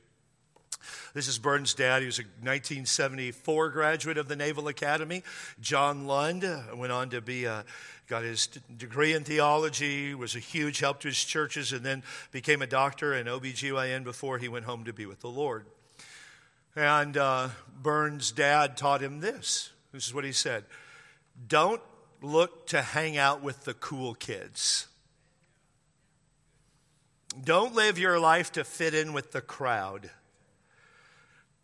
This 1.13 1.27
is 1.27 1.37
Bern's 1.39 1.73
dad. 1.73 2.01
He 2.01 2.05
was 2.05 2.19
a 2.19 2.23
1974 2.23 3.69
graduate 3.69 4.17
of 4.17 4.27
the 4.27 4.35
Naval 4.35 4.67
Academy. 4.67 5.23
John 5.59 6.07
Lund 6.07 6.43
uh, 6.43 6.61
went 6.75 6.91
on 6.91 7.09
to 7.09 7.21
be 7.21 7.45
a, 7.45 7.65
got 8.07 8.23
his 8.23 8.47
degree 8.77 9.13
in 9.13 9.23
theology, 9.23 10.13
was 10.15 10.35
a 10.35 10.39
huge 10.39 10.79
help 10.79 10.99
to 11.01 11.09
his 11.09 11.23
churches, 11.23 11.73
and 11.73 11.85
then 11.85 12.03
became 12.31 12.61
a 12.61 12.67
doctor 12.67 13.13
in 13.13 13.27
OBGYN 13.27 14.03
before 14.03 14.37
he 14.37 14.47
went 14.47 14.65
home 14.65 14.85
to 14.85 14.93
be 14.93 15.05
with 15.05 15.21
the 15.21 15.29
Lord. 15.29 15.65
And 16.77 17.17
uh, 17.17 17.49
Bern's 17.81 18.31
dad 18.31 18.77
taught 18.77 19.01
him 19.01 19.19
this. 19.19 19.71
This 19.91 20.05
is 20.05 20.13
what 20.13 20.23
he 20.23 20.31
said 20.31 20.63
Don't 21.47 21.81
look 22.21 22.67
to 22.67 22.83
hang 22.83 23.17
out 23.17 23.41
with 23.41 23.65
the 23.65 23.73
cool 23.73 24.13
kids. 24.13 24.87
Don't 27.43 27.73
live 27.73 27.97
your 27.97 28.19
life 28.19 28.51
to 28.53 28.63
fit 28.63 28.93
in 28.93 29.11
with 29.11 29.31
the 29.31 29.41
crowd. 29.41 30.11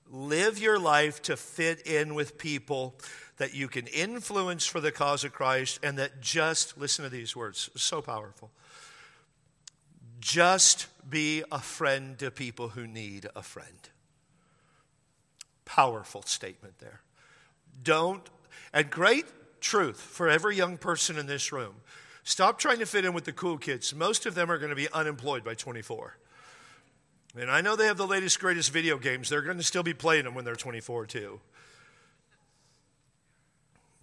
Live 0.10 0.58
your 0.58 0.80
life 0.80 1.22
to 1.24 1.38
fit 1.38 1.86
in 1.86 2.16
with 2.16 2.40
people 2.40 2.96
that 3.38 3.54
you 3.54 3.68
can 3.68 3.86
influence 3.88 4.66
for 4.66 4.80
the 4.80 4.92
cause 4.92 5.24
of 5.24 5.32
Christ 5.32 5.80
and 5.84 5.98
that 6.00 6.22
just, 6.22 6.78
listen 6.78 7.04
to 7.04 7.10
these 7.10 7.36
words, 7.36 7.70
so 7.76 8.02
powerful. 8.02 8.52
Just 10.20 10.88
be 11.08 11.44
a 11.52 11.60
friend 11.60 12.18
to 12.20 12.30
people 12.30 12.70
who 12.70 12.86
need 12.86 13.28
a 13.36 13.42
friend. 13.42 13.90
Powerful 15.74 16.22
statement 16.22 16.78
there. 16.78 17.02
Don't, 17.82 18.30
and 18.74 18.92
great 18.92 19.26
truth 19.60 20.00
for 20.00 20.30
every 20.30 20.56
young 20.56 20.78
person 20.78 21.18
in 21.18 21.26
this 21.26 21.52
room. 21.52 21.74
Stop 22.24 22.60
trying 22.60 22.78
to 22.78 22.86
fit 22.86 23.06
in 23.06 23.14
with 23.14 23.26
the 23.26 23.32
cool 23.34 23.58
kids. 23.58 23.92
Most 23.96 24.28
of 24.28 24.36
them 24.36 24.52
are 24.52 24.60
going 24.60 24.70
to 24.70 24.76
be 24.76 24.88
unemployed 24.94 25.44
by 25.44 25.56
24. 25.56 26.16
And 27.40 27.50
I 27.50 27.62
know 27.62 27.76
they 27.76 27.88
have 27.88 27.98
the 27.98 28.06
latest, 28.06 28.40
greatest 28.40 28.72
video 28.72 29.00
games. 29.00 29.30
They're 29.30 29.42
going 29.42 29.58
to 29.58 29.64
still 29.64 29.82
be 29.82 29.96
playing 29.96 30.26
them 30.26 30.36
when 30.36 30.46
they're 30.46 30.56
24, 30.56 31.08
too. 31.08 31.40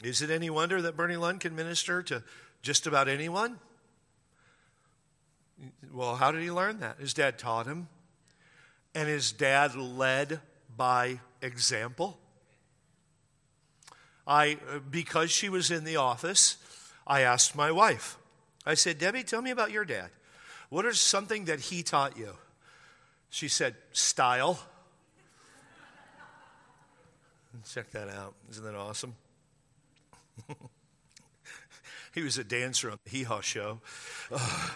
Is 0.02 0.22
it 0.22 0.30
any 0.30 0.50
wonder 0.50 0.82
that 0.82 0.96
Bernie 0.96 1.16
Lund 1.16 1.38
can 1.38 1.54
minister 1.54 2.02
to 2.02 2.24
just 2.62 2.88
about 2.88 3.06
anyone? 3.06 3.60
Well, 5.92 6.16
how 6.16 6.32
did 6.32 6.42
he 6.42 6.50
learn 6.50 6.80
that? 6.80 6.98
His 6.98 7.14
dad 7.14 7.38
taught 7.38 7.66
him, 7.66 7.86
and 8.92 9.08
his 9.08 9.30
dad 9.30 9.76
led 9.76 10.40
by 10.76 11.20
example. 11.42 12.18
I, 14.26 14.58
because 14.90 15.30
she 15.30 15.48
was 15.48 15.70
in 15.70 15.84
the 15.84 15.96
office, 15.96 16.56
I 17.06 17.22
asked 17.22 17.56
my 17.56 17.72
wife. 17.72 18.16
I 18.64 18.74
said, 18.74 18.98
Debbie, 18.98 19.24
tell 19.24 19.42
me 19.42 19.50
about 19.50 19.70
your 19.70 19.84
dad. 19.84 20.10
What 20.68 20.86
is 20.86 21.00
something 21.00 21.46
that 21.46 21.60
he 21.60 21.82
taught 21.82 22.16
you? 22.16 22.36
She 23.30 23.48
said, 23.48 23.74
style. 23.92 24.60
Check 27.72 27.90
that 27.90 28.08
out. 28.08 28.34
Isn't 28.50 28.64
that 28.64 28.76
awesome? 28.76 29.16
he 32.14 32.22
was 32.22 32.38
a 32.38 32.44
dancer 32.44 32.90
on 32.90 32.98
the 33.04 33.10
Hee 33.10 33.24
Haw 33.24 33.40
show. 33.40 33.80
Uh, 34.30 34.68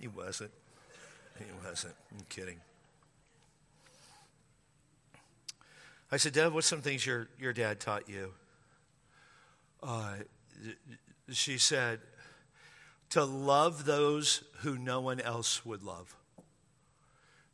he 0.00 0.06
wasn't. 0.08 0.52
He 1.46 1.68
wasn't. 1.68 1.94
I'm 2.12 2.24
kidding. 2.28 2.60
I 6.10 6.18
said, 6.18 6.34
Deb, 6.34 6.52
what's 6.52 6.66
some 6.66 6.82
things 6.82 7.06
your, 7.06 7.28
your 7.38 7.52
dad 7.52 7.80
taught 7.80 8.08
you? 8.08 8.32
Uh, 9.82 10.14
she 11.30 11.58
said, 11.58 12.00
to 13.10 13.24
love 13.24 13.84
those 13.84 14.42
who 14.58 14.76
no 14.78 15.00
one 15.00 15.20
else 15.20 15.64
would 15.64 15.82
love. 15.82 16.14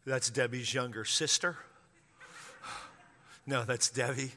That's 0.07 0.31
Debbie's 0.31 0.73
younger 0.73 1.05
sister. 1.05 1.57
No, 3.47 3.65
that's 3.65 3.89
Debbie. 3.89 4.33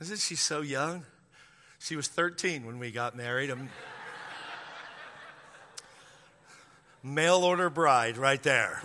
Isn't 0.00 0.20
she 0.20 0.36
so 0.36 0.60
young? 0.60 1.04
She 1.80 1.96
was 1.96 2.06
13 2.06 2.64
when 2.64 2.78
we 2.78 2.92
got 2.92 3.16
married. 3.16 3.50
A 3.50 3.56
mail 7.02 7.44
order 7.44 7.70
bride 7.70 8.16
right 8.16 8.42
there. 8.42 8.82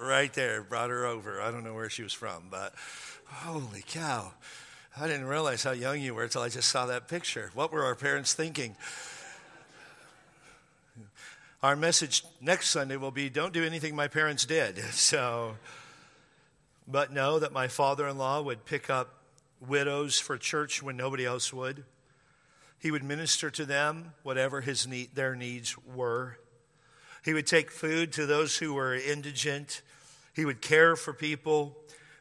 Right 0.00 0.32
there. 0.32 0.62
Brought 0.62 0.90
her 0.90 1.06
over. 1.06 1.40
I 1.40 1.50
don't 1.50 1.64
know 1.64 1.74
where 1.74 1.90
she 1.90 2.02
was 2.02 2.12
from, 2.12 2.44
but 2.50 2.74
holy 3.26 3.84
cow. 3.86 4.32
I 4.98 5.06
didn't 5.06 5.26
realize 5.26 5.64
how 5.64 5.72
young 5.72 6.00
you 6.00 6.14
were 6.14 6.24
until 6.24 6.42
I 6.42 6.48
just 6.48 6.68
saw 6.68 6.86
that 6.86 7.08
picture. 7.08 7.50
What 7.54 7.72
were 7.72 7.84
our 7.84 7.94
parents 7.94 8.34
thinking? 8.34 8.76
Our 11.62 11.76
message 11.76 12.24
next 12.40 12.70
Sunday 12.70 12.96
will 12.96 13.12
be 13.12 13.30
don't 13.30 13.52
do 13.52 13.64
anything 13.64 13.94
my 13.94 14.08
parents 14.08 14.44
did. 14.44 14.78
So, 14.92 15.56
but 16.88 17.12
know 17.12 17.38
that 17.38 17.52
my 17.52 17.68
father 17.68 18.08
in 18.08 18.18
law 18.18 18.42
would 18.42 18.64
pick 18.64 18.90
up 18.90 19.14
widows 19.60 20.18
for 20.18 20.36
church 20.36 20.82
when 20.82 20.96
nobody 20.96 21.24
else 21.24 21.52
would. 21.52 21.84
He 22.80 22.90
would 22.90 23.04
minister 23.04 23.48
to 23.50 23.64
them, 23.64 24.12
whatever 24.24 24.60
his 24.60 24.86
need, 24.88 25.14
their 25.14 25.36
needs 25.36 25.76
were. 25.78 26.38
He 27.24 27.34
would 27.34 27.46
take 27.46 27.70
food 27.70 28.12
to 28.14 28.26
those 28.26 28.56
who 28.56 28.74
were 28.74 28.94
indigent. 28.94 29.82
He 30.34 30.44
would 30.44 30.60
care 30.60 30.96
for 30.96 31.12
people, 31.12 31.76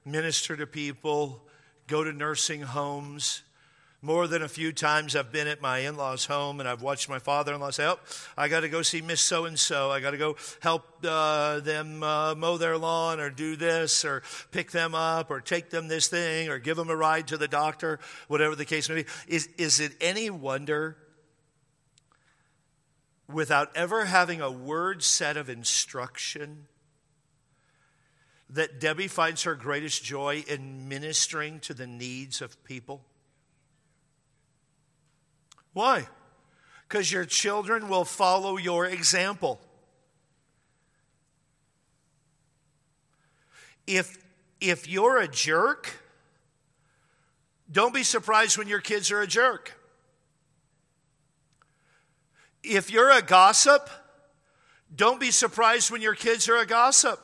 minister 0.06 0.56
to 0.56 0.68
people, 0.68 1.42
go 1.88 2.04
to 2.04 2.14
nursing 2.14 2.62
homes. 2.62 3.42
More 4.04 4.26
than 4.26 4.42
a 4.42 4.48
few 4.48 4.72
times 4.72 5.16
I've 5.16 5.32
been 5.32 5.48
at 5.48 5.62
my 5.62 5.80
in 5.80 5.96
law's 5.96 6.26
home 6.26 6.60
and 6.60 6.68
I've 6.68 6.82
watched 6.82 7.08
my 7.08 7.20
father 7.20 7.54
in 7.54 7.62
law 7.62 7.70
say, 7.70 7.86
Oh, 7.86 8.00
I 8.36 8.48
got 8.48 8.62
to 8.62 8.70
go 8.70 8.82
see 8.82 9.00
Miss 9.00 9.22
So 9.22 9.46
and 9.46 9.60
so. 9.60 9.92
I 9.92 10.00
got 10.00 10.12
to 10.12 10.18
go 10.18 10.38
help 10.60 10.84
uh, 11.08 11.60
them 11.60 12.02
uh, 12.02 12.34
mow 12.34 12.58
their 12.58 12.80
lawn 12.80 13.20
or 13.20 13.30
do 13.30 13.56
this 13.56 14.04
or 14.04 14.24
pick 14.50 14.72
them 14.72 14.96
up 14.96 15.30
or 15.30 15.40
take 15.40 15.70
them 15.70 15.88
this 15.88 16.08
thing 16.08 16.50
or 16.50 16.58
give 16.58 16.78
them 16.78 16.90
a 16.90 16.96
ride 16.96 17.28
to 17.28 17.38
the 17.38 17.48
doctor, 17.48 18.00
whatever 18.28 18.56
the 18.56 18.66
case 18.66 18.90
may 18.90 18.96
be. 18.96 19.06
Is, 19.28 19.50
is 19.60 19.80
it 19.80 19.92
any 20.02 20.32
wonder, 20.32 20.98
without 23.34 23.76
ever 23.76 24.06
having 24.06 24.42
a 24.42 24.52
word 24.52 25.04
set 25.04 25.38
of 25.38 25.50
instruction, 25.50 26.68
that 28.50 28.80
Debbie 28.80 29.08
finds 29.08 29.44
her 29.44 29.56
greatest 29.56 30.04
joy 30.04 30.44
in 30.48 30.90
ministering 30.90 31.60
to 31.62 31.74
the 31.74 31.88
needs 31.88 32.42
of 32.42 32.62
people? 32.64 33.04
Why? 35.74 36.08
Because 36.88 37.12
your 37.12 37.26
children 37.26 37.88
will 37.88 38.04
follow 38.04 38.58
your 38.58 38.86
example. 38.86 39.62
If, 43.88 44.18
if 44.60 44.88
you're 44.88 45.18
a 45.18 45.28
jerk, 45.28 45.98
don't 47.72 47.94
be 47.94 48.04
surprised 48.04 48.58
when 48.58 48.68
your 48.68 48.82
kids 48.82 49.12
are 49.12 49.22
a 49.22 49.28
jerk. 49.28 49.81
If 52.64 52.92
you're 52.92 53.12
a 53.12 53.22
gossip, 53.22 53.90
don't 54.96 55.20
be 55.20 55.32
surprised 55.32 55.92
when 55.92 56.02
your 56.02 56.16
kids 56.16 56.48
are 56.50 56.58
a 56.58 56.66
gossip. 56.66 57.20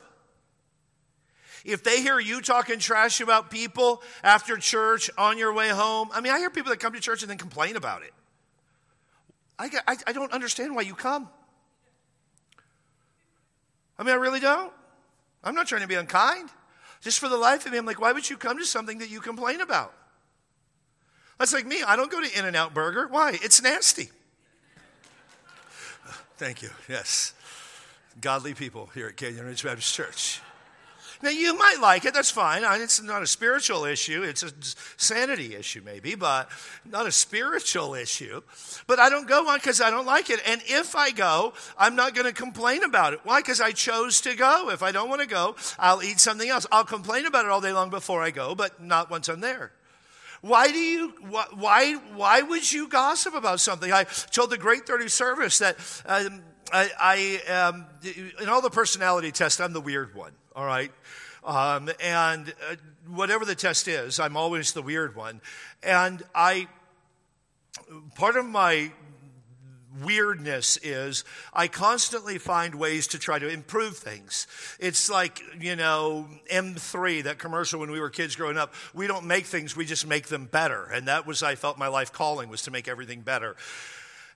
If 1.64 1.84
they 1.84 2.00
hear 2.00 2.18
you 2.18 2.40
talking 2.40 2.78
trash 2.78 3.20
about 3.20 3.50
people 3.50 4.02
after 4.22 4.56
church 4.56 5.10
on 5.18 5.38
your 5.38 5.52
way 5.52 5.68
home, 5.68 6.08
I 6.12 6.20
mean, 6.20 6.32
I 6.32 6.38
hear 6.38 6.50
people 6.50 6.70
that 6.70 6.80
come 6.80 6.94
to 6.94 7.00
church 7.00 7.22
and 7.22 7.30
then 7.30 7.38
complain 7.38 7.76
about 7.76 8.02
it. 8.02 8.12
I, 9.58 9.68
I, 9.86 9.96
I 10.06 10.12
don't 10.12 10.32
understand 10.32 10.74
why 10.74 10.82
you 10.82 10.94
come. 10.94 11.28
I 13.98 14.04
mean, 14.04 14.12
I 14.12 14.16
really 14.16 14.40
don't. 14.40 14.72
I'm 15.42 15.54
not 15.54 15.66
trying 15.66 15.82
to 15.82 15.88
be 15.88 15.96
unkind. 15.96 16.48
Just 17.00 17.18
for 17.18 17.28
the 17.28 17.36
life 17.36 17.66
of 17.66 17.72
me, 17.72 17.78
I'm 17.78 17.86
like, 17.86 18.00
why 18.00 18.12
would 18.12 18.28
you 18.28 18.36
come 18.36 18.58
to 18.58 18.64
something 18.64 18.98
that 18.98 19.10
you 19.10 19.20
complain 19.20 19.60
about? 19.60 19.92
That's 21.38 21.52
like 21.52 21.66
me. 21.66 21.82
I 21.82 21.96
don't 21.96 22.10
go 22.10 22.20
to 22.20 22.38
In 22.38 22.44
N 22.44 22.56
Out 22.56 22.74
Burger. 22.74 23.08
Why? 23.08 23.38
It's 23.42 23.62
nasty. 23.62 24.10
Thank 26.38 26.62
you. 26.62 26.70
Yes. 26.88 27.34
Godly 28.20 28.54
people 28.54 28.90
here 28.94 29.08
at 29.08 29.16
Canyon 29.16 29.44
Ridge 29.44 29.64
Baptist 29.64 29.92
Church. 29.92 30.40
Now, 31.20 31.30
you 31.30 31.58
might 31.58 31.78
like 31.80 32.04
it, 32.04 32.14
that's 32.14 32.30
fine. 32.30 32.62
It's 32.80 33.02
not 33.02 33.24
a 33.24 33.26
spiritual 33.26 33.84
issue, 33.84 34.22
it's 34.22 34.44
a 34.44 34.52
sanity 34.96 35.56
issue, 35.56 35.82
maybe, 35.84 36.14
but 36.14 36.48
not 36.84 37.08
a 37.08 37.12
spiritual 37.12 37.96
issue. 37.96 38.40
But 38.86 39.00
I 39.00 39.08
don't 39.08 39.26
go 39.26 39.48
on 39.48 39.58
because 39.58 39.80
I 39.80 39.90
don't 39.90 40.06
like 40.06 40.30
it. 40.30 40.40
And 40.46 40.62
if 40.66 40.94
I 40.94 41.10
go, 41.10 41.54
I'm 41.76 41.96
not 41.96 42.14
going 42.14 42.26
to 42.26 42.32
complain 42.32 42.84
about 42.84 43.14
it. 43.14 43.20
Why? 43.24 43.40
Because 43.40 43.60
I 43.60 43.72
chose 43.72 44.20
to 44.20 44.36
go. 44.36 44.70
If 44.70 44.80
I 44.80 44.92
don't 44.92 45.08
want 45.08 45.22
to 45.22 45.26
go, 45.26 45.56
I'll 45.76 46.04
eat 46.04 46.20
something 46.20 46.48
else. 46.48 46.66
I'll 46.70 46.84
complain 46.84 47.26
about 47.26 47.46
it 47.46 47.50
all 47.50 47.60
day 47.60 47.72
long 47.72 47.90
before 47.90 48.22
I 48.22 48.30
go, 48.30 48.54
but 48.54 48.80
not 48.80 49.10
once 49.10 49.28
I'm 49.28 49.40
there. 49.40 49.72
Why 50.40 50.70
do 50.70 50.78
you 50.78 51.08
why 51.54 51.94
why 52.14 52.42
would 52.42 52.70
you 52.72 52.88
gossip 52.88 53.34
about 53.34 53.60
something? 53.60 53.92
I 53.92 54.04
told 54.04 54.50
the 54.50 54.58
Great 54.58 54.86
Thirty 54.86 55.08
service 55.08 55.58
that 55.58 55.76
um, 56.06 56.42
I, 56.72 56.90
I 57.48 57.52
um, 57.52 57.86
in 58.40 58.48
all 58.48 58.60
the 58.60 58.70
personality 58.70 59.32
tests, 59.32 59.60
I'm 59.60 59.72
the 59.72 59.80
weird 59.80 60.14
one 60.14 60.32
all 60.58 60.66
right? 60.66 60.90
Um, 61.44 61.88
and 62.02 62.52
uh, 62.68 62.74
whatever 63.06 63.44
the 63.44 63.54
test 63.54 63.86
is, 63.86 64.18
I'm 64.18 64.36
always 64.36 64.72
the 64.72 64.82
weird 64.82 65.14
one. 65.14 65.40
And 65.84 66.20
I, 66.34 66.66
part 68.16 68.34
of 68.34 68.44
my 68.44 68.90
weirdness 70.04 70.78
is 70.82 71.24
I 71.52 71.68
constantly 71.68 72.38
find 72.38 72.74
ways 72.74 73.06
to 73.08 73.18
try 73.18 73.38
to 73.38 73.48
improve 73.48 73.96
things. 73.96 74.46
It's 74.78 75.10
like, 75.10 75.42
you 75.60 75.76
know, 75.76 76.28
M3, 76.52 77.24
that 77.24 77.38
commercial 77.38 77.80
when 77.80 77.90
we 77.90 78.00
were 78.00 78.10
kids 78.10 78.36
growing 78.36 78.58
up. 78.58 78.74
We 78.94 79.06
don't 79.06 79.26
make 79.26 79.46
things, 79.46 79.76
we 79.76 79.84
just 79.84 80.06
make 80.06 80.28
them 80.28 80.46
better. 80.46 80.84
And 80.84 81.08
that 81.08 81.26
was, 81.26 81.42
I 81.42 81.54
felt 81.54 81.78
my 81.78 81.88
life 81.88 82.12
calling 82.12 82.48
was 82.48 82.62
to 82.62 82.70
make 82.70 82.88
everything 82.88 83.20
better. 83.20 83.56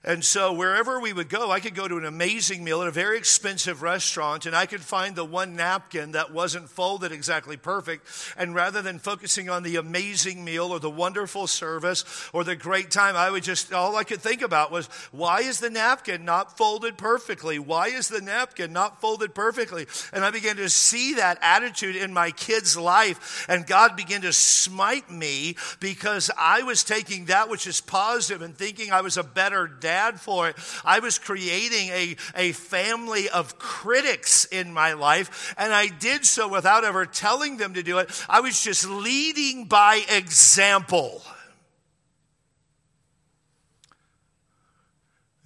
And 0.05 0.23
so 0.23 0.51
wherever 0.51 0.99
we 0.99 1.13
would 1.13 1.29
go, 1.29 1.49
I 1.49 1.61
could 1.61 1.75
go 1.75 1.87
to 1.87 1.97
an 1.97 2.03
amazing 2.03 2.61
meal 2.61 2.81
at 2.81 2.89
a 2.89 2.91
very 2.91 3.17
expensive 3.17 3.81
restaurant 3.81 4.45
and 4.45 4.53
I 4.53 4.65
could 4.65 4.81
find 4.81 5.15
the 5.15 5.23
one 5.23 5.55
napkin 5.55 6.11
that 6.11 6.33
wasn't 6.33 6.69
folded 6.69 7.13
exactly 7.13 7.55
perfect. 7.55 8.05
And 8.35 8.53
rather 8.53 8.81
than 8.81 8.99
focusing 8.99 9.49
on 9.49 9.63
the 9.63 9.77
amazing 9.77 10.43
meal 10.43 10.73
or 10.73 10.81
the 10.81 10.89
wonderful 10.89 11.47
service 11.47 12.03
or 12.33 12.43
the 12.43 12.57
great 12.57 12.91
time, 12.91 13.15
I 13.15 13.29
would 13.29 13.43
just, 13.43 13.71
all 13.71 13.95
I 13.95 14.03
could 14.03 14.19
think 14.19 14.41
about 14.41 14.71
was, 14.71 14.87
why 15.13 15.39
is 15.39 15.61
the 15.61 15.69
napkin 15.69 16.25
not 16.25 16.57
folded 16.57 16.97
perfectly? 16.97 17.57
Why 17.57 17.87
is 17.87 18.09
the 18.09 18.21
napkin 18.21 18.73
not 18.73 18.99
folded 18.99 19.33
perfectly? 19.33 19.87
And 20.11 20.25
I 20.25 20.31
began 20.31 20.57
to 20.57 20.67
see 20.67 21.13
that 21.13 21.39
attitude 21.41 21.95
in 21.95 22.11
my 22.11 22.31
kid's 22.31 22.75
life 22.75 23.45
and 23.47 23.65
God 23.65 23.95
began 23.95 24.21
to 24.23 24.33
smite 24.33 25.09
me 25.09 25.55
because 25.79 26.29
I 26.37 26.63
was 26.63 26.83
taking 26.83 27.25
that 27.25 27.49
which 27.49 27.67
is 27.67 27.79
positive 27.79 28.41
and 28.41 28.53
thinking 28.53 28.91
I 28.91 28.99
was 28.99 29.15
a 29.15 29.23
better 29.23 29.65
dad 29.65 29.92
dad 29.93 30.19
for 30.19 30.49
it. 30.49 30.55
I 30.83 30.99
was 30.99 31.19
creating 31.19 31.89
a, 31.89 32.15
a 32.35 32.51
family 32.53 33.29
of 33.29 33.59
critics 33.59 34.45
in 34.45 34.73
my 34.73 34.93
life, 34.93 35.53
and 35.55 35.71
I 35.71 35.87
did 35.87 36.25
so 36.25 36.47
without 36.47 36.83
ever 36.83 37.05
telling 37.05 37.57
them 37.57 37.75
to 37.75 37.83
do 37.83 37.99
it. 37.99 38.09
I 38.27 38.39
was 38.39 38.59
just 38.59 38.89
leading 38.89 39.65
by 39.65 40.01
example. 40.09 41.21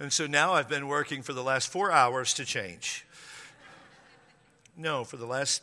And 0.00 0.12
so 0.12 0.26
now 0.26 0.54
I've 0.54 0.68
been 0.68 0.86
working 0.86 1.22
for 1.22 1.34
the 1.34 1.42
last 1.42 1.70
four 1.70 1.92
hours 1.92 2.32
to 2.34 2.44
change. 2.44 3.04
No, 4.76 5.04
for 5.04 5.18
the 5.18 5.26
last 5.26 5.62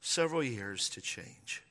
several 0.00 0.42
years 0.42 0.88
to 0.90 1.00
change. 1.00 1.62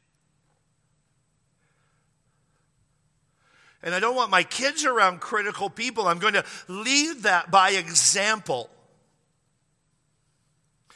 And 3.83 3.93
I 3.93 3.99
don't 3.99 4.15
want 4.15 4.31
my 4.31 4.43
kids 4.43 4.85
around 4.85 5.21
critical 5.21 5.69
people. 5.69 6.07
I'm 6.07 6.19
going 6.19 6.33
to 6.33 6.43
lead 6.67 7.23
that 7.23 7.51
by 7.51 7.71
example. 7.71 8.69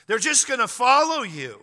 They're 0.07 0.17
just 0.17 0.47
going 0.47 0.59
to 0.59 0.67
follow 0.67 1.21
you. 1.21 1.59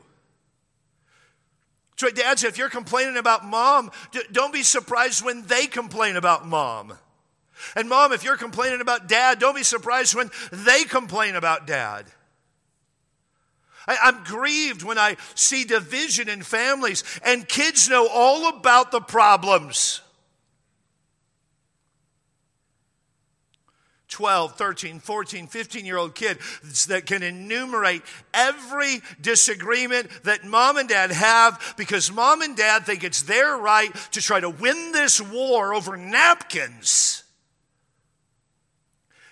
So, 1.97 2.09
dads, 2.11 2.45
if 2.45 2.57
you're 2.57 2.69
complaining 2.69 3.17
about 3.17 3.45
mom, 3.45 3.91
don't 4.31 4.53
be 4.53 4.63
surprised 4.63 5.25
when 5.25 5.43
they 5.47 5.67
complain 5.67 6.15
about 6.15 6.47
mom. 6.47 6.97
And 7.75 7.89
mom, 7.89 8.13
if 8.13 8.23
you're 8.23 8.37
complaining 8.37 8.81
about 8.81 9.09
dad, 9.09 9.41
don't 9.41 9.57
be 9.57 9.65
surprised 9.65 10.15
when 10.15 10.31
they 10.53 10.85
complain 10.85 11.35
about 11.35 11.67
dad. 11.67 12.07
I, 13.89 13.97
am 14.09 14.23
grieved 14.23 14.83
when 14.83 14.99
I 14.99 15.17
see 15.35 15.65
division 15.65 16.29
in 16.29 16.43
families, 16.43 17.03
and 17.25 17.49
kids 17.49 17.89
know 17.89 18.07
all 18.09 18.49
about 18.49 18.93
the 18.93 19.01
problems. 19.01 20.03
12, 24.09 24.57
13, 24.57 25.01
14, 25.01 25.47
15 25.47 25.85
year 25.87 25.97
old 25.97 26.15
kid 26.15 26.39
that 26.89 27.07
can 27.07 27.23
enumerate 27.23 28.03
every 28.33 29.01
disagreement 29.21 30.09
that 30.25 30.45
mom 30.45 30.77
and 30.77 30.89
dad 30.89 31.11
have 31.11 31.75
because 31.77 32.11
mom 32.11 32.43
and 32.43 32.57
dad 32.57 32.85
think 32.85 33.05
it's 33.05 33.23
their 33.23 33.57
right 33.57 33.95
to 34.13 34.21
try 34.21 34.41
to 34.41 34.51
win 34.51 34.93
this 34.93 35.21
war 35.21 35.75
over 35.75 35.97
napkins. 35.97 37.25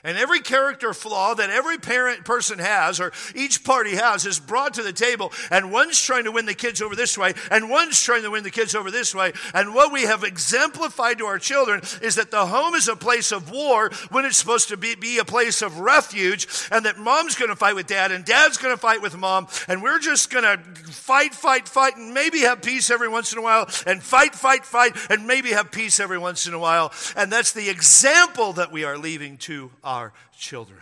And 0.07 0.17
every 0.17 0.41
character 0.41 0.95
flaw 0.95 1.35
that 1.35 1.51
every 1.51 1.79
parent 1.79 2.25
person 2.25 2.61
has, 2.61 3.01
or 3.01 3.13
each 3.35 3.65
party 3.65 3.97
has, 3.97 4.25
is 4.25 4.39
brought 4.39 4.75
to 4.75 4.83
the 4.85 4.93
table. 4.93 5.33
And 5.51 5.73
one's 5.73 6.01
trying 6.01 6.25
to 6.25 6.33
win 6.33 6.47
the 6.47 6.55
kids 6.55 6.81
over 6.81 6.95
this 6.95 7.19
way, 7.19 7.35
and 7.51 7.69
one's 7.69 8.01
trying 8.01 8.23
to 8.23 8.31
win 8.31 8.45
the 8.45 8.51
kids 8.53 8.77
over 8.77 8.93
this 8.93 9.17
way. 9.17 9.33
And 9.53 9.75
what 9.75 9.93
we 9.93 10.03
have 10.03 10.23
exemplified 10.23 11.19
to 11.19 11.27
our 11.27 11.41
children 11.41 11.83
is 12.03 12.15
that 12.15 12.31
the 12.31 12.47
home 12.47 12.77
is 12.77 12.87
a 12.87 12.95
place 12.95 13.33
of 13.33 13.51
war 13.51 13.91
when 14.11 14.25
it's 14.25 14.37
supposed 14.37 14.69
to 14.69 14.77
be, 14.77 14.95
be 14.95 15.19
a 15.19 15.25
place 15.25 15.61
of 15.61 15.81
refuge, 15.81 16.47
and 16.71 16.87
that 16.87 16.99
mom's 16.99 17.35
going 17.35 17.51
to 17.51 17.57
fight 17.57 17.75
with 17.75 17.89
dad, 17.89 18.13
and 18.13 18.25
dad's 18.25 18.59
going 18.59 18.75
to 18.75 18.81
fight 18.81 19.03
with 19.03 19.17
mom, 19.17 19.49
and 19.67 19.83
we're 19.83 19.99
just 19.99 20.31
going 20.31 20.45
to 20.45 20.57
fight, 20.93 21.35
fight, 21.35 21.67
fight, 21.67 21.97
and 21.97 22.15
maybe 22.15 22.43
have 22.43 22.63
peace 22.63 22.91
every 22.91 23.09
once 23.09 23.33
in 23.33 23.39
a 23.39 23.43
while, 23.43 23.69
and 23.89 24.01
fight, 24.01 24.37
fight, 24.37 24.65
fight, 24.65 24.97
and 25.11 25.27
maybe 25.27 25.51
have 25.51 25.73
peace 25.73 25.99
every 25.99 26.19
once 26.19 26.47
in 26.47 26.55
a 26.55 26.59
while. 26.61 26.93
And 27.17 27.33
that's 27.33 27.51
the 27.51 27.69
example 27.69 28.53
that 28.53 28.71
we 28.71 28.85
are 28.85 28.97
leaving 28.97 29.37
to 29.39 29.73
our 29.83 29.96
our 29.97 30.13
children. 30.37 30.81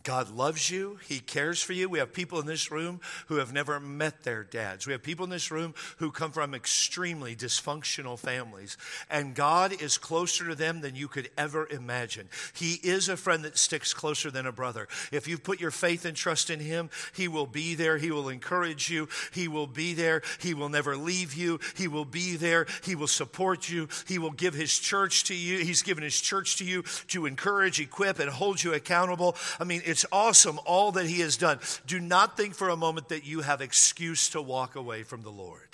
God 0.02 0.30
loves 0.30 0.70
you. 0.70 0.98
He 1.06 1.20
cares 1.20 1.62
for 1.62 1.72
you. 1.72 1.88
We 1.88 1.98
have 1.98 2.12
people 2.12 2.40
in 2.40 2.46
this 2.46 2.70
room 2.70 3.00
who 3.26 3.36
have 3.36 3.52
never 3.52 3.78
met 3.80 4.22
their 4.22 4.44
dads. 4.44 4.86
We 4.86 4.92
have 4.92 5.02
people 5.02 5.24
in 5.24 5.30
this 5.30 5.50
room 5.50 5.74
who 5.98 6.10
come 6.10 6.32
from 6.32 6.54
extremely 6.54 7.36
dysfunctional 7.36 8.18
families. 8.18 8.76
And 9.10 9.34
God 9.34 9.72
is 9.80 9.98
closer 9.98 10.48
to 10.48 10.54
them 10.54 10.80
than 10.80 10.96
you 10.96 11.08
could 11.08 11.30
ever 11.36 11.68
imagine. 11.68 12.28
He 12.54 12.74
is 12.74 13.08
a 13.08 13.16
friend 13.16 13.44
that 13.44 13.58
sticks 13.58 13.92
closer 13.92 14.30
than 14.30 14.46
a 14.46 14.52
brother. 14.52 14.88
If 15.10 15.28
you 15.28 15.38
put 15.38 15.60
your 15.60 15.70
faith 15.70 16.04
and 16.04 16.16
trust 16.16 16.50
in 16.50 16.60
Him, 16.60 16.90
He 17.14 17.28
will 17.28 17.46
be 17.46 17.74
there. 17.74 17.98
He 17.98 18.10
will 18.10 18.28
encourage 18.28 18.90
you. 18.90 19.08
He 19.32 19.48
will 19.48 19.66
be 19.66 19.94
there. 19.94 20.22
He 20.40 20.54
will 20.54 20.68
never 20.68 20.96
leave 20.96 21.34
you. 21.34 21.60
He 21.76 21.88
will 21.88 22.04
be 22.04 22.36
there. 22.36 22.66
He 22.84 22.94
will 22.94 23.06
support 23.06 23.68
you. 23.68 23.88
He 24.06 24.18
will 24.18 24.30
give 24.30 24.54
His 24.54 24.78
church 24.78 25.24
to 25.24 25.34
you. 25.34 25.58
He's 25.58 25.82
given 25.82 26.04
His 26.04 26.20
church 26.20 26.56
to 26.56 26.64
you 26.64 26.82
to 27.08 27.26
encourage, 27.26 27.80
equip, 27.80 28.18
and 28.18 28.30
hold 28.30 28.62
you 28.62 28.72
accountable. 28.74 29.36
I 29.60 29.64
mean, 29.64 29.81
it's 29.84 30.06
awesome 30.12 30.58
all 30.64 30.92
that 30.92 31.06
He 31.06 31.20
has 31.20 31.36
done. 31.36 31.58
Do 31.86 32.00
not 32.00 32.36
think 32.36 32.54
for 32.54 32.68
a 32.68 32.76
moment 32.76 33.08
that 33.08 33.26
you 33.26 33.40
have 33.40 33.60
excuse 33.60 34.30
to 34.30 34.42
walk 34.42 34.76
away 34.76 35.02
from 35.02 35.22
the 35.22 35.30
Lord. 35.30 35.68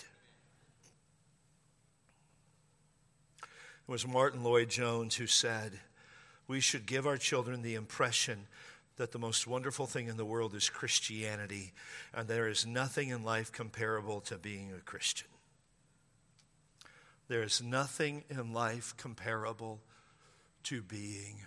It 3.42 3.92
was 3.92 4.06
Martyn 4.06 4.44
Lloyd-Jones 4.44 5.16
who 5.16 5.26
said, 5.26 5.80
We 6.46 6.61
should 6.61 6.86
give 6.86 7.06
our 7.06 7.16
children 7.16 7.62
the 7.62 7.74
impression 7.74 8.46
that 8.98 9.12
the 9.12 9.18
most 9.18 9.46
wonderful 9.46 9.86
thing 9.86 10.09
in 10.09 10.16
the 10.16 10.24
world 10.24 10.54
is 10.54 10.68
Christianity, 10.68 11.72
and 12.12 12.28
there 12.28 12.48
is 12.48 12.66
nothing 12.66 13.09
in 13.09 13.22
life 13.22 13.50
comparable 13.50 14.20
to 14.22 14.36
being 14.36 14.72
a 14.72 14.80
Christian. 14.80 15.28
There 17.28 17.42
is 17.42 17.62
nothing 17.62 18.24
in 18.28 18.52
life 18.52 18.94
comparable 18.96 19.80
to 20.64 20.82
being 20.82 21.46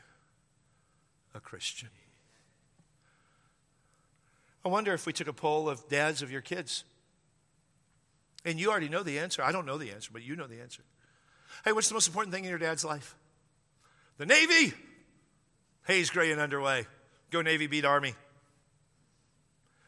a 1.36 1.40
Christian. 1.40 1.90
I 4.64 4.70
wonder 4.70 4.94
if 4.94 5.06
we 5.06 5.14
took 5.14 5.28
a 5.28 5.34
poll 5.34 5.70
of 5.70 5.88
dads 5.90 6.22
of 6.22 6.32
your 6.32 6.42
kids. 6.42 6.84
And 8.46 8.60
you 8.60 8.72
already 8.72 8.90
know 8.90 9.04
the 9.04 9.20
answer. 9.20 9.44
I 9.44 9.52
don't 9.52 9.66
know 9.66 9.78
the 9.78 9.92
answer, 9.92 10.10
but 10.12 10.24
you 10.24 10.36
know 10.36 10.48
the 10.48 10.62
answer. 10.62 10.84
Hey, 11.66 11.72
what's 11.74 11.88
the 11.88 11.94
most 11.94 12.08
important 12.08 12.34
thing 12.34 12.44
in 12.44 12.50
your 12.50 12.60
dad's 12.60 12.86
life? 12.86 13.16
The 14.18 14.26
Navy. 14.26 14.74
Haze 15.88 16.10
gray 16.10 16.32
and 16.32 16.40
underway. 16.40 16.86
Go 17.32 17.42
Navy, 17.42 17.68
beat 17.68 17.86
Army. 17.86 18.14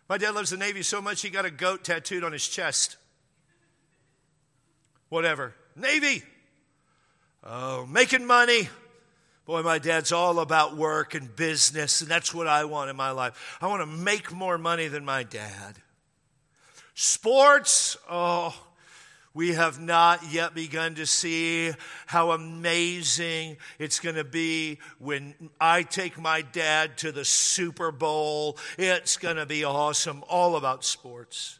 My 0.09 0.17
dad 0.17 0.36
loves 0.36 0.49
the 0.49 0.57
Navy 0.57 0.84
so 0.84 1.01
much 1.01 1.21
he 1.21 1.30
got 1.30 1.45
a 1.45 1.51
goat 1.51 1.84
tattooed 1.84 2.24
on 2.24 2.32
his 2.32 2.47
chest. 2.47 2.97
Whatever. 5.09 5.53
Navy. 5.76 6.24
Oh, 7.43 7.86
making 7.86 8.26
money. 8.26 8.69
Boy, 9.45 9.61
my 9.61 9.77
dad's 9.77 10.13
all 10.13 10.39
about 10.39 10.77
work 10.77 11.15
and 11.15 11.35
business, 11.35 11.99
and 11.99 12.09
that's 12.09 12.33
what 12.33 12.47
I 12.47 12.63
want 12.63 12.89
in 12.89 12.95
my 12.95 13.11
life. 13.11 13.57
I 13.61 13.67
want 13.67 13.81
to 13.81 13.85
make 13.85 14.31
more 14.31 14.57
money 14.57 14.87
than 14.87 15.03
my 15.03 15.23
dad. 15.23 15.75
Sports, 16.95 17.97
oh, 18.09 18.55
we 19.33 19.53
have 19.53 19.81
not 19.81 20.31
yet 20.31 20.53
begun 20.53 20.95
to 20.95 21.05
see 21.05 21.73
how 22.05 22.31
amazing 22.31 23.57
it's 23.79 23.99
going 23.99 24.15
to 24.15 24.23
be 24.23 24.79
when 24.99 25.33
I 25.59 25.83
take 25.83 26.17
my 26.19 26.41
dad 26.41 26.97
to 26.99 27.11
the 27.11 27.25
Super 27.25 27.91
Bowl. 27.91 28.57
It's 28.77 29.17
going 29.17 29.37
to 29.37 29.45
be 29.45 29.65
awesome, 29.65 30.23
all 30.29 30.55
about 30.55 30.85
sports. 30.85 31.59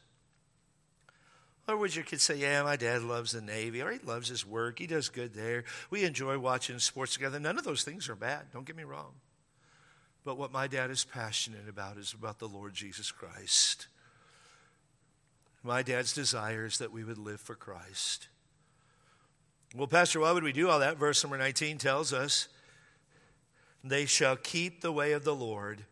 Or 1.68 1.78
would 1.78 1.96
your 1.96 2.04
kids 2.04 2.24
say, 2.24 2.36
Yeah, 2.36 2.64
my 2.64 2.76
dad 2.76 3.04
loves 3.04 3.32
the 3.32 3.42
Navy, 3.42 3.82
or 3.82 3.92
he 3.92 4.00
loves 4.00 4.28
his 4.28 4.46
work, 4.46 4.80
he 4.80 4.88
does 4.88 5.10
good 5.10 5.34
there, 5.34 5.64
we 5.90 6.04
enjoy 6.04 6.38
watching 6.38 6.80
sports 6.80 7.14
together? 7.14 7.40
None 7.40 7.58
of 7.58 7.64
those 7.64 7.84
things 7.84 8.10
are 8.10 8.16
bad, 8.16 8.52
don't 8.52 8.66
get 8.66 8.76
me 8.76 8.84
wrong. 8.84 9.14
But 10.26 10.38
what 10.38 10.52
my 10.52 10.68
dad 10.68 10.90
is 10.90 11.04
passionate 11.04 11.68
about 11.68 11.98
is 11.98 12.14
about 12.14 12.40
the 12.40 12.48
Lord 12.48 12.74
Jesus 12.74 13.12
Christ. 13.12 13.88
My 15.64 15.82
dad's 15.82 16.14
desire 16.14 16.66
is 16.66 16.78
that 16.78 16.92
we 16.92 17.04
would 17.04 17.18
live 17.18 17.40
for 17.40 17.56
Christ. 17.56 18.28
Well, 19.76 19.88
Pastor, 19.88 20.20
why 20.20 20.32
would 20.32 20.44
we 20.44 20.54
do 20.54 20.70
all 20.70 20.80
that? 20.80 20.98
Verse 20.98 21.24
number 21.24 21.38
19 21.38 21.78
tells 21.78 22.14
us 22.14 22.48
they 23.84 24.06
shall 24.06 24.36
keep 24.36 24.82
the 24.82 24.92
way 24.92 25.14
of 25.14 25.24
the 25.24 25.36
Lord 25.36 25.86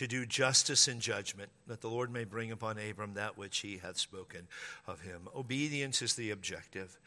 to 0.00 0.06
do 0.06 0.24
justice 0.24 0.88
and 0.88 0.98
judgment, 0.98 1.50
that 1.66 1.82
the 1.82 1.90
Lord 1.90 2.10
may 2.10 2.24
bring 2.24 2.52
upon 2.52 2.78
Abram 2.78 3.12
that 3.14 3.36
which 3.36 3.58
he 3.58 3.76
hath 3.76 3.98
spoken 3.98 4.48
of 4.86 5.02
him. 5.02 5.28
Obedience 5.36 6.00
is 6.00 6.14
the 6.14 6.30
objective. 6.30 6.98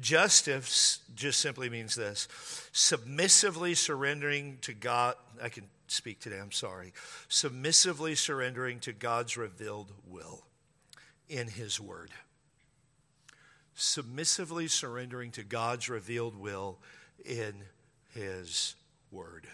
Justice 0.00 1.00
just 1.16 1.40
simply 1.40 1.68
means 1.68 1.96
this 1.96 2.28
submissively 2.70 3.74
surrendering 3.74 4.58
to 4.60 4.74
God. 4.74 5.16
I 5.42 5.48
can 5.48 5.64
speak 5.88 6.20
today, 6.20 6.38
I'm 6.38 6.52
sorry. 6.52 6.92
Submissively 7.28 8.14
surrendering 8.14 8.78
to 8.80 8.92
God's 8.92 9.36
revealed 9.36 9.90
will 10.06 10.44
in 11.28 11.48
His 11.48 11.80
Word. 11.80 12.12
Submissively 13.74 14.68
surrendering 14.68 15.32
to 15.32 15.42
God's 15.42 15.88
revealed 15.88 16.38
will 16.38 16.78
in 17.24 17.64
His 18.14 18.76
Word. 19.10 19.48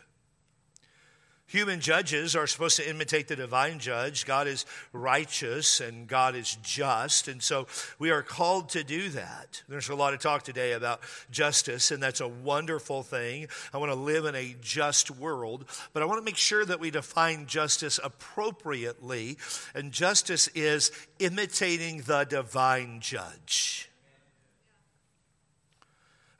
Human 1.52 1.80
judges 1.80 2.34
are 2.34 2.46
supposed 2.46 2.76
to 2.76 2.88
imitate 2.88 3.28
the 3.28 3.36
divine 3.36 3.78
judge. 3.78 4.24
God 4.24 4.48
is 4.48 4.64
righteous 4.94 5.82
and 5.82 6.08
God 6.08 6.34
is 6.34 6.56
just. 6.62 7.28
And 7.28 7.42
so 7.42 7.66
we 7.98 8.10
are 8.10 8.22
called 8.22 8.70
to 8.70 8.82
do 8.82 9.10
that. 9.10 9.62
There's 9.68 9.90
a 9.90 9.94
lot 9.94 10.14
of 10.14 10.20
talk 10.20 10.44
today 10.44 10.72
about 10.72 11.02
justice, 11.30 11.90
and 11.90 12.02
that's 12.02 12.22
a 12.22 12.28
wonderful 12.28 13.02
thing. 13.02 13.48
I 13.74 13.76
want 13.76 13.92
to 13.92 13.98
live 13.98 14.24
in 14.24 14.34
a 14.34 14.56
just 14.62 15.10
world, 15.10 15.66
but 15.92 16.02
I 16.02 16.06
want 16.06 16.20
to 16.20 16.24
make 16.24 16.38
sure 16.38 16.64
that 16.64 16.80
we 16.80 16.90
define 16.90 17.44
justice 17.44 18.00
appropriately. 18.02 19.36
And 19.74 19.92
justice 19.92 20.48
is 20.54 20.90
imitating 21.18 22.04
the 22.06 22.24
divine 22.24 23.00
judge. 23.00 23.90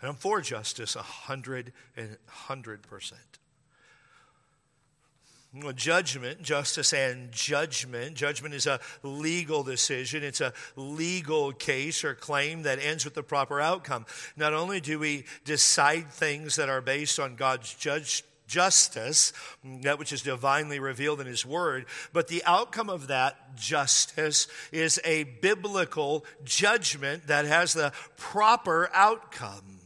And 0.00 0.08
I'm 0.08 0.16
for 0.16 0.40
justice 0.40 0.96
a 0.96 1.02
hundred 1.02 1.74
and 1.98 2.16
hundred 2.28 2.80
percent 2.80 3.31
judgment, 5.74 6.42
justice 6.42 6.92
and 6.92 7.30
judgment. 7.30 8.14
Judgment 8.14 8.54
is 8.54 8.66
a 8.66 8.80
legal 9.02 9.62
decision, 9.62 10.22
it's 10.22 10.40
a 10.40 10.52
legal 10.76 11.52
case 11.52 12.04
or 12.04 12.14
claim 12.14 12.62
that 12.62 12.78
ends 12.78 13.04
with 13.04 13.14
the 13.14 13.22
proper 13.22 13.60
outcome. 13.60 14.06
Not 14.36 14.54
only 14.54 14.80
do 14.80 14.98
we 14.98 15.24
decide 15.44 16.10
things 16.10 16.56
that 16.56 16.68
are 16.68 16.80
based 16.80 17.20
on 17.20 17.36
God's 17.36 17.74
judge, 17.74 18.24
justice, 18.46 19.32
that 19.82 19.98
which 19.98 20.12
is 20.12 20.22
divinely 20.22 20.78
revealed 20.78 21.20
in 21.20 21.26
His 21.26 21.44
Word, 21.46 21.86
but 22.12 22.28
the 22.28 22.42
outcome 22.44 22.90
of 22.90 23.06
that 23.08 23.56
justice 23.56 24.48
is 24.72 25.00
a 25.04 25.24
biblical 25.24 26.24
judgment 26.44 27.28
that 27.28 27.44
has 27.44 27.72
the 27.72 27.92
proper 28.16 28.90
outcome. 28.92 29.80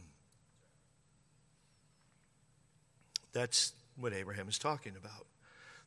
That's 3.33 3.73
what 3.95 4.13
Abraham 4.13 4.49
is 4.49 4.57
talking 4.57 4.93
about 4.97 5.26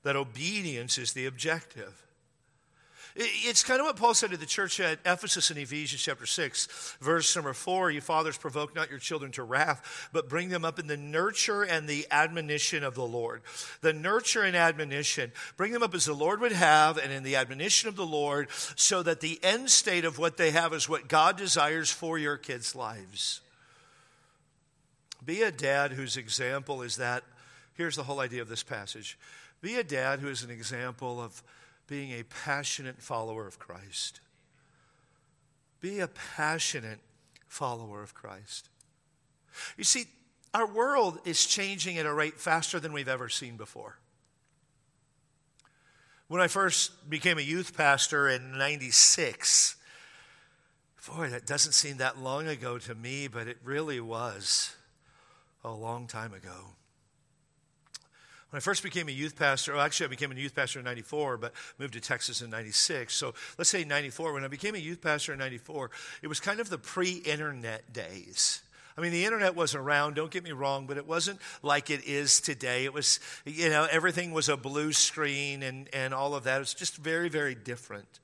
that 0.02 0.16
obedience 0.16 0.98
is 0.98 1.12
the 1.12 1.26
objective. 1.26 2.04
It's 3.16 3.64
kind 3.64 3.80
of 3.80 3.86
what 3.86 3.96
Paul 3.96 4.14
said 4.14 4.30
to 4.30 4.36
the 4.36 4.46
church 4.46 4.78
at 4.78 5.00
Ephesus 5.04 5.50
in 5.50 5.58
Ephesians 5.58 6.00
chapter 6.00 6.26
6, 6.26 6.96
verse 7.00 7.34
number 7.34 7.52
4 7.52 7.90
You 7.90 8.00
fathers, 8.00 8.38
provoke 8.38 8.74
not 8.74 8.88
your 8.88 9.00
children 9.00 9.32
to 9.32 9.42
wrath, 9.42 10.08
but 10.12 10.28
bring 10.28 10.48
them 10.48 10.64
up 10.64 10.78
in 10.78 10.86
the 10.86 10.96
nurture 10.96 11.62
and 11.62 11.88
the 11.88 12.06
admonition 12.12 12.84
of 12.84 12.94
the 12.94 13.06
Lord. 13.06 13.42
The 13.80 13.92
nurture 13.92 14.44
and 14.44 14.56
admonition, 14.56 15.32
bring 15.56 15.72
them 15.72 15.82
up 15.82 15.94
as 15.94 16.04
the 16.04 16.12
Lord 16.12 16.40
would 16.40 16.52
have 16.52 16.98
and 16.98 17.12
in 17.12 17.24
the 17.24 17.36
admonition 17.36 17.88
of 17.88 17.96
the 17.96 18.06
Lord, 18.06 18.48
so 18.76 19.02
that 19.02 19.20
the 19.20 19.40
end 19.42 19.70
state 19.70 20.04
of 20.04 20.18
what 20.18 20.36
they 20.36 20.52
have 20.52 20.72
is 20.72 20.88
what 20.88 21.08
God 21.08 21.36
desires 21.36 21.90
for 21.90 22.16
your 22.16 22.36
kids' 22.36 22.76
lives. 22.76 23.40
Be 25.24 25.42
a 25.42 25.50
dad 25.50 25.92
whose 25.92 26.16
example 26.16 26.82
is 26.82 26.96
that. 26.96 27.24
Here's 27.74 27.96
the 27.96 28.04
whole 28.04 28.20
idea 28.20 28.42
of 28.42 28.48
this 28.48 28.62
passage 28.62 29.18
be 29.60 29.76
a 29.76 29.84
dad 29.84 30.20
who 30.20 30.28
is 30.28 30.42
an 30.42 30.50
example 30.50 31.20
of 31.20 31.42
being 31.86 32.12
a 32.12 32.22
passionate 32.22 33.02
follower 33.02 33.46
of 33.46 33.58
Christ. 33.58 34.20
Be 35.80 36.00
a 36.00 36.08
passionate 36.08 37.00
follower 37.48 38.02
of 38.02 38.14
Christ. 38.14 38.68
You 39.76 39.84
see, 39.84 40.04
our 40.54 40.66
world 40.66 41.18
is 41.24 41.46
changing 41.46 41.98
at 41.98 42.06
a 42.06 42.12
rate 42.12 42.38
faster 42.38 42.80
than 42.80 42.92
we've 42.92 43.08
ever 43.08 43.28
seen 43.28 43.56
before. 43.56 43.98
When 46.28 46.40
I 46.40 46.46
first 46.46 47.10
became 47.10 47.38
a 47.38 47.42
youth 47.42 47.76
pastor 47.76 48.28
in 48.28 48.56
96, 48.56 49.76
boy, 51.08 51.28
that 51.30 51.46
doesn't 51.46 51.72
seem 51.72 51.96
that 51.96 52.18
long 52.18 52.46
ago 52.46 52.78
to 52.78 52.94
me, 52.94 53.26
but 53.26 53.48
it 53.48 53.58
really 53.64 54.00
was 54.00 54.76
a 55.64 55.72
long 55.72 56.06
time 56.06 56.32
ago. 56.32 56.76
When 58.50 58.58
I 58.58 58.60
first 58.60 58.82
became 58.82 59.08
a 59.08 59.12
youth 59.12 59.36
pastor, 59.36 59.74
well, 59.74 59.82
actually, 59.82 60.06
I 60.06 60.08
became 60.08 60.32
a 60.32 60.34
youth 60.34 60.56
pastor 60.56 60.80
in 60.80 60.84
94, 60.84 61.36
but 61.36 61.52
moved 61.78 61.92
to 61.92 62.00
Texas 62.00 62.42
in 62.42 62.50
96. 62.50 63.14
So 63.14 63.32
let's 63.56 63.70
say 63.70 63.84
94. 63.84 64.32
When 64.32 64.44
I 64.44 64.48
became 64.48 64.74
a 64.74 64.78
youth 64.78 65.00
pastor 65.00 65.32
in 65.32 65.38
94, 65.38 65.90
it 66.22 66.26
was 66.26 66.40
kind 66.40 66.58
of 66.58 66.68
the 66.68 66.78
pre 66.78 67.12
internet 67.12 67.92
days. 67.92 68.62
I 68.98 69.02
mean, 69.02 69.12
the 69.12 69.24
internet 69.24 69.54
was 69.54 69.76
around, 69.76 70.14
don't 70.14 70.32
get 70.32 70.42
me 70.42 70.50
wrong, 70.50 70.86
but 70.86 70.96
it 70.96 71.06
wasn't 71.06 71.38
like 71.62 71.90
it 71.90 72.04
is 72.04 72.40
today. 72.40 72.84
It 72.84 72.92
was, 72.92 73.20
you 73.46 73.70
know, 73.70 73.86
everything 73.90 74.32
was 74.32 74.48
a 74.48 74.56
blue 74.56 74.92
screen 74.92 75.62
and, 75.62 75.88
and 75.92 76.12
all 76.12 76.34
of 76.34 76.44
that. 76.44 76.56
It 76.56 76.58
was 76.58 76.74
just 76.74 76.96
very, 76.96 77.28
very 77.28 77.54
different. 77.54 78.18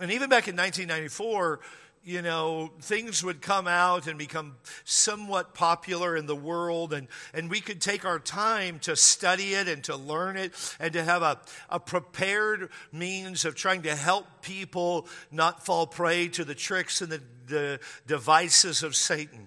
And 0.00 0.12
even 0.12 0.28
back 0.28 0.46
in 0.46 0.56
1994, 0.56 1.60
you 2.04 2.20
know, 2.20 2.70
things 2.80 3.22
would 3.22 3.40
come 3.40 3.68
out 3.68 4.06
and 4.08 4.18
become 4.18 4.56
somewhat 4.84 5.54
popular 5.54 6.16
in 6.16 6.26
the 6.26 6.36
world, 6.36 6.92
and, 6.92 7.06
and 7.32 7.48
we 7.48 7.60
could 7.60 7.80
take 7.80 8.04
our 8.04 8.18
time 8.18 8.80
to 8.80 8.96
study 8.96 9.54
it 9.54 9.68
and 9.68 9.84
to 9.84 9.96
learn 9.96 10.36
it 10.36 10.52
and 10.80 10.92
to 10.94 11.04
have 11.04 11.22
a, 11.22 11.40
a 11.70 11.78
prepared 11.78 12.70
means 12.90 13.44
of 13.44 13.54
trying 13.54 13.82
to 13.82 13.94
help 13.94 14.26
people 14.42 15.06
not 15.30 15.64
fall 15.64 15.86
prey 15.86 16.26
to 16.28 16.44
the 16.44 16.54
tricks 16.54 17.00
and 17.00 17.12
the, 17.12 17.22
the 17.46 17.80
devices 18.06 18.82
of 18.82 18.96
Satan. 18.96 19.46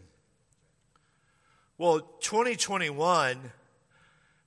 Well, 1.78 2.00
2021, 2.22 3.52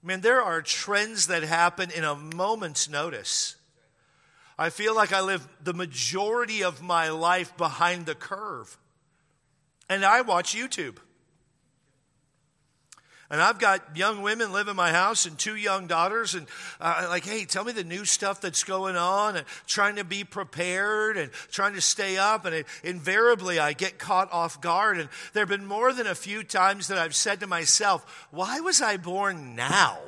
man, 0.03 0.21
there 0.23 0.41
are 0.41 0.63
trends 0.63 1.27
that 1.27 1.43
happen 1.43 1.91
in 1.91 2.05
a 2.05 2.15
moment's 2.15 2.89
notice. 2.89 3.58
I 4.59 4.71
feel 4.71 4.95
like 4.95 5.13
I 5.13 5.21
live 5.21 5.47
the 5.63 5.73
majority 5.73 6.65
of 6.65 6.83
my 6.83 7.11
life 7.11 7.57
behind 7.57 8.07
the 8.07 8.15
curve. 8.15 8.77
And 9.89 10.05
I 10.05 10.23
watch 10.23 10.55
YouTube. 10.55 10.97
And 13.31 13.43
I've 13.43 13.59
got 13.59 13.95
young 13.95 14.23
women 14.23 14.53
live 14.53 14.69
in 14.69 14.77
my 14.77 14.91
house 14.91 15.27
and 15.27 15.39
two 15.39 15.55
young 15.55 15.87
daughters, 15.87 16.35
and 16.35 16.47
uh, 16.81 17.07
like, 17.11 17.27
hey, 17.27 17.45
tell 17.45 17.63
me 17.63 17.73
the 17.73 17.85
new 17.85 18.07
stuff 18.07 18.41
that's 18.41 18.65
going 18.65 18.97
on, 18.97 19.37
and 19.37 19.47
trying 19.67 19.97
to 19.97 20.05
be 20.05 20.25
prepared 20.25 21.19
and 21.19 21.31
trying 21.51 21.75
to 21.75 21.83
stay 21.83 22.17
up. 22.17 22.47
And 22.47 22.55
it, 22.55 22.67
invariably, 22.83 23.59
I 23.59 23.75
get 23.75 23.99
caught 23.99 24.33
off 24.33 24.63
guard. 24.63 24.99
And 24.99 25.11
there 25.35 25.43
have 25.43 25.51
been 25.51 25.67
more 25.67 25.93
than 25.93 26.07
a 26.07 26.15
few 26.15 26.43
times 26.43 26.89
that 26.89 26.97
I've 26.97 27.15
said 27.15 27.41
to 27.41 27.47
myself, 27.47 28.27
why 28.31 28.61
was 28.61 28.81
I 28.81 28.97
born 28.97 29.55
now? 29.55 29.99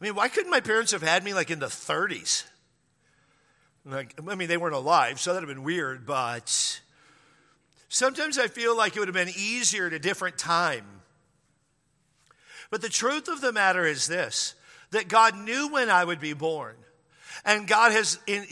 I 0.00 0.04
mean, 0.04 0.16
why 0.16 0.28
couldn't 0.28 0.50
my 0.50 0.60
parents 0.60 0.90
have 0.90 1.02
had 1.02 1.22
me 1.22 1.34
like 1.34 1.50
in 1.50 1.60
the 1.60 1.66
30s? 1.66 2.49
Like, 3.84 4.14
I 4.28 4.34
mean, 4.34 4.48
they 4.48 4.56
weren't 4.56 4.74
alive, 4.74 5.20
so 5.20 5.32
that 5.32 5.40
would 5.40 5.48
have 5.48 5.56
been 5.56 5.64
weird, 5.64 6.06
but 6.06 6.80
sometimes 7.88 8.38
I 8.38 8.48
feel 8.48 8.76
like 8.76 8.94
it 8.94 8.98
would 8.98 9.08
have 9.08 9.14
been 9.14 9.34
easier 9.34 9.86
at 9.86 9.92
a 9.92 9.98
different 9.98 10.36
time. 10.36 10.84
But 12.70 12.82
the 12.82 12.88
truth 12.88 13.28
of 13.28 13.40
the 13.40 13.52
matter 13.52 13.86
is 13.86 14.06
this 14.06 14.54
that 14.90 15.08
God 15.08 15.36
knew 15.36 15.68
when 15.72 15.88
I 15.88 16.04
would 16.04 16.20
be 16.20 16.32
born, 16.32 16.76
and 17.44 17.66
God 17.66 17.92
has. 17.92 18.18
In, 18.26 18.46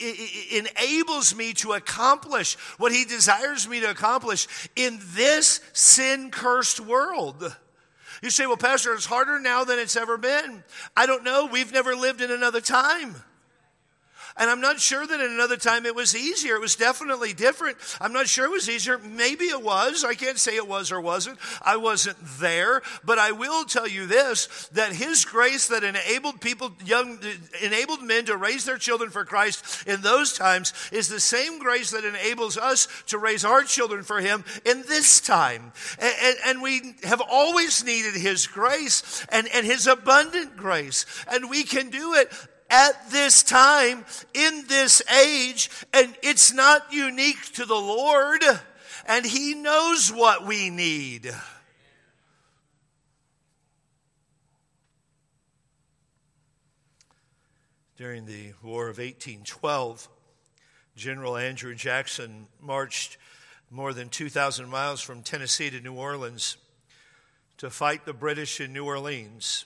enables 0.00 1.34
me 1.34 1.52
to 1.52 1.72
accomplish 1.72 2.54
what 2.76 2.92
he 2.92 3.04
desires 3.04 3.68
me 3.68 3.80
to 3.80 3.90
accomplish 3.90 4.46
in 4.76 5.00
this 5.14 5.60
sin 5.72 6.30
cursed 6.30 6.78
world. 6.78 7.56
You 8.22 8.30
say, 8.30 8.46
well, 8.46 8.56
Pastor, 8.56 8.94
it's 8.94 9.06
harder 9.06 9.40
now 9.40 9.64
than 9.64 9.80
it's 9.80 9.96
ever 9.96 10.16
been. 10.16 10.62
I 10.96 11.06
don't 11.06 11.24
know. 11.24 11.46
We've 11.46 11.72
never 11.72 11.96
lived 11.96 12.20
in 12.20 12.30
another 12.30 12.60
time. 12.60 13.16
And 14.38 14.48
I'm 14.48 14.60
not 14.60 14.80
sure 14.80 15.06
that 15.06 15.20
at 15.20 15.30
another 15.30 15.56
time 15.56 15.84
it 15.84 15.94
was 15.94 16.14
easier. 16.16 16.54
It 16.54 16.60
was 16.60 16.76
definitely 16.76 17.32
different. 17.32 17.76
I'm 18.00 18.12
not 18.12 18.28
sure 18.28 18.44
it 18.44 18.50
was 18.50 18.68
easier. 18.68 18.98
Maybe 18.98 19.46
it 19.46 19.62
was. 19.62 20.04
I 20.04 20.14
can't 20.14 20.38
say 20.38 20.56
it 20.56 20.68
was 20.68 20.92
or 20.92 21.00
wasn't. 21.00 21.38
I 21.60 21.76
wasn't 21.76 22.18
there. 22.38 22.82
But 23.04 23.18
I 23.18 23.32
will 23.32 23.64
tell 23.64 23.88
you 23.88 24.06
this 24.06 24.68
that 24.72 24.92
His 24.92 25.24
grace 25.24 25.68
that 25.68 25.82
enabled 25.82 26.40
people, 26.40 26.72
young, 26.84 27.18
enabled 27.62 28.02
men 28.02 28.26
to 28.26 28.36
raise 28.36 28.64
their 28.64 28.78
children 28.78 29.10
for 29.10 29.24
Christ 29.24 29.86
in 29.86 30.00
those 30.02 30.32
times 30.32 30.72
is 30.92 31.08
the 31.08 31.20
same 31.20 31.58
grace 31.58 31.90
that 31.90 32.04
enables 32.04 32.56
us 32.56 32.86
to 33.06 33.18
raise 33.18 33.44
our 33.44 33.64
children 33.64 34.04
for 34.04 34.20
Him 34.20 34.44
in 34.64 34.82
this 34.82 35.20
time. 35.20 35.72
And, 35.98 36.14
and, 36.22 36.36
and 36.46 36.62
we 36.62 36.94
have 37.02 37.22
always 37.28 37.84
needed 37.84 38.14
His 38.14 38.46
grace 38.46 39.26
and, 39.30 39.48
and 39.52 39.66
His 39.66 39.86
abundant 39.86 40.56
grace. 40.56 41.06
And 41.30 41.50
we 41.50 41.64
can 41.64 41.90
do 41.90 42.14
it 42.14 42.32
at 42.70 43.10
this 43.10 43.42
time, 43.42 44.04
in 44.34 44.64
this 44.68 45.02
age, 45.10 45.70
and 45.92 46.14
it's 46.22 46.52
not 46.52 46.92
unique 46.92 47.52
to 47.54 47.64
the 47.64 47.74
Lord, 47.74 48.42
and 49.06 49.24
He 49.24 49.54
knows 49.54 50.12
what 50.12 50.46
we 50.46 50.70
need. 50.70 51.34
During 57.96 58.26
the 58.26 58.52
War 58.62 58.84
of 58.84 58.98
1812, 58.98 60.08
General 60.94 61.36
Andrew 61.36 61.74
Jackson 61.74 62.46
marched 62.60 63.16
more 63.70 63.92
than 63.92 64.08
2,000 64.08 64.68
miles 64.68 65.00
from 65.00 65.22
Tennessee 65.22 65.70
to 65.70 65.80
New 65.80 65.94
Orleans 65.94 66.56
to 67.58 67.70
fight 67.70 68.04
the 68.04 68.12
British 68.12 68.60
in 68.60 68.72
New 68.72 68.84
Orleans. 68.84 69.64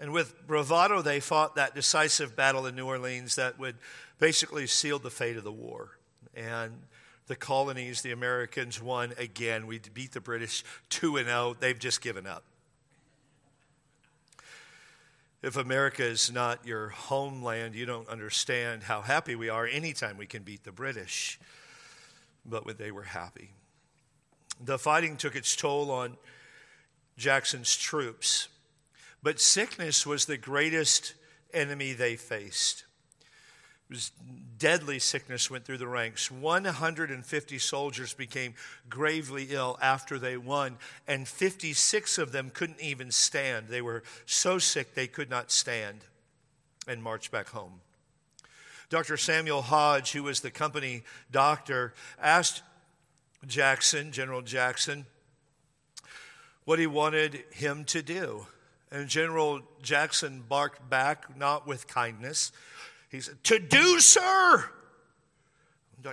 And 0.00 0.12
with 0.12 0.46
bravado, 0.46 1.02
they 1.02 1.20
fought 1.20 1.56
that 1.56 1.74
decisive 1.74 2.34
battle 2.34 2.64
in 2.64 2.74
New 2.74 2.86
Orleans 2.86 3.36
that 3.36 3.58
would 3.58 3.76
basically 4.18 4.66
seal 4.66 4.98
the 4.98 5.10
fate 5.10 5.36
of 5.36 5.44
the 5.44 5.52
war. 5.52 5.98
And 6.34 6.72
the 7.26 7.36
colonies, 7.36 8.00
the 8.00 8.10
Americans 8.10 8.82
won 8.82 9.12
again. 9.18 9.66
We 9.66 9.78
beat 9.92 10.12
the 10.12 10.20
British 10.20 10.64
2 10.88 11.18
and 11.18 11.26
0. 11.26 11.54
They've 11.60 11.78
just 11.78 12.00
given 12.00 12.26
up. 12.26 12.44
If 15.42 15.56
America 15.56 16.04
is 16.04 16.32
not 16.32 16.66
your 16.66 16.88
homeland, 16.88 17.74
you 17.74 17.84
don't 17.86 18.08
understand 18.08 18.82
how 18.82 19.02
happy 19.02 19.34
we 19.34 19.48
are 19.48 19.66
anytime 19.66 20.16
we 20.16 20.26
can 20.26 20.42
beat 20.42 20.64
the 20.64 20.72
British. 20.72 21.38
But 22.46 22.78
they 22.78 22.90
were 22.90 23.02
happy. 23.02 23.50
The 24.62 24.78
fighting 24.78 25.16
took 25.16 25.36
its 25.36 25.54
toll 25.54 25.90
on 25.90 26.16
Jackson's 27.16 27.76
troops. 27.76 28.48
But 29.22 29.40
sickness 29.40 30.06
was 30.06 30.24
the 30.24 30.36
greatest 30.36 31.14
enemy 31.52 31.92
they 31.92 32.16
faced. 32.16 32.84
It 33.88 33.94
was 33.94 34.12
deadly 34.56 34.98
sickness 34.98 35.50
went 35.50 35.64
through 35.64 35.78
the 35.78 35.88
ranks. 35.88 36.30
150 36.30 37.58
soldiers 37.58 38.14
became 38.14 38.54
gravely 38.88 39.48
ill 39.50 39.78
after 39.82 40.18
they 40.18 40.36
won, 40.36 40.78
and 41.08 41.26
56 41.26 42.18
of 42.18 42.30
them 42.30 42.50
couldn't 42.50 42.80
even 42.80 43.10
stand. 43.10 43.68
They 43.68 43.82
were 43.82 44.04
so 44.26 44.58
sick 44.58 44.94
they 44.94 45.08
could 45.08 45.28
not 45.28 45.50
stand 45.50 46.04
and 46.86 47.02
march 47.02 47.30
back 47.30 47.48
home. 47.48 47.80
Dr. 48.90 49.16
Samuel 49.16 49.62
Hodge, 49.62 50.12
who 50.12 50.24
was 50.24 50.40
the 50.40 50.50
company 50.50 51.02
doctor, 51.30 51.94
asked 52.20 52.62
Jackson, 53.46 54.12
General 54.12 54.42
Jackson, 54.42 55.06
what 56.64 56.78
he 56.78 56.86
wanted 56.86 57.44
him 57.50 57.84
to 57.86 58.02
do. 58.02 58.46
And 58.92 59.08
General 59.08 59.60
Jackson 59.82 60.42
barked 60.48 60.88
back, 60.90 61.36
not 61.36 61.66
with 61.66 61.86
kindness. 61.86 62.50
He 63.08 63.20
said, 63.20 63.42
To 63.44 63.58
do, 63.58 64.00
sir. 64.00 64.64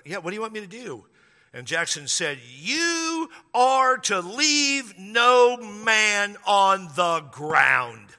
Yeah, 0.06 0.18
what 0.18 0.32
do 0.32 0.36
you 0.36 0.42
want 0.42 0.54
me 0.54 0.62
to 0.62 0.68
do? 0.68 1.06
And 1.54 1.66
Jackson 1.66 2.08
said, 2.08 2.40
You 2.60 3.30
are 3.54 3.98
to 3.98 4.20
leave 4.20 4.94
no 5.00 5.58
man 5.58 6.38
on 6.46 6.90
the 6.96 7.22
ground. 7.32 8.10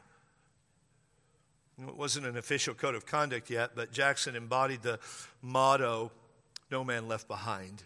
It 1.81 1.97
wasn't 1.97 2.27
an 2.27 2.37
official 2.37 2.75
code 2.75 2.97
of 2.97 3.07
conduct 3.07 3.51
yet, 3.51 3.73
but 3.77 3.93
Jackson 3.93 4.35
embodied 4.35 4.83
the 4.83 4.99
motto, 5.41 6.11
No 6.71 6.83
man 6.83 7.07
left 7.07 7.29
behind. 7.29 7.85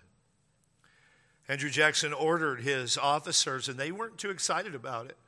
Andrew 1.49 1.69
Jackson 1.69 2.15
ordered 2.15 2.61
his 2.61 2.97
officers, 2.97 3.69
and 3.69 3.79
they 3.79 3.93
weren't 3.93 4.17
too 4.17 4.31
excited 4.31 4.75
about 4.75 5.07
it 5.07 5.19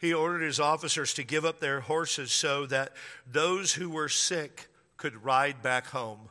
he 0.00 0.14
ordered 0.14 0.40
his 0.40 0.58
officers 0.58 1.12
to 1.14 1.22
give 1.22 1.44
up 1.44 1.60
their 1.60 1.80
horses 1.80 2.32
so 2.32 2.64
that 2.66 2.92
those 3.30 3.74
who 3.74 3.90
were 3.90 4.08
sick 4.08 4.68
could 4.96 5.24
ride 5.24 5.60
back 5.62 5.88
home. 5.88 6.30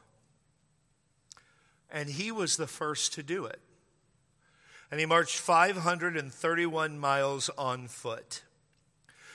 And 1.91 2.09
he 2.09 2.31
was 2.31 2.57
the 2.57 2.65
first 2.65 3.13
to 3.13 3.23
do 3.23 3.45
it. 3.45 3.59
And 4.89 4.99
he 4.99 5.05
marched 5.05 5.37
531 5.37 6.97
miles 6.97 7.49
on 7.59 7.87
foot, 7.87 8.41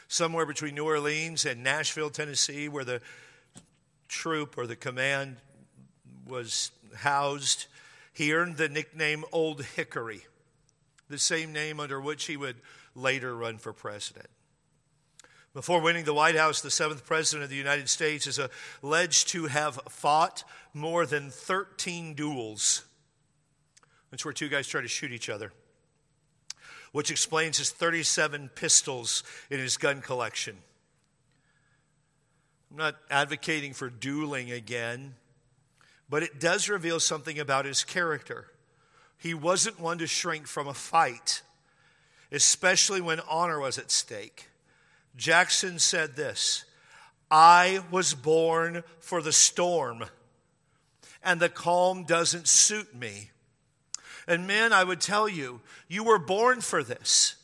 somewhere 0.08 0.46
between 0.46 0.74
New 0.74 0.84
Orleans 0.84 1.46
and 1.46 1.62
Nashville, 1.62 2.10
Tennessee, 2.10 2.68
where 2.68 2.84
the 2.84 3.00
troop 4.08 4.58
or 4.58 4.66
the 4.66 4.74
command 4.74 5.36
was 6.26 6.72
housed. 6.96 7.66
He 8.12 8.32
earned 8.32 8.56
the 8.56 8.68
nickname 8.68 9.24
Old 9.30 9.62
Hickory, 9.62 10.22
the 11.08 11.18
same 11.18 11.52
name 11.52 11.78
under 11.78 12.00
which 12.00 12.24
he 12.24 12.36
would 12.36 12.56
later 12.94 13.36
run 13.36 13.58
for 13.58 13.72
president. 13.72 14.28
Before 15.54 15.80
winning 15.80 16.04
the 16.04 16.14
White 16.14 16.34
House, 16.34 16.60
the 16.60 16.70
seventh 16.70 17.06
president 17.06 17.44
of 17.44 17.50
the 17.50 17.56
United 17.56 17.88
States 17.88 18.26
is 18.26 18.40
alleged 18.82 19.28
to 19.28 19.46
have 19.46 19.76
fought 19.88 20.42
more 20.72 21.06
than 21.06 21.30
13 21.30 22.14
duels. 22.14 22.84
That's 24.10 24.24
where 24.24 24.34
two 24.34 24.48
guys 24.48 24.66
try 24.66 24.80
to 24.80 24.88
shoot 24.88 25.12
each 25.12 25.28
other, 25.28 25.52
which 26.90 27.12
explains 27.12 27.58
his 27.58 27.70
37 27.70 28.50
pistols 28.56 29.22
in 29.48 29.60
his 29.60 29.76
gun 29.76 30.00
collection. 30.00 30.56
I'm 32.72 32.76
not 32.78 32.96
advocating 33.08 33.74
for 33.74 33.88
dueling 33.88 34.50
again, 34.50 35.14
but 36.10 36.24
it 36.24 36.40
does 36.40 36.68
reveal 36.68 36.98
something 36.98 37.38
about 37.38 37.64
his 37.64 37.84
character. 37.84 38.48
He 39.16 39.34
wasn't 39.34 39.78
one 39.78 39.98
to 39.98 40.08
shrink 40.08 40.48
from 40.48 40.66
a 40.66 40.74
fight 40.74 41.42
especially 42.34 43.00
when 43.00 43.20
honor 43.20 43.60
was 43.60 43.78
at 43.78 43.90
stake. 43.90 44.48
Jackson 45.16 45.78
said 45.78 46.16
this 46.16 46.64
I 47.30 47.82
was 47.90 48.14
born 48.14 48.82
for 49.00 49.22
the 49.22 49.32
storm, 49.32 50.04
and 51.22 51.40
the 51.40 51.48
calm 51.48 52.04
doesn't 52.04 52.48
suit 52.48 52.94
me. 52.94 53.30
And 54.26 54.46
men, 54.46 54.72
I 54.72 54.84
would 54.84 55.00
tell 55.00 55.28
you, 55.28 55.60
you 55.86 56.02
were 56.02 56.18
born 56.18 56.60
for 56.60 56.82
this. 56.82 57.36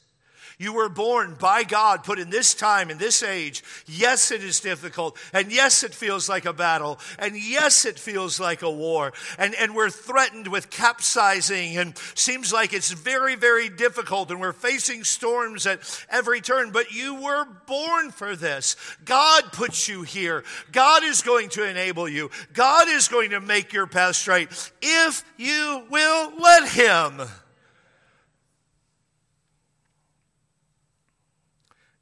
You 0.60 0.74
were 0.74 0.90
born 0.90 1.36
by 1.40 1.64
God, 1.64 2.04
put 2.04 2.18
in 2.18 2.28
this 2.28 2.52
time, 2.52 2.90
in 2.90 2.98
this 2.98 3.22
age. 3.22 3.64
Yes, 3.86 4.30
it 4.30 4.44
is 4.44 4.60
difficult. 4.60 5.16
And 5.32 5.50
yes, 5.50 5.82
it 5.82 5.94
feels 5.94 6.28
like 6.28 6.44
a 6.44 6.52
battle. 6.52 6.98
And 7.18 7.34
yes, 7.34 7.86
it 7.86 7.98
feels 7.98 8.38
like 8.38 8.60
a 8.60 8.70
war. 8.70 9.14
And, 9.38 9.54
and 9.54 9.74
we're 9.74 9.88
threatened 9.88 10.48
with 10.48 10.68
capsizing 10.68 11.78
and 11.78 11.96
seems 12.14 12.52
like 12.52 12.74
it's 12.74 12.90
very, 12.90 13.36
very 13.36 13.70
difficult. 13.70 14.30
And 14.30 14.38
we're 14.38 14.52
facing 14.52 15.02
storms 15.02 15.64
at 15.66 15.80
every 16.10 16.42
turn. 16.42 16.72
But 16.72 16.92
you 16.92 17.14
were 17.14 17.46
born 17.66 18.10
for 18.10 18.36
this. 18.36 18.76
God 19.06 19.52
puts 19.52 19.88
you 19.88 20.02
here. 20.02 20.44
God 20.72 21.02
is 21.04 21.22
going 21.22 21.48
to 21.50 21.66
enable 21.66 22.06
you. 22.06 22.30
God 22.52 22.86
is 22.86 23.08
going 23.08 23.30
to 23.30 23.40
make 23.40 23.72
your 23.72 23.86
path 23.86 24.16
straight 24.16 24.50
if 24.82 25.24
you 25.38 25.84
will 25.88 26.34
let 26.38 26.68
Him. 26.68 27.22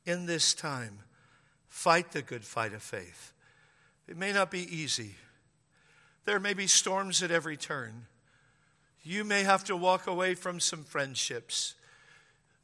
In 0.08 0.26
this 0.26 0.54
time, 0.54 1.00
fight 1.68 2.12
the 2.12 2.22
good 2.22 2.44
fight 2.44 2.72
of 2.72 2.82
faith. 2.82 3.32
It 4.08 4.16
may 4.16 4.32
not 4.32 4.50
be 4.50 4.60
easy. 4.74 5.16
There 6.24 6.40
may 6.40 6.54
be 6.54 6.66
storms 6.66 7.22
at 7.22 7.30
every 7.30 7.56
turn. 7.56 8.06
You 9.02 9.22
may 9.22 9.42
have 9.42 9.64
to 9.64 9.76
walk 9.76 10.06
away 10.06 10.34
from 10.34 10.60
some 10.60 10.84
friendships. 10.84 11.74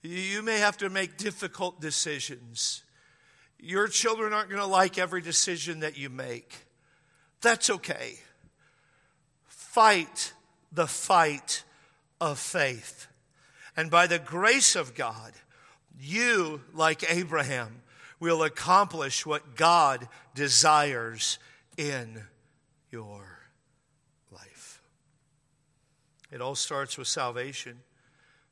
You 0.03 0.43
may 0.43 0.59
have 0.59 0.79
to 0.79 0.91
make 0.91 1.17
difficult 1.17 1.81
decisions. 1.81 2.83
Your 3.61 3.89
children 3.89 4.33
aren't 4.33 4.49
going 4.49 4.61
to 4.61 4.67
like 4.67 4.99
every 4.99 5.21
decision 5.21 5.81
that 5.81 5.99
you 5.99 6.11
make. 6.11 6.55
That's 7.41 7.69
okay. 7.71 8.21
Fight 9.47 10.33
the 10.73 10.87
fight 10.87 11.63
of 12.21 12.39
faith. 12.39 13.07
And 13.77 13.91
by 13.91 14.07
the 14.07 14.19
grace 14.19 14.77
of 14.77 14.95
God, 14.95 15.33
you, 16.01 16.63
like 16.73 17.05
Abraham, 17.11 17.83
will 18.21 18.43
accomplish 18.43 19.27
what 19.27 19.57
God 19.57 20.09
desires 20.35 21.39
in 21.77 22.25
your 22.91 23.41
life. 24.33 24.83
It 26.31 26.41
all 26.41 26.55
starts 26.55 26.97
with 26.97 27.09
salvation. 27.09 27.81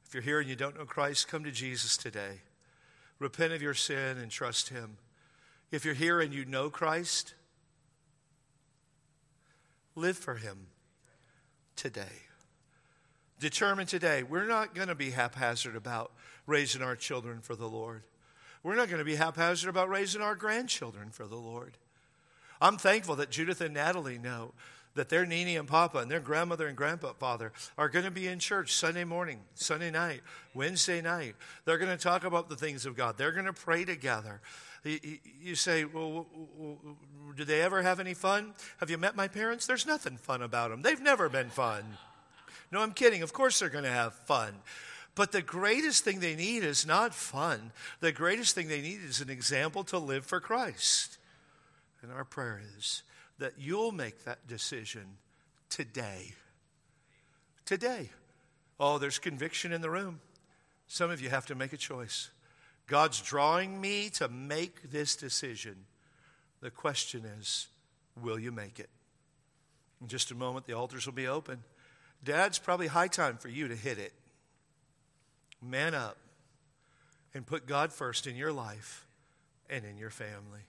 If 0.06 0.14
you're 0.14 0.22
here 0.22 0.40
and 0.40 0.48
you 0.48 0.56
don't 0.56 0.76
know 0.76 0.84
Christ, 0.84 1.28
come 1.28 1.44
to 1.44 1.50
Jesus 1.50 1.96
today. 1.96 2.40
Repent 3.18 3.52
of 3.52 3.62
your 3.62 3.74
sin 3.74 4.18
and 4.18 4.30
trust 4.30 4.68
Him. 4.68 4.98
If 5.70 5.84
you're 5.84 5.94
here 5.94 6.20
and 6.20 6.34
you 6.34 6.44
know 6.44 6.68
Christ, 6.68 7.34
Live 9.94 10.16
for 10.16 10.36
Him 10.36 10.68
today. 11.76 12.22
Determine 13.38 13.86
today. 13.86 14.22
We're 14.22 14.46
not 14.46 14.74
going 14.74 14.88
to 14.88 14.94
be 14.94 15.10
haphazard 15.10 15.76
about 15.76 16.12
raising 16.46 16.82
our 16.82 16.96
children 16.96 17.40
for 17.40 17.54
the 17.56 17.68
Lord. 17.68 18.02
We're 18.62 18.76
not 18.76 18.88
going 18.88 18.98
to 18.98 19.04
be 19.04 19.16
haphazard 19.16 19.68
about 19.68 19.88
raising 19.88 20.22
our 20.22 20.34
grandchildren 20.34 21.10
for 21.10 21.26
the 21.26 21.36
Lord. 21.36 21.72
I'm 22.60 22.76
thankful 22.76 23.16
that 23.16 23.30
Judith 23.30 23.60
and 23.60 23.74
Natalie 23.74 24.18
know 24.18 24.52
that 24.94 25.08
their 25.08 25.24
Nini 25.24 25.56
and 25.56 25.66
Papa 25.66 25.98
and 25.98 26.10
their 26.10 26.20
grandmother 26.20 26.68
and 26.68 26.76
grandfather 26.76 27.52
are 27.78 27.88
going 27.88 28.04
to 28.04 28.10
be 28.10 28.28
in 28.28 28.38
church 28.38 28.74
Sunday 28.74 29.04
morning, 29.04 29.40
Sunday 29.54 29.90
night, 29.90 30.20
Wednesday 30.54 31.00
night. 31.00 31.34
They're 31.64 31.78
going 31.78 31.96
to 31.96 32.02
talk 32.02 32.24
about 32.24 32.48
the 32.48 32.56
things 32.56 32.84
of 32.86 32.94
God. 32.96 33.16
They're 33.16 33.32
going 33.32 33.46
to 33.46 33.52
pray 33.52 33.84
together. 33.84 34.40
You 34.84 35.54
say, 35.54 35.84
well, 35.84 36.26
do 37.36 37.44
they 37.44 37.62
ever 37.62 37.82
have 37.82 38.00
any 38.00 38.14
fun? 38.14 38.52
Have 38.78 38.90
you 38.90 38.98
met 38.98 39.16
my 39.16 39.28
parents? 39.28 39.66
There's 39.66 39.86
nothing 39.86 40.16
fun 40.16 40.42
about 40.42 40.70
them. 40.70 40.82
They've 40.82 41.00
never 41.00 41.28
been 41.28 41.50
fun. 41.50 41.84
No, 42.70 42.80
I'm 42.80 42.92
kidding. 42.92 43.22
Of 43.22 43.32
course 43.32 43.60
they're 43.60 43.70
going 43.70 43.84
to 43.84 43.90
have 43.90 44.12
fun. 44.14 44.54
But 45.14 45.32
the 45.32 45.42
greatest 45.42 46.04
thing 46.04 46.20
they 46.20 46.34
need 46.34 46.64
is 46.64 46.86
not 46.86 47.14
fun. 47.14 47.72
The 48.00 48.12
greatest 48.12 48.54
thing 48.54 48.68
they 48.68 48.80
need 48.80 49.00
is 49.06 49.20
an 49.20 49.28
example 49.28 49.84
to 49.84 49.98
live 49.98 50.24
for 50.24 50.40
Christ. 50.40 51.18
And 52.00 52.10
our 52.10 52.24
prayer 52.24 52.62
is 52.78 53.02
that 53.38 53.54
you'll 53.58 53.92
make 53.92 54.24
that 54.24 54.46
decision 54.46 55.18
today. 55.68 56.32
Today. 57.66 58.10
Oh, 58.80 58.98
there's 58.98 59.18
conviction 59.18 59.72
in 59.72 59.82
the 59.82 59.90
room. 59.90 60.20
Some 60.88 61.10
of 61.10 61.20
you 61.20 61.28
have 61.28 61.46
to 61.46 61.54
make 61.54 61.72
a 61.72 61.76
choice. 61.76 62.30
God's 62.86 63.20
drawing 63.20 63.80
me 63.80 64.10
to 64.10 64.28
make 64.28 64.90
this 64.90 65.14
decision. 65.14 65.76
The 66.60 66.70
question 66.70 67.24
is, 67.24 67.68
will 68.20 68.38
you 68.38 68.52
make 68.52 68.78
it? 68.78 68.90
In 70.00 70.08
just 70.08 70.30
a 70.30 70.34
moment, 70.34 70.66
the 70.66 70.72
altars 70.72 71.06
will 71.06 71.12
be 71.12 71.28
open. 71.28 71.62
Dad's 72.24 72.58
probably 72.58 72.88
high 72.88 73.08
time 73.08 73.36
for 73.36 73.48
you 73.48 73.68
to 73.68 73.76
hit 73.76 73.98
it. 73.98 74.12
Man 75.62 75.94
up 75.94 76.16
and 77.34 77.46
put 77.46 77.66
God 77.66 77.92
first 77.92 78.26
in 78.26 78.36
your 78.36 78.52
life 78.52 79.06
and 79.70 79.84
in 79.84 79.96
your 79.96 80.10
family. 80.10 80.60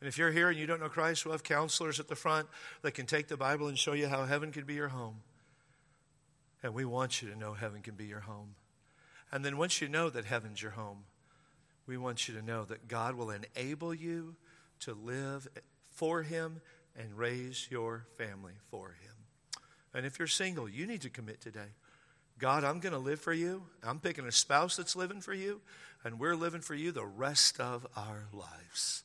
And 0.00 0.08
if 0.08 0.16
you're 0.16 0.30
here 0.30 0.48
and 0.48 0.58
you 0.58 0.66
don't 0.66 0.80
know 0.80 0.88
Christ, 0.88 1.24
we'll 1.24 1.32
have 1.32 1.42
counselors 1.42 2.00
at 2.00 2.08
the 2.08 2.16
front 2.16 2.48
that 2.82 2.92
can 2.92 3.06
take 3.06 3.28
the 3.28 3.36
Bible 3.36 3.68
and 3.68 3.78
show 3.78 3.92
you 3.92 4.08
how 4.08 4.24
heaven 4.24 4.50
can 4.50 4.64
be 4.64 4.74
your 4.74 4.88
home. 4.88 5.16
And 6.62 6.74
we 6.74 6.84
want 6.84 7.20
you 7.20 7.28
to 7.30 7.38
know 7.38 7.52
heaven 7.52 7.82
can 7.82 7.94
be 7.94 8.06
your 8.06 8.20
home. 8.20 8.54
And 9.30 9.44
then 9.44 9.58
once 9.58 9.80
you 9.80 9.88
know 9.88 10.10
that 10.10 10.24
heaven's 10.24 10.60
your 10.62 10.72
home, 10.72 11.04
we 11.86 11.96
want 11.96 12.28
you 12.28 12.34
to 12.34 12.42
know 12.42 12.64
that 12.64 12.88
God 12.88 13.14
will 13.14 13.30
enable 13.30 13.94
you 13.94 14.36
to 14.80 14.94
live 14.94 15.48
for 15.90 16.22
Him 16.22 16.60
and 16.98 17.16
raise 17.16 17.68
your 17.70 18.06
family 18.16 18.54
for 18.70 18.88
Him. 18.88 19.14
And 19.92 20.06
if 20.06 20.18
you're 20.18 20.28
single, 20.28 20.68
you 20.68 20.86
need 20.86 21.02
to 21.02 21.10
commit 21.10 21.40
today. 21.40 21.74
God, 22.40 22.64
I'm 22.64 22.80
going 22.80 22.94
to 22.94 22.98
live 22.98 23.20
for 23.20 23.34
you. 23.34 23.64
I'm 23.84 24.00
picking 24.00 24.26
a 24.26 24.32
spouse 24.32 24.76
that's 24.76 24.96
living 24.96 25.20
for 25.20 25.34
you, 25.34 25.60
and 26.02 26.18
we're 26.18 26.34
living 26.34 26.62
for 26.62 26.74
you 26.74 26.90
the 26.90 27.04
rest 27.04 27.60
of 27.60 27.86
our 27.94 28.28
lives. 28.32 29.04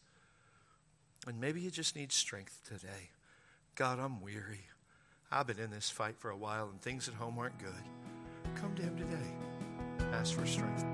And 1.27 1.41
maybe 1.41 1.59
you 1.59 1.69
just 1.69 1.97
need 1.97 2.13
strength 2.13 2.61
today. 2.65 3.09
God, 3.75 3.99
I'm 3.99 4.21
weary. 4.21 4.61
I've 5.31 5.47
been 5.47 5.59
in 5.59 5.69
this 5.69 5.89
fight 5.89 6.15
for 6.17 6.31
a 6.31 6.37
while, 6.37 6.69
and 6.69 6.81
things 6.81 7.09
at 7.09 7.15
home 7.15 7.37
aren't 7.37 7.59
good. 7.59 7.73
Come 8.55 8.73
to 8.75 8.81
Him 8.81 8.95
today. 8.95 9.33
Ask 10.13 10.33
for 10.33 10.45
strength. 10.45 10.85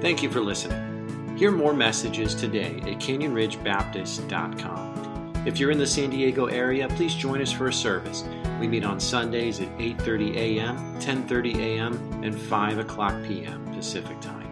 Thank 0.00 0.22
you 0.22 0.30
for 0.30 0.40
listening. 0.40 1.36
Hear 1.36 1.50
more 1.50 1.74
messages 1.74 2.34
today 2.34 2.76
at 2.82 3.00
canyonridgebaptist.com. 3.00 5.42
If 5.46 5.58
you're 5.58 5.70
in 5.70 5.78
the 5.78 5.86
San 5.86 6.08
Diego 6.08 6.46
area, 6.46 6.88
please 6.88 7.14
join 7.14 7.42
us 7.42 7.52
for 7.52 7.68
a 7.68 7.72
service. 7.72 8.24
We 8.60 8.68
meet 8.68 8.84
on 8.84 8.98
Sundays 9.00 9.60
at 9.60 9.68
8:30 9.78 10.36
a.m., 10.36 10.76
10:30 11.00 11.56
a.m., 11.58 12.24
and 12.24 12.34
5 12.38 12.78
o'clock 12.78 13.14
p.m. 13.24 13.64
Pacific 13.74 14.18
Time. 14.20 14.45